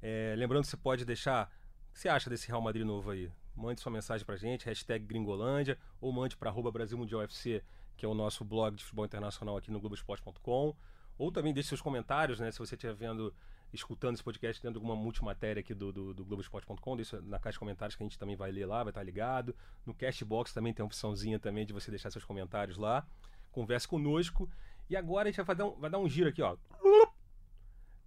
É, 0.00 0.34
lembrando 0.38 0.62
que 0.62 0.68
você 0.68 0.76
pode 0.76 1.04
deixar. 1.04 1.50
O 1.88 1.94
que 1.94 1.98
você 1.98 2.08
acha 2.08 2.30
desse 2.30 2.46
Real 2.46 2.62
Madrid 2.62 2.86
novo 2.86 3.10
aí? 3.10 3.28
Mande 3.56 3.80
sua 3.80 3.90
mensagem 3.90 4.24
pra 4.24 4.36
gente, 4.36 4.66
hashtag 4.66 5.04
Gringolândia, 5.04 5.76
ou 6.00 6.12
mande 6.12 6.36
para 6.36 6.48
arroba 6.48 6.70
Brasil 6.70 6.96
Mundial 6.96 7.20
FC, 7.22 7.60
que 7.96 8.06
é 8.06 8.08
o 8.08 8.14
nosso 8.14 8.44
blog 8.44 8.76
de 8.76 8.84
futebol 8.84 9.04
internacional 9.04 9.56
aqui 9.56 9.72
no 9.72 9.80
Globoesporte.com. 9.80 10.76
Ou 11.18 11.32
também 11.32 11.52
deixe 11.52 11.70
seus 11.70 11.82
comentários, 11.82 12.38
né? 12.38 12.52
Se 12.52 12.60
você 12.60 12.76
estiver 12.76 12.94
vendo 12.94 13.34
escutando 13.72 14.14
esse 14.14 14.22
podcast 14.22 14.60
dentro 14.62 14.80
de 14.80 14.84
alguma 14.84 15.00
multimatéria 15.00 15.60
aqui 15.60 15.74
do, 15.74 15.92
do, 15.92 16.14
do 16.14 16.24
Globoesporte.com, 16.24 16.96
deixa 16.96 17.20
na 17.20 17.38
caixa 17.38 17.56
de 17.56 17.60
comentários 17.60 17.96
que 17.96 18.02
a 18.02 18.06
gente 18.06 18.18
também 18.18 18.36
vai 18.36 18.50
ler 18.50 18.66
lá, 18.66 18.82
vai 18.82 18.90
estar 18.90 19.02
ligado. 19.02 19.54
No 19.86 19.94
Castbox 19.94 20.52
também 20.52 20.72
tem 20.72 20.82
a 20.82 20.86
opçãozinha 20.86 21.38
também 21.38 21.64
de 21.64 21.72
você 21.72 21.90
deixar 21.90 22.10
seus 22.10 22.24
comentários 22.24 22.76
lá. 22.76 23.06
Converse 23.52 23.86
conosco. 23.86 24.50
E 24.88 24.96
agora 24.96 25.28
a 25.28 25.32
gente 25.32 25.44
vai 25.44 25.56
dar 25.56 25.66
um, 25.66 25.76
vai 25.76 25.90
dar 25.90 25.98
um 25.98 26.08
giro 26.08 26.28
aqui, 26.28 26.42
ó. 26.42 26.56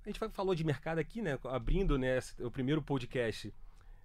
A 0.06 0.10
gente 0.10 0.20
falou 0.32 0.54
de 0.54 0.66
mercado 0.66 1.00
aqui, 1.00 1.22
né? 1.22 1.40
Abrindo 1.46 1.98
né, 1.98 2.20
o 2.40 2.52
primeiro 2.52 2.82
podcast 2.82 3.54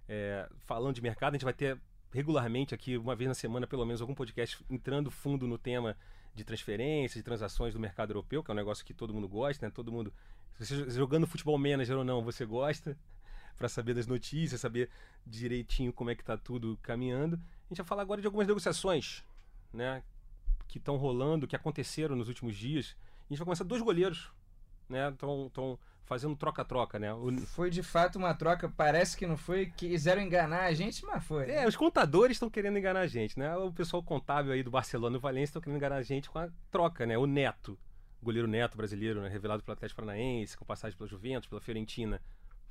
é, 0.07 0.49
falando 0.65 0.95
de 0.95 1.01
mercado, 1.01 1.33
a 1.33 1.37
gente 1.37 1.43
vai 1.43 1.53
ter 1.53 1.77
regularmente 2.11 2.73
aqui, 2.73 2.97
uma 2.97 3.15
vez 3.15 3.27
na 3.27 3.35
semana, 3.35 3.67
pelo 3.67 3.85
menos, 3.85 4.01
algum 4.01 4.15
podcast 4.15 4.63
entrando 4.69 5.11
fundo 5.11 5.47
no 5.47 5.57
tema 5.57 5.95
de 6.33 6.43
transferências, 6.43 7.15
de 7.15 7.23
transações 7.23 7.73
do 7.73 7.79
mercado 7.79 8.11
europeu, 8.11 8.43
que 8.43 8.49
é 8.49 8.53
um 8.53 8.55
negócio 8.55 8.85
que 8.85 8.93
todo 8.93 9.13
mundo 9.13 9.27
gosta, 9.27 9.67
né? 9.67 9.71
Todo 9.73 9.91
mundo 9.91 10.13
você 10.59 10.89
jogando 10.91 11.25
futebol 11.25 11.57
manager 11.57 11.97
ou 11.97 12.03
não, 12.03 12.21
você 12.21 12.45
gosta 12.45 12.97
para 13.57 13.69
saber 13.69 13.93
das 13.93 14.07
notícias, 14.07 14.59
saber 14.59 14.89
direitinho 15.25 15.93
como 15.93 16.09
é 16.09 16.15
que 16.15 16.23
tá 16.23 16.37
tudo 16.37 16.77
caminhando. 16.81 17.35
A 17.35 17.69
gente 17.69 17.77
vai 17.77 17.85
falar 17.85 18.01
agora 18.01 18.19
de 18.19 18.27
algumas 18.27 18.47
negociações, 18.47 19.23
né, 19.71 20.03
que 20.67 20.77
estão 20.77 20.97
rolando, 20.97 21.47
que 21.47 21.55
aconteceram 21.55 22.15
nos 22.15 22.27
últimos 22.27 22.55
dias. 22.55 22.95
A 23.21 23.33
gente 23.33 23.39
vai 23.39 23.45
começar 23.45 23.63
dois 23.63 23.81
goleiros, 23.81 24.31
né, 24.89 25.09
estão 25.09 25.79
fazendo 26.09 26.35
troca-troca, 26.35 26.97
né? 26.97 27.13
O... 27.13 27.31
Foi 27.41 27.69
de 27.69 27.83
fato 27.83 28.17
uma 28.17 28.33
troca, 28.33 28.67
parece 28.67 29.15
que 29.15 29.27
não 29.27 29.37
foi, 29.37 29.67
quiseram 29.67 30.23
enganar 30.23 30.63
a 30.63 30.73
gente, 30.73 31.05
mas 31.05 31.23
foi. 31.23 31.51
É, 31.51 31.67
os 31.67 31.75
contadores 31.75 32.35
estão 32.35 32.49
querendo 32.49 32.79
enganar 32.79 33.01
a 33.01 33.07
gente, 33.07 33.37
né? 33.37 33.55
O 33.55 33.71
pessoal 33.71 34.01
contábil 34.01 34.51
aí 34.51 34.63
do 34.63 34.71
Barcelona 34.71 35.17
e 35.17 35.19
Valência 35.19 35.51
estão 35.51 35.61
querendo 35.61 35.77
enganar 35.77 35.97
a 35.97 36.01
gente 36.01 36.27
com 36.27 36.39
a 36.39 36.49
troca, 36.71 37.05
né? 37.05 37.15
O 37.15 37.27
Neto 37.27 37.77
goleiro 38.21 38.47
neto 38.47 38.77
brasileiro, 38.77 39.21
né, 39.21 39.29
revelado 39.29 39.63
pelo 39.63 39.73
Atlético 39.73 40.01
Paranaense, 40.01 40.57
com 40.57 40.65
passagem 40.65 40.97
pela 40.97 41.09
Juventus, 41.09 41.47
pela 41.47 41.61
Fiorentina, 41.61 42.21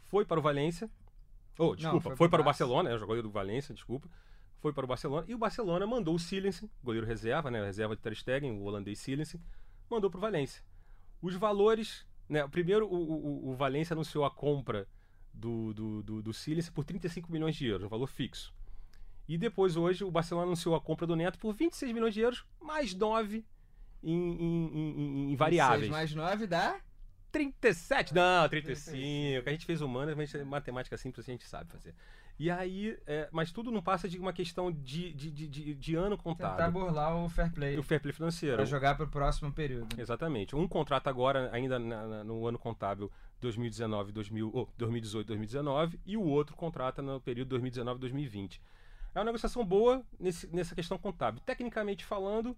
foi 0.05 0.25
para 0.25 0.39
o 0.39 0.43
Valência. 0.43 0.91
Oh, 1.59 1.75
desculpa, 1.75 1.95
Não, 1.95 2.01
foi, 2.01 2.17
foi 2.17 2.29
para 2.29 2.41
o 2.41 2.45
Barcelona, 2.45 2.91
é, 2.91 2.99
goleiro 2.99 3.29
do 3.29 3.33
Valência, 3.33 3.75
desculpa. 3.75 4.09
Foi 4.61 4.73
para 4.73 4.85
o 4.85 4.89
Barcelona 4.89 5.25
e 5.29 5.35
o 5.35 5.39
Barcelona 5.39 5.87
mandou 5.87 6.15
o 6.15 6.19
Silensen, 6.19 6.71
goleiro 6.83 7.07
reserva, 7.07 7.51
né, 7.51 7.65
reserva 7.65 7.95
de 7.95 8.03
Ter 8.03 8.15
Stegen, 8.15 8.53
o 8.53 8.63
holandês 8.65 8.99
Silensen, 8.99 9.41
mandou 9.89 10.11
para 10.11 10.19
o 10.19 10.21
Valência. 10.21 10.63
Os 11.23 11.35
valores, 11.35 12.07
né, 12.29 12.47
primeiro 12.49 12.87
o, 12.87 12.97
o, 12.97 13.51
o 13.51 13.55
Valência 13.55 13.95
anunciou 13.95 14.25
a 14.25 14.31
compra 14.31 14.87
do, 15.33 15.73
do, 15.73 16.03
do, 16.03 16.23
do 16.23 16.33
por 16.75 16.85
35 16.85 17.31
milhões 17.31 17.55
de 17.55 17.67
euros, 17.67 17.87
um 17.87 17.89
valor 17.89 18.07
fixo. 18.07 18.53
E 19.29 19.37
depois, 19.37 19.77
hoje, 19.77 20.05
o 20.05 20.11
Barcelona 20.11 20.47
anunciou 20.47 20.75
a 20.75 20.81
compra 20.81 21.07
do 21.07 21.15
Neto 21.15 21.39
por 21.39 21.53
26 21.53 21.93
milhões 21.93 22.15
de 22.15 22.21
euros, 22.21 22.45
mais 22.61 22.95
9 22.95 23.45
em, 24.03 24.13
em, 24.13 24.67
em, 24.75 25.33
em 25.33 25.37
variáveis. 25.37 25.81
6 25.83 25.91
mais 25.91 26.15
9 26.15 26.47
dá? 26.47 26.81
37? 27.31 28.15
Não, 28.15 28.49
35. 28.49 28.97
35. 28.97 29.49
A 29.49 29.53
gente 29.53 29.67
fez 29.67 29.81
humanas, 29.81 30.17
mas 30.17 30.33
matemática 30.47 30.97
simples 30.97 31.29
a 31.29 31.33
gente 31.33 31.45
sabe 31.45 31.71
fazer. 31.71 31.95
E 32.39 32.53
aí, 32.53 32.97
é, 33.05 33.29
mas 33.33 33.51
tudo 33.51 33.71
não 33.73 33.83
passa 33.83 34.09
de 34.09 34.17
uma 34.17 34.33
questão 34.33 34.71
de, 34.71 35.13
de, 35.13 35.31
de, 35.31 35.49
de, 35.49 35.75
de 35.75 35.95
ano 35.97 36.17
contado. 36.17 36.53
Tentar 36.53 36.71
burlar 36.71 37.17
o 37.17 37.29
fair 37.29 37.53
play. 37.53 37.77
O 37.77 37.83
fair 37.83 38.01
play 38.01 38.13
financeiro. 38.13 38.55
Para 38.55 38.65
jogar 38.65 38.97
para 38.97 39.07
o 39.07 39.09
próximo 39.09 39.53
período. 39.53 40.01
Exatamente. 40.01 40.55
Um 40.55 40.69
contrato 40.69 41.09
agora, 41.09 41.51
ainda 41.53 41.81
na, 41.81 42.07
na, 42.07 42.25
no 42.25 42.47
ano 42.47 42.57
contábil 42.57 43.11
2019, 43.41 44.13
2000, 44.13 44.51
oh, 44.55 44.69
2018, 44.79 45.27
2019, 45.27 46.01
e 46.07 46.17
o 46.17 46.23
outro 46.23 46.55
contrata 46.55 47.03
no 47.03 47.21
período 47.21 47.49
2019, 47.49 47.99
2020. 47.99 48.63
É 49.15 49.19
uma 49.19 49.25
negociação 49.25 49.65
boa 49.65 50.05
nesse, 50.19 50.47
nessa 50.55 50.77
questão 50.77 50.97
contábil. 50.97 51.41
Tecnicamente 51.45 52.05
falando, 52.05 52.57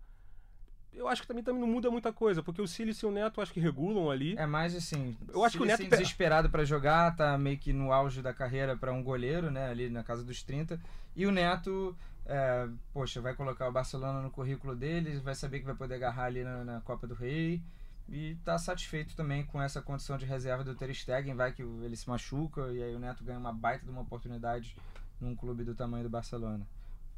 eu 0.92 1.08
acho 1.08 1.22
que 1.22 1.28
também, 1.28 1.42
também 1.42 1.60
não 1.60 1.68
muda 1.68 1.90
muita 1.90 2.12
coisa, 2.12 2.42
porque 2.42 2.60
o 2.60 2.66
Silas 2.66 2.98
e 2.98 3.06
o 3.06 3.10
Neto 3.10 3.40
acho 3.40 3.52
que 3.52 3.60
regulam 3.60 4.10
ali. 4.10 4.36
É 4.36 4.46
mais 4.46 4.74
assim. 4.74 5.16
Eu 5.32 5.44
acho 5.44 5.56
que 5.56 5.62
o 5.62 5.66
Neto 5.66 5.88
desesperado 5.88 6.50
para 6.50 6.64
jogar, 6.64 7.14
tá 7.16 7.38
meio 7.38 7.58
que 7.58 7.72
no 7.72 7.92
auge 7.92 8.20
da 8.20 8.34
carreira 8.34 8.76
para 8.76 8.92
um 8.92 9.02
goleiro, 9.02 9.50
né, 9.50 9.70
ali 9.70 9.88
na 9.88 10.02
casa 10.02 10.24
dos 10.24 10.42
30. 10.42 10.80
E 11.14 11.26
o 11.26 11.30
Neto, 11.30 11.96
é, 12.26 12.68
poxa, 12.92 13.20
vai 13.20 13.34
colocar 13.34 13.68
o 13.68 13.72
Barcelona 13.72 14.20
no 14.20 14.30
currículo 14.30 14.74
dele, 14.74 15.18
vai 15.20 15.34
saber 15.34 15.60
que 15.60 15.66
vai 15.66 15.74
poder 15.74 15.94
agarrar 15.94 16.24
ali 16.24 16.42
na, 16.42 16.64
na 16.64 16.80
Copa 16.80 17.06
do 17.06 17.14
Rei. 17.14 17.62
E 18.08 18.34
tá 18.44 18.58
satisfeito 18.58 19.14
também 19.14 19.44
com 19.44 19.62
essa 19.62 19.80
condição 19.80 20.18
de 20.18 20.26
reserva 20.26 20.64
do 20.64 20.74
Ter 20.74 20.92
Stegen, 20.92 21.34
vai 21.34 21.52
que 21.52 21.62
ele 21.62 21.96
se 21.96 22.08
machuca 22.08 22.62
e 22.72 22.82
aí 22.82 22.94
o 22.94 22.98
Neto 22.98 23.22
ganha 23.22 23.38
uma 23.38 23.52
baita 23.52 23.84
de 23.84 23.90
uma 23.90 24.00
oportunidade 24.00 24.76
num 25.20 25.36
clube 25.36 25.62
do 25.62 25.76
tamanho 25.76 26.02
do 26.02 26.10
Barcelona. 26.10 26.66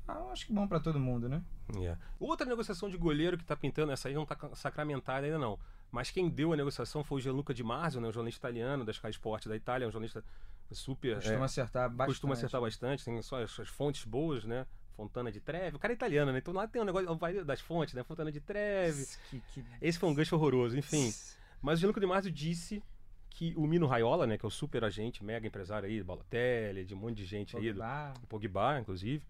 Ah, 0.07 0.31
acho 0.33 0.47
que 0.47 0.53
bom 0.53 0.67
para 0.67 0.81
todo 0.81 0.99
mundo, 0.99 1.29
né? 1.29 1.43
Yeah. 1.75 2.01
Outra 2.19 2.47
negociação 2.47 2.88
de 2.88 2.97
goleiro 2.97 3.38
que 3.38 3.45
tá 3.45 3.57
pintando, 3.57 3.93
essa 3.93 4.09
aí 4.09 4.15
não 4.15 4.27
tá 4.27 4.37
sacramentada 4.55 5.27
ainda 5.27 5.38
não. 5.38 5.59
Mas 5.91 6.11
quem 6.11 6.29
deu 6.29 6.53
a 6.53 6.57
negociação 6.57 7.05
foi 7.05 7.19
o 7.19 7.21
Gianluca 7.21 7.53
Di 7.53 7.62
Marzio, 7.62 8.01
né, 8.01 8.09
um 8.09 8.12
jornalista 8.12 8.49
italiano 8.49 8.85
da 8.85 8.93
Sky 8.93 9.11
Sport 9.11 9.47
da 9.47 9.55
Itália, 9.55 9.87
um 9.87 9.91
jornalista 9.91 10.25
super... 10.71 11.17
Costuma 11.17 11.37
é, 11.37 11.45
acertar 11.45 11.88
bastante. 11.88 12.07
Costuma 12.07 12.33
acertar 12.33 12.61
bastante, 12.61 13.05
tem 13.05 13.23
só 13.23 13.43
as, 13.43 13.61
as 13.61 13.69
fontes 13.69 14.05
boas, 14.05 14.45
né? 14.45 14.67
Fontana 14.97 15.31
de 15.31 15.41
Trevi. 15.41 15.77
O 15.77 15.79
cara 15.79 15.93
é 15.93 15.97
italiano, 15.97 16.33
né? 16.33 16.38
Então 16.38 16.53
lá 16.53 16.67
tem 16.67 16.81
um 16.83 16.85
negócio 16.85 17.45
das 17.45 17.61
fontes, 17.61 17.95
né? 17.95 18.03
Fontana 18.03 18.33
de 18.33 18.41
Trevi. 18.41 19.07
Que, 19.31 19.41
que... 19.53 19.65
Esse 19.81 19.99
foi 19.99 20.09
um 20.09 20.15
gancho 20.15 20.35
horroroso, 20.35 20.77
enfim. 20.77 21.12
Mas 21.61 21.79
o 21.79 21.81
Gianluca 21.81 22.01
Di 22.01 22.07
Marzio 22.07 22.33
disse 22.33 22.83
que 23.31 23.55
o 23.57 23.67
Mino 23.67 23.87
Raiola, 23.87 24.27
né, 24.27 24.37
que 24.37 24.45
é 24.45 24.49
o 24.49 24.51
super 24.51 24.85
agente, 24.85 25.25
mega 25.25 25.47
empresário 25.47 25.88
aí, 25.88 26.03
Balotelli, 26.03 26.85
de 26.85 26.95
um 26.95 26.99
monte 26.99 27.17
de 27.17 27.25
gente 27.25 27.53
Pogba. 27.53 27.85
aí, 27.85 28.21
do 28.21 28.27
Pogba, 28.27 28.79
inclusive, 28.81 29.25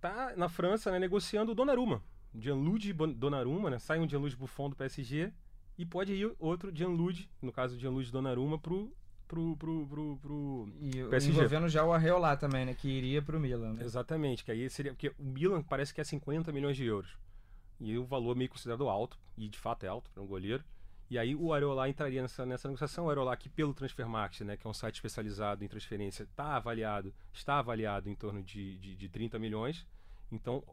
tá 0.00 0.34
na 0.36 0.48
França, 0.48 0.90
né, 0.90 0.98
negociando 0.98 1.52
o 1.52 1.54
Donnarumma. 1.54 2.02
Gianluigi 2.34 2.92
Donnarumma, 2.92 3.70
né? 3.70 3.78
Sai 3.78 3.98
um 3.98 4.08
Gianluigi 4.08 4.36
Buffon 4.36 4.70
do 4.70 4.76
PSG 4.76 5.32
e 5.78 5.86
pode 5.86 6.12
ir 6.12 6.34
outro 6.38 6.70
Gianluigi, 6.74 7.30
no 7.40 7.52
caso 7.52 7.78
Gianluigi 7.78 8.12
Donnarumma, 8.12 8.58
pro 8.58 8.92
pro, 9.26 9.56
pro, 9.56 9.86
pro, 9.86 10.18
pro 10.18 10.68
E 10.80 11.04
PSG. 11.10 11.30
envolvendo 11.32 11.68
já 11.68 11.84
o 11.84 11.92
Arreolá 11.92 12.36
também, 12.36 12.64
né? 12.64 12.74
Que 12.74 12.88
iria 12.88 13.20
pro 13.20 13.40
Milan. 13.40 13.74
Né? 13.74 13.84
Exatamente, 13.84 14.44
que 14.44 14.50
aí 14.50 14.68
seria. 14.70 14.92
Porque 14.92 15.08
o 15.18 15.24
Milan 15.24 15.62
parece 15.62 15.92
que 15.92 16.00
é 16.00 16.04
50 16.04 16.52
milhões 16.52 16.76
de 16.76 16.84
euros. 16.84 17.16
E 17.80 17.96
o 17.98 18.04
valor 18.04 18.32
é 18.32 18.38
meio 18.38 18.50
considerado 18.50 18.88
alto, 18.88 19.18
e 19.36 19.48
de 19.48 19.58
fato 19.58 19.84
é 19.84 19.88
alto 19.88 20.10
para 20.10 20.22
um 20.22 20.26
goleiro. 20.26 20.64
E 21.08 21.18
aí 21.18 21.36
o 21.36 21.52
Areola 21.52 21.88
entraria 21.88 22.20
nessa, 22.20 22.44
nessa 22.44 22.68
negociação. 22.68 23.06
O 23.06 23.10
Areola, 23.10 23.36
que 23.36 23.48
pelo 23.48 23.72
Transfermarkt, 23.72 24.42
né, 24.42 24.56
que 24.56 24.66
é 24.66 24.70
um 24.70 24.74
site 24.74 24.96
especializado 24.96 25.64
em 25.64 25.68
transferência, 25.68 26.24
está 26.24 26.56
avaliado, 26.56 27.14
está 27.32 27.58
avaliado 27.58 28.08
em 28.08 28.14
torno 28.14 28.42
de, 28.42 28.76
de, 28.78 28.96
de 28.96 29.08
30 29.08 29.38
milhões. 29.38 29.86
Então, 30.32 30.64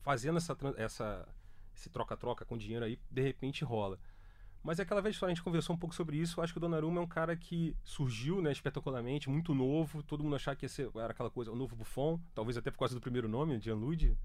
fazendo 0.00 0.38
essa, 0.38 0.56
essa, 0.76 1.28
esse 1.74 1.90
troca-troca 1.90 2.44
com 2.44 2.56
dinheiro 2.56 2.84
aí, 2.84 2.98
de 3.10 3.22
repente 3.22 3.64
rola. 3.64 3.98
Mas 4.62 4.78
é 4.78 4.82
aquela 4.82 5.00
velha 5.00 5.10
história, 5.10 5.32
a 5.32 5.34
gente 5.34 5.42
conversou 5.42 5.74
um 5.74 5.78
pouco 5.78 5.94
sobre 5.94 6.18
isso. 6.18 6.38
Eu 6.38 6.44
acho 6.44 6.52
que 6.52 6.58
o 6.58 6.60
Donnarumma 6.60 7.00
é 7.00 7.02
um 7.02 7.08
cara 7.08 7.34
que 7.34 7.74
surgiu 7.82 8.42
né, 8.42 8.52
espetacularmente, 8.52 9.30
muito 9.30 9.54
novo. 9.54 10.02
Todo 10.02 10.22
mundo 10.22 10.36
achava 10.36 10.54
que 10.54 10.66
ia 10.66 10.68
ser, 10.68 10.90
era 10.94 11.12
aquela 11.12 11.30
coisa, 11.30 11.50
o 11.50 11.56
novo 11.56 11.74
Buffon, 11.74 12.20
talvez 12.34 12.56
até 12.58 12.70
por 12.70 12.78
causa 12.78 12.94
do 12.94 13.00
primeiro 13.00 13.26
nome, 13.26 13.58
Gianluigi. 13.58 14.16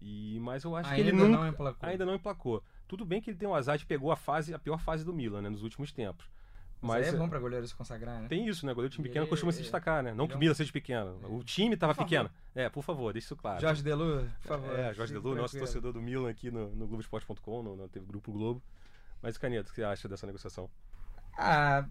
E, 0.00 0.38
mas 0.40 0.64
eu 0.64 0.76
acho 0.76 0.90
ainda 0.90 1.02
que 1.02 1.08
ele 1.08 1.16
nunca, 1.16 1.38
não 1.38 1.48
emplacou. 1.48 1.88
ainda 1.88 2.04
não 2.04 2.14
emplacou. 2.14 2.62
Tudo 2.92 3.06
bem 3.06 3.22
que 3.22 3.30
ele 3.30 3.38
tem 3.38 3.48
o 3.48 3.54
azar 3.54 3.78
de 3.78 3.86
pegou 3.86 4.12
a 4.12 4.16
fase, 4.16 4.52
a 4.52 4.58
pior 4.58 4.78
fase 4.78 5.02
do 5.02 5.14
Milan, 5.14 5.40
né, 5.40 5.48
nos 5.48 5.62
últimos 5.62 5.90
tempos. 5.92 6.26
Mas, 6.78 7.06
mas 7.06 7.14
é 7.14 7.16
bom 7.16 7.26
para 7.26 7.38
goleiro 7.38 7.66
se 7.66 7.74
consagrar, 7.74 8.20
né? 8.20 8.28
Tem 8.28 8.46
isso, 8.46 8.66
né? 8.66 8.74
Goleiro 8.74 8.90
de 8.90 8.96
time 8.96 9.08
pequeno 9.08 9.26
costuma 9.26 9.50
se 9.50 9.60
é- 9.60 9.62
destacar, 9.62 10.02
né? 10.02 10.12
Não 10.12 10.26
que 10.26 10.34
é 10.34 10.36
o 10.36 10.38
Milan 10.38 10.52
seja 10.52 10.70
pequeno. 10.70 11.18
O 11.34 11.42
time 11.42 11.72
estava 11.72 11.94
pequeno. 11.94 12.30
É, 12.54 12.68
por 12.68 12.82
favor, 12.82 13.10
deixa 13.14 13.28
isso 13.28 13.36
claro. 13.36 13.62
Jorge 13.62 13.82
Delu, 13.82 14.28
por 14.42 14.48
favor. 14.48 14.78
É, 14.78 14.92
Jorge 14.92 15.14
Delu, 15.14 15.34
nosso 15.34 15.56
torcedor 15.56 15.94
do 15.94 16.02
Milan 16.02 16.28
aqui 16.28 16.50
no, 16.50 16.68
no 16.76 16.86
Globoesporte.com, 16.86 17.62
no, 17.62 17.76
no 17.76 17.88
teve 17.88 18.04
Grupo 18.04 18.30
Globo. 18.30 18.62
Mas, 19.22 19.38
Caneto, 19.38 19.70
o 19.70 19.72
que 19.72 19.80
você 19.80 19.84
acha 19.84 20.06
dessa 20.06 20.26
negociação? 20.26 20.68
Ah, 21.38 21.86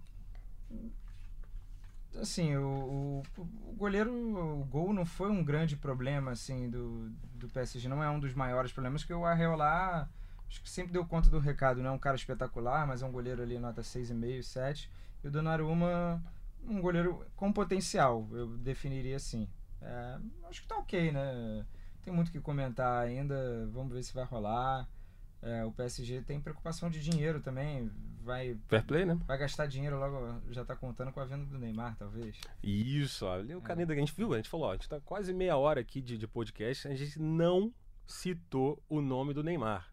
assim, 2.20 2.56
o, 2.58 3.24
o, 3.38 3.42
o 3.70 3.74
goleiro, 3.76 4.14
o 4.14 4.64
gol 4.66 4.94
não 4.94 5.04
foi 5.04 5.32
um 5.32 5.44
grande 5.44 5.76
problema, 5.76 6.30
assim, 6.30 6.70
do, 6.70 7.10
do 7.34 7.48
PSG. 7.48 7.88
Não 7.88 8.04
é 8.04 8.10
um 8.12 8.20
dos 8.20 8.36
maiores 8.36 8.72
problemas, 8.72 9.04
que 9.04 9.12
o 9.12 9.26
Arreolá, 9.26 10.08
acho 10.52 10.62
que 10.62 10.70
sempre 10.70 10.92
deu 10.92 11.06
conta 11.06 11.30
do 11.30 11.40
recado. 11.40 11.82
Não 11.82 11.92
é 11.92 11.94
um 11.94 12.00
cara 12.00 12.18
espetacular, 12.18 12.86
mas 12.86 13.02
é 13.02 13.06
um 13.06 13.12
goleiro 13.12 13.42
ali 13.42 13.58
nota 13.58 13.82
6,5, 13.82 14.44
7. 14.44 14.92
E 15.24 15.28
o 15.28 15.32
Donnarumma, 15.32 16.22
um 16.68 16.82
goleiro 16.82 17.26
com 17.38 17.54
potencial, 17.54 18.28
eu 18.34 18.58
definiria 18.58 19.16
assim. 19.16 19.48
É, 19.82 20.18
acho 20.50 20.62
que 20.62 20.68
tá 20.68 20.78
ok, 20.78 21.12
né? 21.12 21.66
Tem 22.04 22.14
muito 22.14 22.28
o 22.28 22.32
que 22.32 22.42
comentar 22.42 23.02
ainda, 23.02 23.68
vamos 23.72 23.94
ver 23.94 24.04
se 24.04 24.14
vai 24.14 24.26
rolar. 24.26 24.88
É, 25.42 25.64
o 25.64 25.72
PSG 25.72 26.22
tem 26.22 26.40
preocupação 26.40 26.90
de 26.90 27.02
dinheiro 27.02 27.40
também, 27.40 27.90
vai 28.22 28.56
Fair 28.68 28.86
play, 28.86 29.06
né? 29.06 29.18
Vai 29.26 29.38
gastar 29.38 29.66
dinheiro 29.66 29.98
logo, 29.98 30.42
já 30.52 30.66
tá 30.66 30.76
contando 30.76 31.12
com 31.12 31.20
a 31.20 31.26
venda 31.26 31.46
do 31.46 31.58
Neymar, 31.58 31.96
talvez. 31.98 32.40
Isso, 32.62 33.26
olha, 33.26 33.58
o 33.58 33.62
Caneto, 33.62 33.92
a 33.92 33.96
gente 33.96 34.14
viu, 34.14 34.34
a 34.34 34.38
gente 34.38 34.50
falou, 34.50 34.68
ó, 34.68 34.72
a 34.72 34.74
gente 34.74 34.90
tá 34.90 35.00
quase 35.00 35.34
meia 35.34 35.58
hora 35.58 35.80
aqui 35.80 36.02
de, 36.02 36.18
de 36.18 36.28
podcast, 36.28 36.88
a 36.88 36.94
gente 36.94 37.20
não 37.20 37.74
citou 38.06 38.84
o 38.88 39.02
nome 39.02 39.34
do 39.34 39.44
Neymar. 39.44 39.91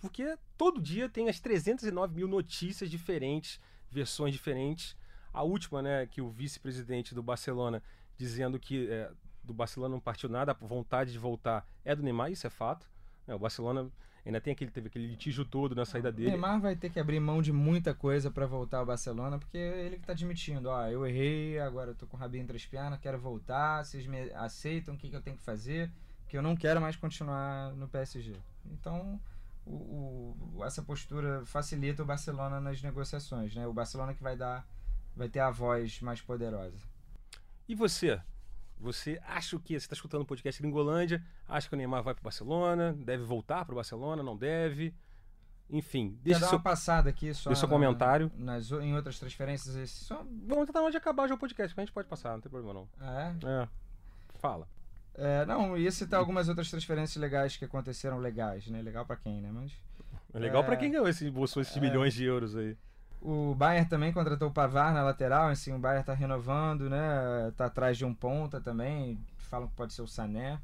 Porque 0.00 0.36
todo 0.56 0.80
dia 0.80 1.08
tem 1.08 1.28
as 1.28 1.38
309 1.40 2.14
mil 2.14 2.26
notícias 2.26 2.90
diferentes, 2.90 3.60
versões 3.90 4.32
diferentes. 4.32 4.96
A 5.32 5.42
última, 5.42 5.82
né, 5.82 6.06
que 6.06 6.20
o 6.20 6.30
vice-presidente 6.30 7.14
do 7.14 7.22
Barcelona 7.22 7.82
dizendo 8.16 8.58
que 8.58 8.90
é, 8.90 9.10
do 9.42 9.54
Barcelona 9.54 9.94
não 9.94 10.00
partiu 10.00 10.28
nada, 10.28 10.52
a 10.52 10.66
vontade 10.66 11.12
de 11.12 11.18
voltar 11.18 11.66
é 11.84 11.94
do 11.94 12.02
Neymar, 12.02 12.30
isso 12.30 12.46
é 12.46 12.50
fato. 12.50 12.86
É, 13.26 13.34
o 13.34 13.38
Barcelona 13.38 13.90
ainda 14.24 14.40
tem 14.40 14.52
aquele, 14.52 14.70
teve 14.70 14.88
aquele 14.88 15.06
litígio 15.06 15.44
todo 15.44 15.74
na 15.74 15.84
saída 15.84 16.10
O 16.10 16.12
dele. 16.12 16.30
Neymar 16.30 16.60
vai 16.60 16.76
ter 16.76 16.90
que 16.90 17.00
abrir 17.00 17.18
mão 17.20 17.40
de 17.40 17.52
muita 17.52 17.94
coisa 17.94 18.30
pra 18.30 18.46
voltar 18.46 18.78
ao 18.78 18.86
Barcelona, 18.86 19.38
porque 19.38 19.56
ele 19.56 19.98
que 19.98 20.06
tá 20.06 20.12
admitindo, 20.12 20.68
ó, 20.68 20.86
eu 20.86 21.06
errei, 21.06 21.58
agora 21.58 21.92
eu 21.92 21.94
tô 21.94 22.06
com 22.06 22.16
o 22.16 22.20
rabinho 22.20 22.42
entre 22.42 22.56
as 22.56 22.66
pernas, 22.66 23.00
quero 23.00 23.18
voltar, 23.18 23.84
vocês 23.84 24.06
me 24.06 24.30
aceitam 24.34 24.94
o 24.94 24.98
que, 24.98 25.08
que 25.08 25.16
eu 25.16 25.22
tenho 25.22 25.36
que 25.36 25.42
fazer, 25.42 25.90
que 26.28 26.36
eu 26.36 26.42
não 26.42 26.54
quero 26.54 26.80
mais 26.80 26.96
continuar 26.96 27.72
no 27.72 27.88
PSG. 27.88 28.34
Então, 28.66 29.18
o, 29.64 30.36
o- 30.56 30.64
essa 30.64 30.82
postura 30.82 31.44
facilita 31.46 32.02
o 32.02 32.06
Barcelona 32.06 32.60
nas 32.60 32.82
negociações, 32.82 33.54
né? 33.54 33.66
O 33.66 33.72
Barcelona 33.72 34.14
que 34.14 34.22
vai 34.22 34.36
dar, 34.36 34.66
vai 35.14 35.28
ter 35.28 35.40
a 35.40 35.50
voz 35.50 36.00
mais 36.00 36.20
poderosa. 36.20 36.78
E 37.68 37.74
você? 37.74 38.20
Você 38.78 39.20
acha 39.24 39.56
o 39.56 39.60
que? 39.60 39.74
Você 39.78 39.84
está 39.84 39.94
escutando 39.94 40.22
o 40.22 40.26
podcast 40.26 40.60
Gringolândia? 40.62 41.22
Acha 41.46 41.68
que 41.68 41.74
o 41.74 41.76
Neymar 41.78 42.02
vai 42.02 42.14
para 42.14 42.22
o 42.22 42.24
Barcelona? 42.24 42.94
Deve 42.94 43.22
voltar 43.24 43.64
para 43.64 43.72
o 43.72 43.76
Barcelona? 43.76 44.22
Não 44.22 44.36
deve? 44.36 44.94
Enfim, 45.68 46.18
deixa 46.22 46.40
dar 46.40 46.46
seu... 46.48 46.56
uma 46.58 46.64
passada 46.64 47.10
aqui 47.10 47.32
só 47.32 47.50
deixa 47.50 47.60
seu 47.60 47.68
comentário. 47.68 48.32
nas, 48.34 48.72
em 48.72 48.92
outras 48.96 49.20
transferências, 49.20 49.90
só... 49.90 50.16
Vamos 50.48 50.66
tentar 50.66 50.80
na 50.80 50.84
hora 50.86 50.90
de 50.90 50.96
acabar 50.96 51.28
já 51.28 51.34
o 51.34 51.38
podcast, 51.38 51.72
que 51.72 51.80
a 51.80 51.84
gente 51.84 51.92
pode 51.94 52.08
passar, 52.08 52.32
não 52.32 52.40
tem 52.40 52.50
problema 52.50 52.74
não. 52.74 52.88
Ah, 52.98 53.32
é? 53.40 53.46
É. 53.62 53.68
Fala. 54.40 54.66
É, 55.14 55.44
não, 55.44 55.76
ia 55.76 55.90
citar 55.90 56.18
algumas 56.20 56.48
outras 56.48 56.70
transferências 56.70 57.20
legais 57.20 57.56
que 57.56 57.64
aconteceram 57.64 58.18
legais, 58.18 58.66
né? 58.68 58.80
Legal 58.80 59.04
pra 59.04 59.16
quem, 59.16 59.40
né? 59.40 59.50
Mas 59.52 59.72
É 60.32 60.38
legal 60.38 60.62
É. 60.62 60.66
para 60.66 60.76
quem 60.76 60.90
ganhou 60.92 61.08
esse, 61.08 61.28
bolsou 61.30 61.60
esses 61.60 61.76
É. 61.76 61.80
milhões 61.80 62.14
de 62.14 62.24
euros 62.24 62.56
aí. 62.56 62.76
o 63.22 63.54
Bayern 63.54 63.86
também 63.86 64.12
contratou 64.14 64.48
o 64.48 64.50
Pavar 64.52 64.94
na 64.94 65.02
lateral, 65.02 65.48
assim, 65.48 65.74
o 65.74 65.78
Bayern 65.78 66.02
tá 66.04 66.14
renovando, 66.14 66.88
né? 66.88 67.52
Tá 67.56 67.66
atrás 67.66 67.98
de 67.98 68.04
um 68.04 68.14
ponta 68.14 68.60
também, 68.62 69.18
falam 69.36 69.68
que 69.68 69.74
pode 69.74 69.92
ser 69.92 70.00
o 70.00 70.06
Sané, 70.06 70.58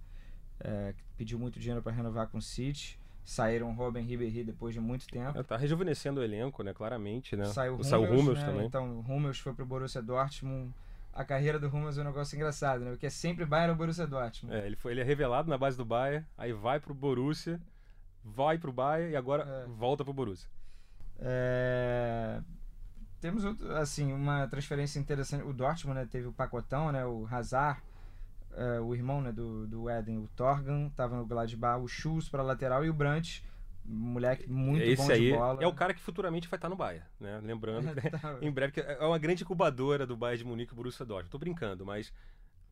é, 0.61 0.95
que 0.97 1.03
pediu 1.19 1.39
muito 1.39 1.59
dinheiro 1.61 1.83
pra 1.83 1.93
renovar 1.93 2.29
com 2.29 2.39
o 2.39 2.43
City. 2.43 2.99
Saíram 3.27 3.75
Robin 3.75 4.01
Ribéry 4.03 4.43
depois 4.45 4.73
de 4.73 4.81
muito 4.81 5.07
tempo. 5.09 5.37
É, 5.39 5.43
tá 5.43 5.57
rejuvenescendo 5.57 6.21
o 6.21 6.23
elenco, 6.25 6.63
né? 6.63 6.73
Claramente, 6.73 7.37
né? 7.37 7.45
Saiu 7.47 7.75
o 7.77 7.85
Saiu 7.85 8.05
Hummels, 8.05 8.21
Hummels 8.23 8.39
né? 8.39 8.47
também. 8.47 8.67
Então, 8.67 8.89
o 8.91 9.01
Hummels 9.01 9.39
foi 9.41 9.53
pro 9.53 9.67
Borussia 9.67 10.01
Dortmund. 10.01 10.73
A 11.17 11.25
carreira 11.25 11.59
do 11.59 11.69
Hummels 11.69 11.97
é 11.97 12.03
um 12.03 12.05
negócio 12.05 12.37
engraçado, 12.37 12.85
né? 12.85 12.91
Porque 12.91 13.07
é 13.07 13.11
sempre 13.11 13.47
Bayern 13.47 13.71
ou 13.71 13.77
Borussia 13.77 14.07
Dortmund. 14.07 14.55
É, 14.55 14.67
ele, 14.67 14.77
foi, 14.77 14.93
ele 14.93 15.01
é 15.01 15.05
revelado 15.05 15.49
na 15.49 15.57
base 15.57 15.77
do 15.77 15.85
Bayern, 15.85 16.27
aí 16.37 16.53
vai 16.53 16.79
pro 16.79 16.93
Borussia, 16.95 17.59
vai 18.23 18.59
pro 18.59 18.71
Bayern 18.73 19.13
e 19.13 19.17
agora 19.17 19.43
É. 19.45 19.67
volta 19.67 20.05
pro 20.05 20.13
Borussia. 20.13 20.49
É, 21.19 22.41
Temos 23.21 23.45
outro, 23.45 23.75
assim, 23.77 24.13
uma 24.13 24.47
transferência 24.47 24.99
interessante. 24.99 25.43
O 25.43 25.53
Dortmund 25.55 25.99
né, 25.99 26.07
teve 26.11 26.27
o 26.27 26.33
pacotão, 26.33 26.93
né? 26.93 27.05
O 27.07 27.27
Hazard, 27.31 27.81
é, 28.55 28.79
o 28.81 28.95
irmão 28.95 29.23
né, 29.23 29.33
do, 29.33 29.67
do 29.67 29.89
Eden, 29.91 30.19
o 30.19 30.29
Torgan, 30.37 30.91
tava 30.91 31.17
no 31.17 31.25
Gladbach, 31.27 31.81
o 31.83 31.89
Schultz 31.89 32.29
para 32.29 32.43
lateral 32.43 32.85
e 32.85 32.91
o 32.91 32.95
Brandt, 32.95 33.43
moleque 33.89 34.49
muito 34.49 34.83
Esse 34.83 35.03
bom 35.07 35.13
aí 35.13 35.31
de 35.31 35.33
bola. 35.37 35.63
é 35.63 35.67
o 35.67 35.73
cara 35.75 35.95
que 35.95 36.01
futuramente 36.01 36.49
vai 36.49 36.57
estar 36.59 36.69
no 36.69 36.77
Bayern, 36.77 37.07
né? 37.21 37.41
Lembrando 37.43 37.87
Tá. 38.21 38.39
em 38.41 38.51
breve, 38.51 38.73
que 38.73 38.81
é 38.81 39.05
uma 39.05 39.19
grande 39.19 39.43
incubadora 39.45 40.07
do 40.07 40.17
Bayern 40.17 40.39
de 40.43 40.49
Munique 40.49 40.73
e 40.73 40.75
o 40.75 40.77
Borussia 40.77 41.05
Dortmund. 41.07 41.31
Tô 41.31 41.39
brincando, 41.39 41.85
mas 41.87 42.13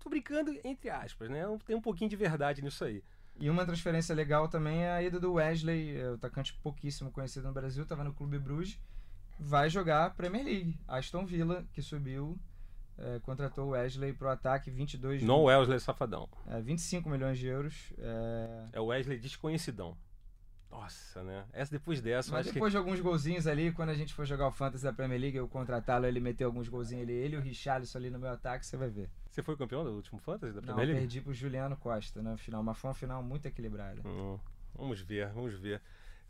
tô 0.00 0.09
brincando 0.11 0.53
entre 0.64 0.90
aspas, 0.90 1.31
né? 1.31 1.42
Tem 1.66 1.74
um 1.77 1.81
pouquinho 1.81 2.11
de 2.11 2.16
verdade 2.16 2.62
nisso 2.62 2.85
aí. 2.85 3.03
E 3.38 3.50
uma 3.50 3.64
transferência 3.66 4.14
legal 4.14 4.46
também 4.48 4.85
é 4.85 4.90
a 4.92 5.03
ida 5.03 5.18
do 5.18 5.33
Wesley, 5.35 5.96
é, 5.98 6.11
o 6.11 6.14
atacante 6.14 6.55
pouquíssimo 6.62 7.11
conhecido 7.11 7.46
no 7.48 7.53
Brasil, 7.55 7.83
estava 7.83 8.05
no 8.05 8.12
Clube 8.14 8.38
Bruges, 8.38 8.79
vai 9.40 9.68
jogar 9.68 10.05
a 10.07 10.11
Premier 10.11 10.44
League. 10.44 10.79
Aston 10.87 11.27
Villa, 11.27 11.64
que 11.72 11.83
subiu, 11.83 12.38
é, 12.96 13.18
contratou 13.24 13.66
o 13.66 13.70
Wesley 13.70 14.12
pro 14.12 14.29
ataque, 14.29 14.70
22 14.70 15.24
Não 15.24 15.40
o 15.40 15.44
Wesley 15.46 15.81
Safadão, 15.81 16.29
é, 16.46 16.61
25 16.61 17.11
milhões 17.11 17.37
de 17.37 17.48
euros. 17.48 17.92
é, 17.98 18.66
é 18.74 18.81
o 18.81 18.87
Wesley 18.87 19.18
desconhecidão. 19.18 19.96
Nossa, 20.74 21.22
né? 21.22 21.44
Essa 21.52 21.70
depois 21.70 22.00
dessa, 22.00 22.32
Mas 22.32 22.40
acho 22.40 22.48
que 22.48 22.54
depois 22.54 22.72
de 22.72 22.76
alguns 22.76 23.00
golzinhos 23.00 23.46
ali, 23.46 23.70
quando 23.72 23.90
a 23.90 23.94
gente 23.94 24.12
for 24.12 24.27
jogar 24.27 24.48
o 24.48 24.50
Fantasy 24.50 24.83
da 24.83 24.92
Premier 24.92 25.20
League, 25.20 25.37
eu 25.37 25.46
contratá-lo, 25.48 26.04
ele 26.04 26.18
meteu 26.18 26.48
alguns 26.48 26.68
golzinhos 26.68 27.04
ali, 27.04 27.12
ele 27.12 27.37
e 27.37 27.38
o 27.38 27.40
Richarlison 27.40 27.96
ali 27.96 28.10
no 28.10 28.18
meu 28.18 28.31
ataque, 28.31 28.66
você 28.66 28.77
vai 28.77 28.88
ver. 28.90 29.08
você 29.31 29.42
foi 29.42 29.56
campeão 29.56 29.85
do 29.85 29.90
último 29.92 30.18
Fantasy 30.18 30.52
da 30.52 30.60
Não, 30.60 30.66
Premier 30.66 30.87
League? 30.88 31.00
perdi 31.00 31.20
pro 31.20 31.33
Juliano 31.33 31.77
Costa 31.77 32.20
na 32.20 32.37
final, 32.37 32.62
mas 32.62 32.77
foi 32.77 32.88
uma 32.88 32.94
final 32.94 33.22
muito 33.22 33.46
equilibrada. 33.46 34.00
Hum, 34.04 34.38
vamos 34.75 35.00
ver, 35.00 35.29
vamos 35.29 35.54
ver. 35.54 35.81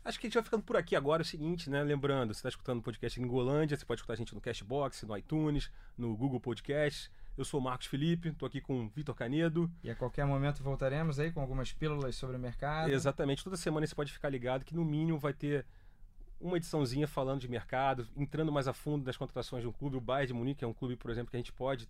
Acho 0.03 0.19
que 0.19 0.27
a 0.27 0.29
gente 0.29 0.35
vai 0.35 0.43
ficando 0.43 0.61
por 0.61 0.77
aqui 0.77 0.95
agora. 0.95 1.23
É 1.23 1.25
o 1.25 1.25
seguinte, 1.25 1.67
né? 1.67 1.81
Lembrando, 1.81 2.31
você 2.31 2.37
está 2.37 2.49
escutando 2.49 2.77
o 2.77 2.81
podcast 2.83 3.19
Gringolândia, 3.19 3.75
você 3.75 3.83
pode 3.83 4.01
escutar 4.01 4.13
a 4.13 4.15
gente 4.15 4.35
no 4.35 4.39
Cashbox, 4.39 5.01
no 5.01 5.17
iTunes, 5.17 5.71
no 5.97 6.15
Google 6.15 6.39
Podcast. 6.39 7.11
Eu 7.37 7.43
sou 7.43 7.59
o 7.59 7.63
Marcos 7.63 7.87
Felipe, 7.87 8.29
estou 8.29 8.47
aqui 8.47 8.61
com 8.61 8.85
o 8.85 8.87
Vitor 8.87 9.13
Canedo. 9.13 9.69
E 9.83 9.89
a 9.89 9.95
qualquer 9.95 10.25
momento 10.25 10.63
voltaremos 10.63 11.19
aí 11.19 11.31
com 11.33 11.41
algumas 11.41 11.73
pílulas 11.73 12.15
sobre 12.15 12.37
o 12.37 12.39
mercado. 12.39 12.89
Exatamente, 12.89 13.43
toda 13.43 13.57
semana 13.57 13.85
você 13.85 13.93
pode 13.93 14.13
ficar 14.13 14.29
ligado 14.29 14.63
que 14.63 14.73
no 14.73 14.85
mínimo 14.85 15.19
vai 15.19 15.33
ter 15.33 15.65
uma 16.39 16.55
ediçãozinha 16.55 17.07
falando 17.07 17.41
de 17.41 17.49
mercado, 17.49 18.07
entrando 18.15 18.53
mais 18.53 18.69
a 18.69 18.73
fundo 18.73 19.03
das 19.03 19.17
contratações 19.17 19.63
de 19.63 19.67
um 19.67 19.71
clube. 19.73 19.97
O 19.97 20.01
Bayern 20.01 20.27
de 20.27 20.33
Munique 20.33 20.63
é 20.63 20.67
um 20.67 20.73
clube, 20.73 20.95
por 20.95 21.11
exemplo, 21.11 21.29
que 21.29 21.35
a 21.35 21.39
gente 21.39 21.51
pode 21.51 21.89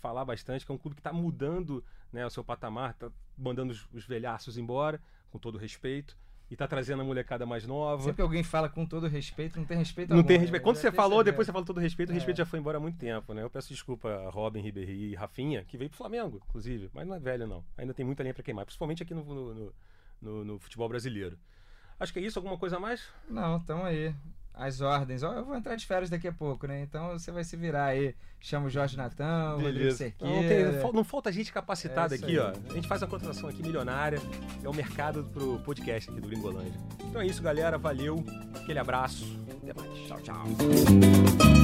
falar 0.00 0.24
bastante, 0.24 0.64
que 0.64 0.72
é 0.72 0.74
um 0.74 0.78
clube 0.78 0.94
que 0.94 1.00
está 1.00 1.12
mudando 1.12 1.84
né, 2.10 2.24
o 2.24 2.30
seu 2.30 2.42
patamar, 2.42 2.92
está 2.92 3.10
mandando 3.36 3.72
os, 3.72 3.86
os 3.92 4.06
velhaços 4.06 4.56
embora, 4.56 4.98
com 5.30 5.38
todo 5.38 5.58
respeito 5.58 6.16
e 6.50 6.56
tá 6.56 6.66
trazendo 6.68 7.02
a 7.02 7.04
molecada 7.04 7.44
mais 7.44 7.66
nova. 7.66 8.02
Sempre 8.02 8.16
que 8.16 8.22
alguém 8.22 8.42
fala 8.44 8.68
com 8.68 8.86
todo 8.86 9.08
respeito, 9.08 9.58
não 9.58 9.64
tem 9.64 9.76
respeito 9.78 10.10
Não 10.10 10.18
algum, 10.18 10.28
tem 10.28 10.36
né? 10.38 10.42
respeito. 10.42 10.62
Quando 10.62 10.76
Já 10.76 10.82
você 10.82 10.92
falou, 10.92 11.24
depois 11.24 11.46
você 11.46 11.52
falou 11.52 11.66
todo 11.66 11.80
respeito, 11.80 12.10
o 12.10 12.12
É. 12.12 12.14
respeito 12.14 12.36
já 12.38 12.46
foi 12.46 12.58
embora 12.60 12.78
há 12.78 12.80
muito 12.80 12.98
tempo, 12.98 13.34
né? 13.34 13.42
Eu 13.42 13.50
peço 13.50 13.68
desculpa 13.68 14.08
a 14.08 14.30
Robin, 14.30 14.60
Ribéry 14.60 14.92
e 15.10 15.14
Rafinha, 15.14 15.64
que 15.64 15.76
veio 15.76 15.90
pro 15.90 15.96
Flamengo, 15.98 16.40
inclusive, 16.48 16.88
mas 16.94 17.06
não 17.06 17.14
é 17.16 17.18
velho 17.18 17.46
não. 17.46 17.64
Ainda 17.76 17.92
tem 17.92 18.06
muita 18.06 18.22
lenha 18.22 18.34
pra 18.34 18.42
queimar, 18.44 18.64
principalmente 18.64 19.02
aqui 19.02 19.12
no, 19.14 19.24
no, 19.24 19.54
no- 19.54 19.72
no- 20.22 20.44
no 20.44 20.58
futebol 20.58 20.88
brasileiro. 20.88 21.36
Acho 21.98 22.12
que 22.12 22.18
é 22.18 22.22
isso, 22.22 22.38
alguma 22.38 22.56
coisa 22.58 22.76
a 22.76 22.80
mais? 22.80 23.08
Não, 23.28 23.58
tamo 23.60 23.82
aí. 23.84 24.14
As 24.56 24.80
ordens. 24.80 25.22
Ó, 25.22 25.32
eu 25.34 25.44
vou 25.44 25.54
entrar 25.54 25.76
de 25.76 25.84
férias 25.84 26.08
daqui 26.08 26.26
a 26.26 26.32
pouco, 26.32 26.66
né? 26.66 26.80
Então 26.80 27.12
você 27.12 27.30
vai 27.30 27.44
se 27.44 27.56
virar 27.56 27.84
aí. 27.86 28.14
Chama 28.40 28.66
o 28.66 28.70
Jorge 28.70 28.96
Natan, 28.96 29.56
o 29.56 29.60
Rodrigo 29.60 29.84
Não, 30.20 30.48
tem- 30.48 30.64
não 30.82 30.92
não 30.92 31.04
falta 31.04 31.30
gente 31.30 31.52
capacitada 31.52 32.14
É 32.14 32.18
aqui, 32.18 32.38
ó. 32.38 32.52
A 32.70 32.72
gente 32.72 32.88
faz 32.88 33.02
uma 33.02 33.08
contratação 33.08 33.48
aqui 33.50 33.62
milionária. 33.62 34.18
É 34.64 34.68
o 34.68 34.74
mercado 34.74 35.24
pro 35.24 35.58
podcast 35.60 36.10
aqui 36.10 36.20
do 36.20 36.28
Gringolândia. 36.28 36.80
Então 37.04 37.20
é 37.20 37.26
isso, 37.26 37.42
galera. 37.42 37.76
Valeu. 37.76 38.24
Aquele 38.54 38.78
abraço. 38.78 39.38
Até 39.62 39.74
mais. 39.74 39.98
Tchau, 40.06 40.20
tchau. 40.22 41.55